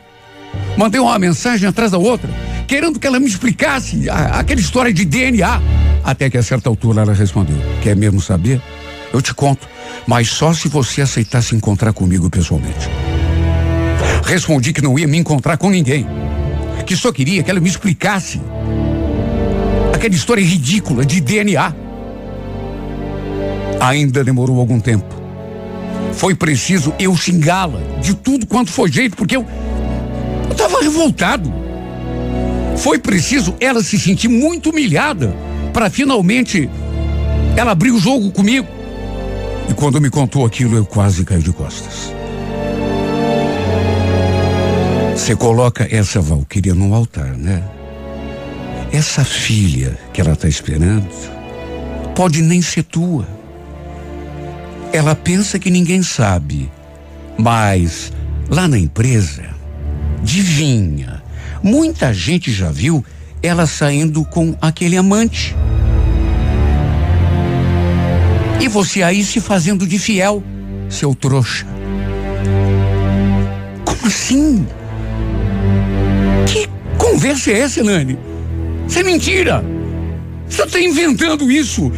Mandei 0.76 1.00
uma 1.00 1.18
mensagem 1.18 1.68
atrás 1.68 1.92
da 1.92 1.98
outra, 1.98 2.28
querendo 2.66 2.98
que 2.98 3.06
ela 3.06 3.20
me 3.20 3.26
explicasse 3.26 4.10
a, 4.10 4.40
aquela 4.40 4.60
história 4.60 4.92
de 4.92 5.04
DNA. 5.04 5.62
Até 6.02 6.28
que 6.28 6.36
a 6.36 6.42
certa 6.42 6.68
altura 6.68 7.02
ela 7.02 7.14
respondeu: 7.14 7.56
Quer 7.82 7.96
mesmo 7.96 8.20
saber? 8.20 8.60
Eu 9.14 9.22
te 9.22 9.32
conto, 9.32 9.68
mas 10.08 10.28
só 10.28 10.52
se 10.52 10.66
você 10.66 11.00
aceitar 11.00 11.40
se 11.40 11.54
encontrar 11.54 11.92
comigo 11.92 12.28
pessoalmente. 12.28 12.90
Respondi 14.24 14.72
que 14.72 14.82
não 14.82 14.98
ia 14.98 15.06
me 15.06 15.16
encontrar 15.16 15.56
com 15.56 15.70
ninguém. 15.70 16.04
Que 16.84 16.96
só 16.96 17.12
queria 17.12 17.40
que 17.40 17.48
ela 17.48 17.60
me 17.60 17.68
explicasse 17.68 18.42
aquela 19.94 20.12
história 20.12 20.44
ridícula 20.44 21.06
de 21.06 21.20
DNA. 21.20 21.72
Ainda 23.78 24.24
demorou 24.24 24.58
algum 24.58 24.80
tempo. 24.80 25.14
Foi 26.14 26.34
preciso 26.34 26.92
eu 26.98 27.14
xingá-la 27.16 27.80
de 28.02 28.16
tudo 28.16 28.48
quanto 28.48 28.72
foi 28.72 28.90
jeito, 28.90 29.16
porque 29.16 29.36
eu 29.36 29.46
estava 30.50 30.80
revoltado. 30.80 31.54
Foi 32.78 32.98
preciso 32.98 33.54
ela 33.60 33.80
se 33.80 33.96
sentir 33.96 34.26
muito 34.26 34.70
humilhada 34.70 35.36
para 35.72 35.88
finalmente 35.88 36.68
ela 37.56 37.70
abrir 37.70 37.92
o 37.92 38.00
jogo 38.00 38.32
comigo. 38.32 38.74
E 39.68 39.74
quando 39.74 40.00
me 40.00 40.10
contou 40.10 40.44
aquilo, 40.44 40.76
eu 40.76 40.84
quase 40.84 41.24
caí 41.24 41.42
de 41.42 41.52
costas. 41.52 42.12
Você 45.16 45.34
coloca 45.34 45.88
essa 45.90 46.20
Valquíria 46.20 46.74
no 46.74 46.94
altar, 46.94 47.36
né? 47.36 47.62
Essa 48.92 49.24
filha 49.24 49.98
que 50.12 50.20
ela 50.20 50.32
está 50.32 50.48
esperando 50.48 51.08
pode 52.14 52.42
nem 52.42 52.60
ser 52.60 52.82
tua. 52.82 53.26
Ela 54.92 55.14
pensa 55.14 55.58
que 55.58 55.70
ninguém 55.70 56.02
sabe, 56.02 56.70
mas 57.36 58.12
lá 58.48 58.68
na 58.68 58.78
empresa, 58.78 59.42
divinha, 60.22 61.22
muita 61.62 62.12
gente 62.12 62.52
já 62.52 62.70
viu 62.70 63.04
ela 63.42 63.66
saindo 63.66 64.24
com 64.24 64.54
aquele 64.60 64.96
amante. 64.96 65.56
E 68.64 68.68
você 68.68 69.02
aí 69.02 69.22
se 69.22 69.42
fazendo 69.42 69.86
de 69.86 69.98
fiel, 69.98 70.42
seu 70.88 71.14
trouxa. 71.14 71.66
Como 73.84 74.06
assim? 74.06 74.66
Que 76.46 76.66
conversa 76.96 77.50
é 77.50 77.58
essa, 77.58 77.84
Nani? 77.84 78.18
Isso 78.88 78.98
é 78.98 79.02
mentira! 79.02 79.62
Você 80.48 80.62
está 80.62 80.80
inventando 80.80 81.52
isso! 81.52 81.92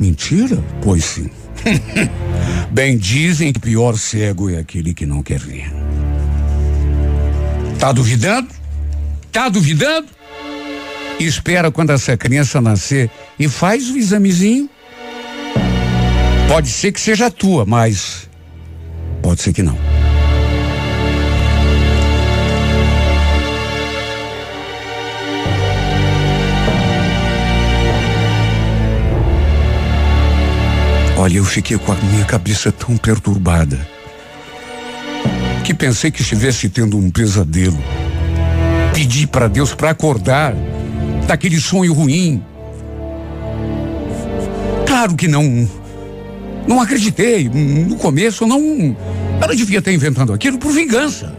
Mentira? 0.00 0.58
Pois 0.82 1.04
sim. 1.04 1.30
Bem 2.72 2.98
dizem 2.98 3.52
que 3.52 3.60
o 3.60 3.62
pior 3.62 3.96
cego 3.96 4.50
é 4.50 4.58
aquele 4.58 4.92
que 4.92 5.06
não 5.06 5.22
quer 5.22 5.38
ver. 5.38 5.72
Tá 7.78 7.92
duvidando? 7.92 8.48
Tá 9.30 9.48
duvidando? 9.48 10.08
Espera 11.20 11.70
quando 11.70 11.90
essa 11.90 12.16
criança 12.16 12.60
nascer 12.60 13.08
e 13.38 13.48
faz 13.48 13.88
o 13.88 13.96
examezinho. 13.96 14.68
Pode 16.48 16.68
ser 16.68 16.92
que 16.92 17.00
seja 17.00 17.30
tua, 17.30 17.64
mas 17.64 18.28
pode 19.22 19.40
ser 19.40 19.52
que 19.52 19.62
não. 19.62 19.76
Olha, 31.22 31.36
eu 31.36 31.44
fiquei 31.44 31.78
com 31.78 31.92
a 31.92 31.94
minha 31.94 32.24
cabeça 32.24 32.72
tão 32.72 32.96
perturbada 32.96 33.78
que 35.62 35.72
pensei 35.72 36.10
que 36.10 36.20
estivesse 36.20 36.68
tendo 36.68 36.98
um 36.98 37.10
pesadelo. 37.10 37.78
Pedi 38.92 39.26
para 39.26 39.46
Deus 39.46 39.72
para 39.72 39.90
acordar 39.90 40.52
daquele 41.26 41.60
sonho 41.60 41.92
ruim. 41.92 42.42
Claro 44.84 45.14
que 45.14 45.28
não. 45.28 45.68
Não 46.66 46.80
acreditei. 46.80 47.48
No 47.48 47.96
começo, 47.96 48.46
não. 48.46 48.96
Ela 49.40 49.54
devia 49.54 49.78
estar 49.78 49.92
inventando 49.92 50.32
aquilo 50.32 50.58
por 50.58 50.72
vingança. 50.72 51.36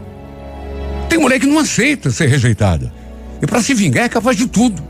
Tem 1.08 1.18
mulher 1.18 1.38
que 1.38 1.46
não 1.46 1.58
aceita 1.58 2.10
ser 2.10 2.28
rejeitada. 2.28 2.92
E 3.40 3.46
para 3.46 3.62
se 3.62 3.74
vingar 3.74 4.04
é 4.04 4.08
capaz 4.08 4.36
de 4.36 4.46
tudo. 4.46 4.82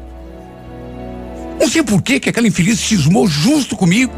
Não 1.59 1.68
sei 1.68 1.82
por 1.82 2.03
que, 2.03 2.20
que 2.20 2.30
aquela 2.30 2.47
infeliz 2.47 2.78
cismou 2.80 3.26
justo 3.26 3.76
comigo. 3.76 4.12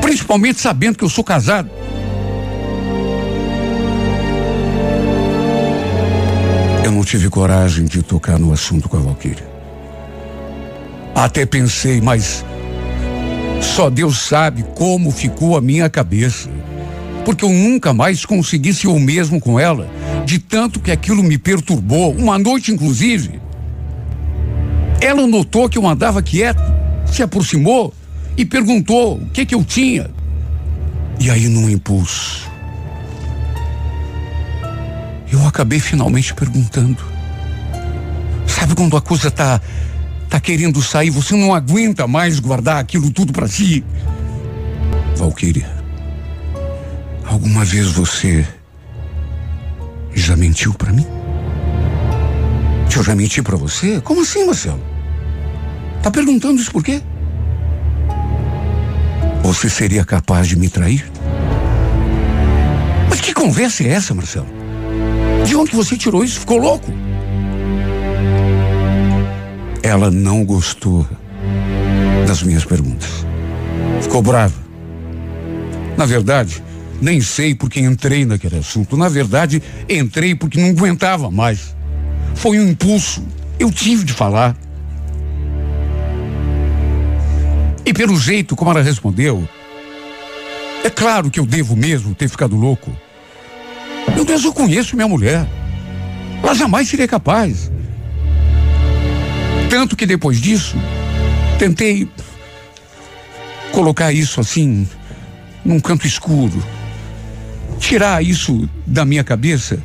Principalmente 0.00 0.60
sabendo 0.60 0.98
que 0.98 1.04
eu 1.04 1.08
sou 1.08 1.24
casado. 1.24 1.70
Eu 6.84 6.92
não 6.92 7.02
tive 7.02 7.28
coragem 7.28 7.84
de 7.84 8.02
tocar 8.02 8.38
no 8.38 8.52
assunto 8.52 8.88
com 8.88 8.96
a 8.96 9.00
Valquíria. 9.00 9.48
Até 11.14 11.44
pensei, 11.44 12.00
mas 12.00 12.44
só 13.66 13.90
Deus 13.90 14.18
sabe 14.20 14.64
como 14.74 15.10
ficou 15.10 15.56
a 15.56 15.60
minha 15.60 15.90
cabeça. 15.90 16.48
Porque 17.24 17.44
eu 17.44 17.50
nunca 17.50 17.92
mais 17.92 18.24
consegui 18.24 18.72
ser 18.72 18.88
o 18.88 18.98
mesmo 18.98 19.40
com 19.40 19.58
ela, 19.58 19.88
de 20.24 20.38
tanto 20.38 20.80
que 20.80 20.90
aquilo 20.90 21.22
me 21.22 21.36
perturbou, 21.36 22.12
uma 22.12 22.38
noite 22.38 22.72
inclusive. 22.72 23.40
Ela 25.00 25.26
notou 25.26 25.68
que 25.68 25.76
eu 25.76 25.86
andava 25.86 26.22
quieto, 26.22 26.62
se 27.04 27.22
aproximou 27.22 27.92
e 28.36 28.44
perguntou 28.44 29.16
o 29.16 29.26
que 29.30 29.44
que 29.44 29.54
eu 29.54 29.64
tinha. 29.64 30.10
E 31.18 31.30
aí, 31.30 31.48
num 31.48 31.68
impulso, 31.68 32.50
eu 35.30 35.46
acabei 35.46 35.80
finalmente 35.80 36.32
perguntando. 36.32 37.02
Sabe 38.46 38.74
quando 38.74 38.96
a 38.96 39.00
coisa 39.00 39.30
tá 39.30 39.60
tá 40.36 40.40
querendo 40.40 40.82
sair, 40.82 41.08
você 41.08 41.34
não 41.34 41.54
aguenta 41.54 42.06
mais 42.06 42.38
guardar 42.38 42.76
aquilo 42.76 43.10
tudo 43.10 43.32
para 43.32 43.48
si? 43.48 43.82
Valquíria, 45.16 45.66
alguma 47.24 47.64
vez 47.64 47.86
você 47.86 48.46
já 50.14 50.36
mentiu 50.36 50.74
para 50.74 50.92
mim? 50.92 51.06
Eu 52.94 53.02
já 53.02 53.14
menti 53.14 53.42
para 53.42 53.56
você? 53.56 54.00
Como 54.02 54.22
assim, 54.22 54.44
Marcelo? 54.44 54.82
Tá 56.02 56.10
perguntando 56.10 56.60
isso 56.60 56.70
por 56.70 56.84
quê? 56.84 57.00
Você 59.42 59.70
seria 59.70 60.04
capaz 60.04 60.48
de 60.48 60.56
me 60.56 60.68
trair? 60.68 61.10
Mas 63.08 63.20
que 63.20 63.32
conversa 63.32 63.84
é 63.84 63.88
essa, 63.88 64.14
Marcelo? 64.14 64.48
De 65.46 65.56
onde 65.56 65.74
você 65.74 65.96
tirou 65.96 66.22
isso? 66.22 66.40
Ficou 66.40 66.58
louco? 66.58 67.05
Ela 69.86 70.10
não 70.10 70.44
gostou 70.44 71.06
das 72.26 72.42
minhas 72.42 72.64
perguntas. 72.64 73.24
Ficou 74.02 74.20
brava. 74.20 74.52
Na 75.96 76.04
verdade, 76.04 76.60
nem 77.00 77.20
sei 77.20 77.54
porque 77.54 77.78
entrei 77.78 78.24
naquele 78.24 78.58
assunto. 78.58 78.96
Na 78.96 79.08
verdade, 79.08 79.62
entrei 79.88 80.34
porque 80.34 80.60
não 80.60 80.70
aguentava 80.70 81.30
mais. 81.30 81.76
Foi 82.34 82.58
um 82.58 82.68
impulso. 82.68 83.24
Eu 83.60 83.70
tive 83.70 84.02
de 84.02 84.12
falar. 84.12 84.56
E 87.84 87.92
pelo 87.92 88.18
jeito 88.18 88.56
como 88.56 88.72
ela 88.72 88.82
respondeu, 88.82 89.48
é 90.82 90.90
claro 90.90 91.30
que 91.30 91.38
eu 91.38 91.46
devo 91.46 91.76
mesmo 91.76 92.12
ter 92.12 92.28
ficado 92.28 92.56
louco. 92.56 92.90
Meu 94.16 94.24
Deus, 94.24 94.42
eu 94.42 94.52
conheço 94.52 94.96
minha 94.96 95.06
mulher. 95.06 95.46
Ela 96.42 96.54
jamais 96.54 96.88
seria 96.88 97.06
capaz. 97.06 97.70
Tanto 99.68 99.96
que 99.96 100.06
depois 100.06 100.40
disso, 100.40 100.76
tentei 101.58 102.08
colocar 103.72 104.12
isso 104.12 104.40
assim, 104.40 104.88
num 105.64 105.80
canto 105.80 106.06
escuro. 106.06 106.62
tirar 107.78 108.24
isso 108.24 108.68
da 108.86 109.04
minha 109.04 109.22
cabeça, 109.22 109.78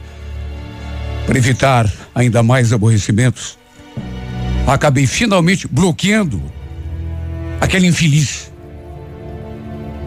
para 1.26 1.38
evitar 1.38 1.92
ainda 2.16 2.42
mais 2.42 2.74
aborrecimentos, 2.74 3.58
acabei 4.66 5.06
finalmente 5.06 5.68
bloqueando 5.68 6.42
aquele 7.60 7.88
infeliz. 7.88 8.52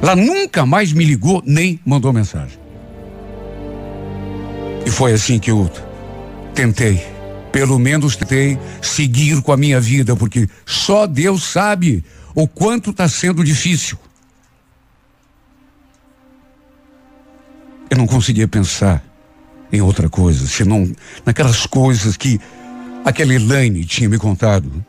Ela 0.02 0.16
nunca 0.16 0.66
mais 0.66 0.92
me 0.92 1.04
ligou 1.04 1.42
nem 1.46 1.78
mandou 1.84 2.12
mensagem. 2.12 2.58
E 4.84 4.90
foi 4.90 5.12
assim 5.12 5.38
que 5.38 5.50
eu 5.50 5.70
tentei, 6.54 7.02
pelo 7.54 7.78
menos 7.78 8.16
tentei 8.16 8.58
seguir 8.82 9.40
com 9.40 9.52
a 9.52 9.56
minha 9.56 9.78
vida, 9.78 10.16
porque 10.16 10.48
só 10.66 11.06
Deus 11.06 11.44
sabe 11.44 12.04
o 12.34 12.48
quanto 12.48 12.90
está 12.90 13.08
sendo 13.08 13.44
difícil. 13.44 13.96
Eu 17.88 17.96
não 17.96 18.08
conseguia 18.08 18.48
pensar 18.48 19.04
em 19.72 19.80
outra 19.80 20.08
coisa, 20.08 20.48
senão 20.48 20.90
naquelas 21.24 21.64
coisas 21.64 22.16
que 22.16 22.40
aquela 23.04 23.32
Elaine 23.32 23.84
tinha 23.84 24.08
me 24.08 24.18
contado. 24.18 24.84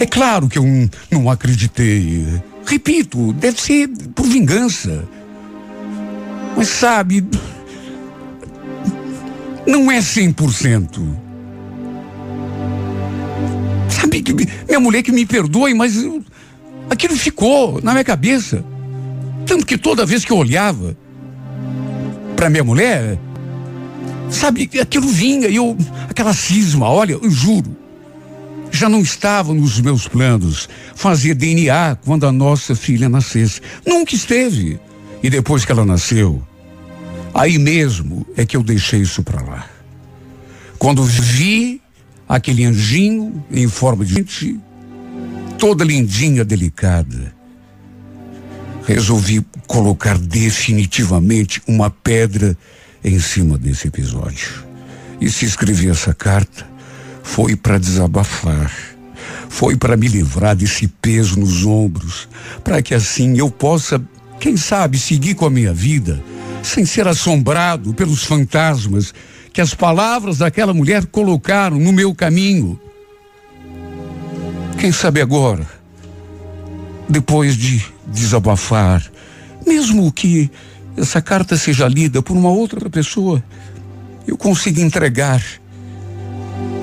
É 0.00 0.06
claro 0.06 0.48
que 0.48 0.58
eu 0.58 0.64
não 1.08 1.30
acreditei. 1.30 2.26
Repito, 2.66 3.32
deve 3.34 3.60
ser 3.60 3.88
por 4.12 4.26
vingança. 4.26 5.04
Mas 6.56 6.66
sabe, 6.66 7.24
não 9.66 9.90
é 9.90 9.98
100%. 9.98 11.00
Sabe 13.88 14.22
que 14.22 14.32
minha 14.32 14.80
mulher 14.80 15.02
que 15.02 15.12
me 15.12 15.26
perdoe, 15.26 15.74
mas 15.74 15.96
eu, 15.96 16.22
aquilo 16.88 17.16
ficou 17.16 17.80
na 17.82 17.92
minha 17.92 18.04
cabeça. 18.04 18.64
Tanto 19.46 19.66
que 19.66 19.78
toda 19.78 20.06
vez 20.06 20.24
que 20.24 20.32
eu 20.32 20.36
olhava 20.36 20.96
para 22.34 22.50
minha 22.50 22.64
mulher, 22.64 23.18
sabe, 24.30 24.70
aquilo 24.80 25.08
vinha 25.08 25.48
e 25.48 25.56
eu, 25.56 25.76
aquela 26.08 26.34
cisma, 26.34 26.88
olha, 26.88 27.12
eu 27.14 27.30
juro, 27.30 27.76
já 28.70 28.88
não 28.88 29.00
estava 29.00 29.54
nos 29.54 29.80
meus 29.80 30.06
planos 30.06 30.68
fazer 30.94 31.34
DNA 31.34 31.96
quando 32.04 32.26
a 32.26 32.32
nossa 32.32 32.74
filha 32.74 33.08
nascesse. 33.08 33.60
Nunca 33.86 34.14
esteve. 34.14 34.78
E 35.22 35.30
depois 35.30 35.64
que 35.64 35.72
ela 35.72 35.84
nasceu, 35.84 36.42
aí 37.36 37.58
mesmo 37.58 38.26
é 38.36 38.46
que 38.46 38.56
eu 38.56 38.62
deixei 38.62 39.00
isso 39.00 39.22
para 39.22 39.42
lá. 39.42 39.68
Quando 40.78 41.04
vi 41.04 41.80
aquele 42.28 42.64
anjinho 42.64 43.44
em 43.50 43.68
forma 43.68 44.04
de 44.04 44.14
gente, 44.14 44.58
toda 45.58 45.84
lindinha, 45.84 46.44
delicada, 46.44 47.34
resolvi 48.86 49.44
colocar 49.66 50.16
definitivamente 50.16 51.62
uma 51.66 51.90
pedra 51.90 52.56
em 53.04 53.18
cima 53.18 53.58
desse 53.58 53.88
episódio. 53.88 54.64
E 55.20 55.30
se 55.30 55.44
escrevi 55.44 55.88
essa 55.88 56.14
carta, 56.14 56.66
foi 57.22 57.54
para 57.54 57.78
desabafar. 57.78 58.72
Foi 59.48 59.76
para 59.76 59.96
me 59.96 60.08
livrar 60.08 60.54
desse 60.54 60.88
peso 60.88 61.38
nos 61.38 61.64
ombros, 61.64 62.28
para 62.62 62.82
que 62.82 62.94
assim 62.94 63.38
eu 63.38 63.50
possa, 63.50 64.02
quem 64.38 64.56
sabe, 64.56 64.98
seguir 64.98 65.34
com 65.34 65.46
a 65.46 65.50
minha 65.50 65.72
vida 65.72 66.22
sem 66.62 66.84
ser 66.84 67.06
assombrado 67.06 67.94
pelos 67.94 68.24
fantasmas 68.24 69.12
que 69.52 69.60
as 69.60 69.72
palavras 69.72 70.38
daquela 70.38 70.74
mulher 70.74 71.06
colocaram 71.06 71.78
no 71.78 71.92
meu 71.92 72.14
caminho. 72.14 72.78
Quem 74.78 74.92
sabe 74.92 75.20
agora, 75.22 75.66
depois 77.08 77.56
de 77.56 77.82
desabafar, 78.06 79.02
mesmo 79.66 80.12
que 80.12 80.50
essa 80.96 81.22
carta 81.22 81.56
seja 81.56 81.88
lida 81.88 82.20
por 82.20 82.36
uma 82.36 82.50
outra 82.50 82.90
pessoa, 82.90 83.42
eu 84.26 84.36
consiga 84.36 84.82
entregar 84.82 85.42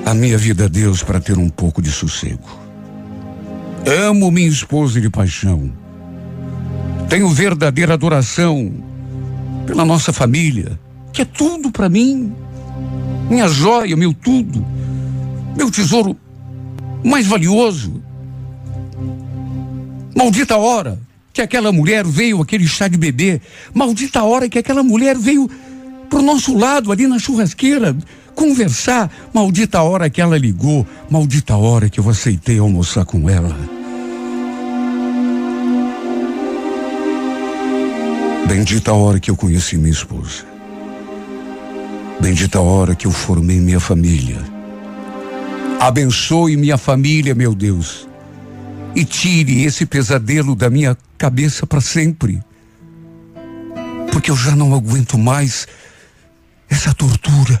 a 0.04 0.12
minha 0.12 0.36
vida 0.36 0.64
a 0.64 0.68
Deus 0.68 1.02
para 1.02 1.20
ter 1.20 1.38
um 1.38 1.48
pouco 1.48 1.80
de 1.80 1.90
sossego. 1.90 2.64
Amo 4.08 4.30
minha 4.30 4.48
esposa 4.48 5.00
de 5.00 5.10
paixão. 5.10 5.70
Tenho 7.08 7.28
verdadeira 7.28 7.94
adoração 7.94 8.72
pela 9.66 9.84
nossa 9.84 10.12
família, 10.12 10.78
que 11.12 11.22
é 11.22 11.24
tudo 11.24 11.70
para 11.70 11.88
mim. 11.88 12.32
Minha 13.28 13.48
joia, 13.48 13.96
meu 13.96 14.12
tudo. 14.12 14.64
Meu 15.56 15.70
tesouro 15.70 16.16
mais 17.02 17.26
valioso. 17.26 18.02
Maldita 20.16 20.56
hora 20.56 20.98
que 21.32 21.42
aquela 21.42 21.72
mulher 21.72 22.04
veio, 22.04 22.40
aquele 22.40 22.66
chá 22.66 22.88
de 22.88 22.96
bebê. 22.96 23.40
Maldita 23.72 24.22
hora 24.22 24.48
que 24.48 24.58
aquela 24.58 24.82
mulher 24.82 25.16
veio 25.16 25.50
pro 26.08 26.22
nosso 26.22 26.56
lado 26.56 26.92
ali 26.92 27.06
na 27.06 27.18
churrasqueira 27.18 27.96
conversar. 28.34 29.10
Maldita 29.32 29.82
hora 29.82 30.08
que 30.10 30.20
ela 30.20 30.38
ligou, 30.38 30.86
maldita 31.10 31.56
hora 31.56 31.88
que 31.88 32.00
eu 32.00 32.08
aceitei 32.08 32.58
almoçar 32.58 33.04
com 33.04 33.28
ela. 33.28 33.83
Bendita 38.46 38.92
hora 38.92 39.18
que 39.18 39.30
eu 39.30 39.36
conheci 39.36 39.76
minha 39.76 39.92
esposa. 39.92 40.44
Bendita 42.20 42.60
hora 42.60 42.94
que 42.94 43.06
eu 43.06 43.10
formei 43.10 43.58
minha 43.58 43.80
família. 43.80 44.38
Abençoe 45.80 46.56
minha 46.56 46.78
família, 46.78 47.34
meu 47.34 47.54
Deus. 47.54 48.06
E 48.94 49.04
tire 49.04 49.64
esse 49.64 49.84
pesadelo 49.86 50.54
da 50.54 50.70
minha 50.70 50.96
cabeça 51.18 51.66
para 51.66 51.80
sempre. 51.80 52.42
Porque 54.12 54.30
eu 54.30 54.36
já 54.36 54.54
não 54.54 54.74
aguento 54.74 55.18
mais 55.18 55.66
essa 56.68 56.94
tortura. 56.94 57.60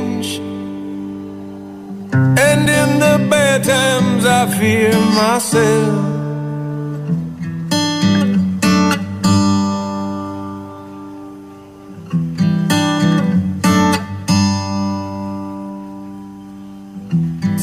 Times, 4.21 4.53
I 4.53 4.57
fear 4.57 4.91
myself. 5.15 6.17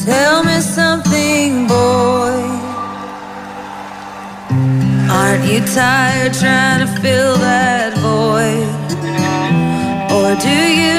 Tell 0.05 0.43
me 0.43 0.59
something, 0.61 1.67
boy. 1.67 2.39
Aren't 5.11 5.45
you 5.45 5.59
tired 5.73 6.33
trying 6.33 6.85
to 6.85 7.01
fill 7.01 7.35
that 7.37 7.93
void? 7.97 8.69
Or 10.11 10.35
do 10.41 10.49
you 10.49 10.98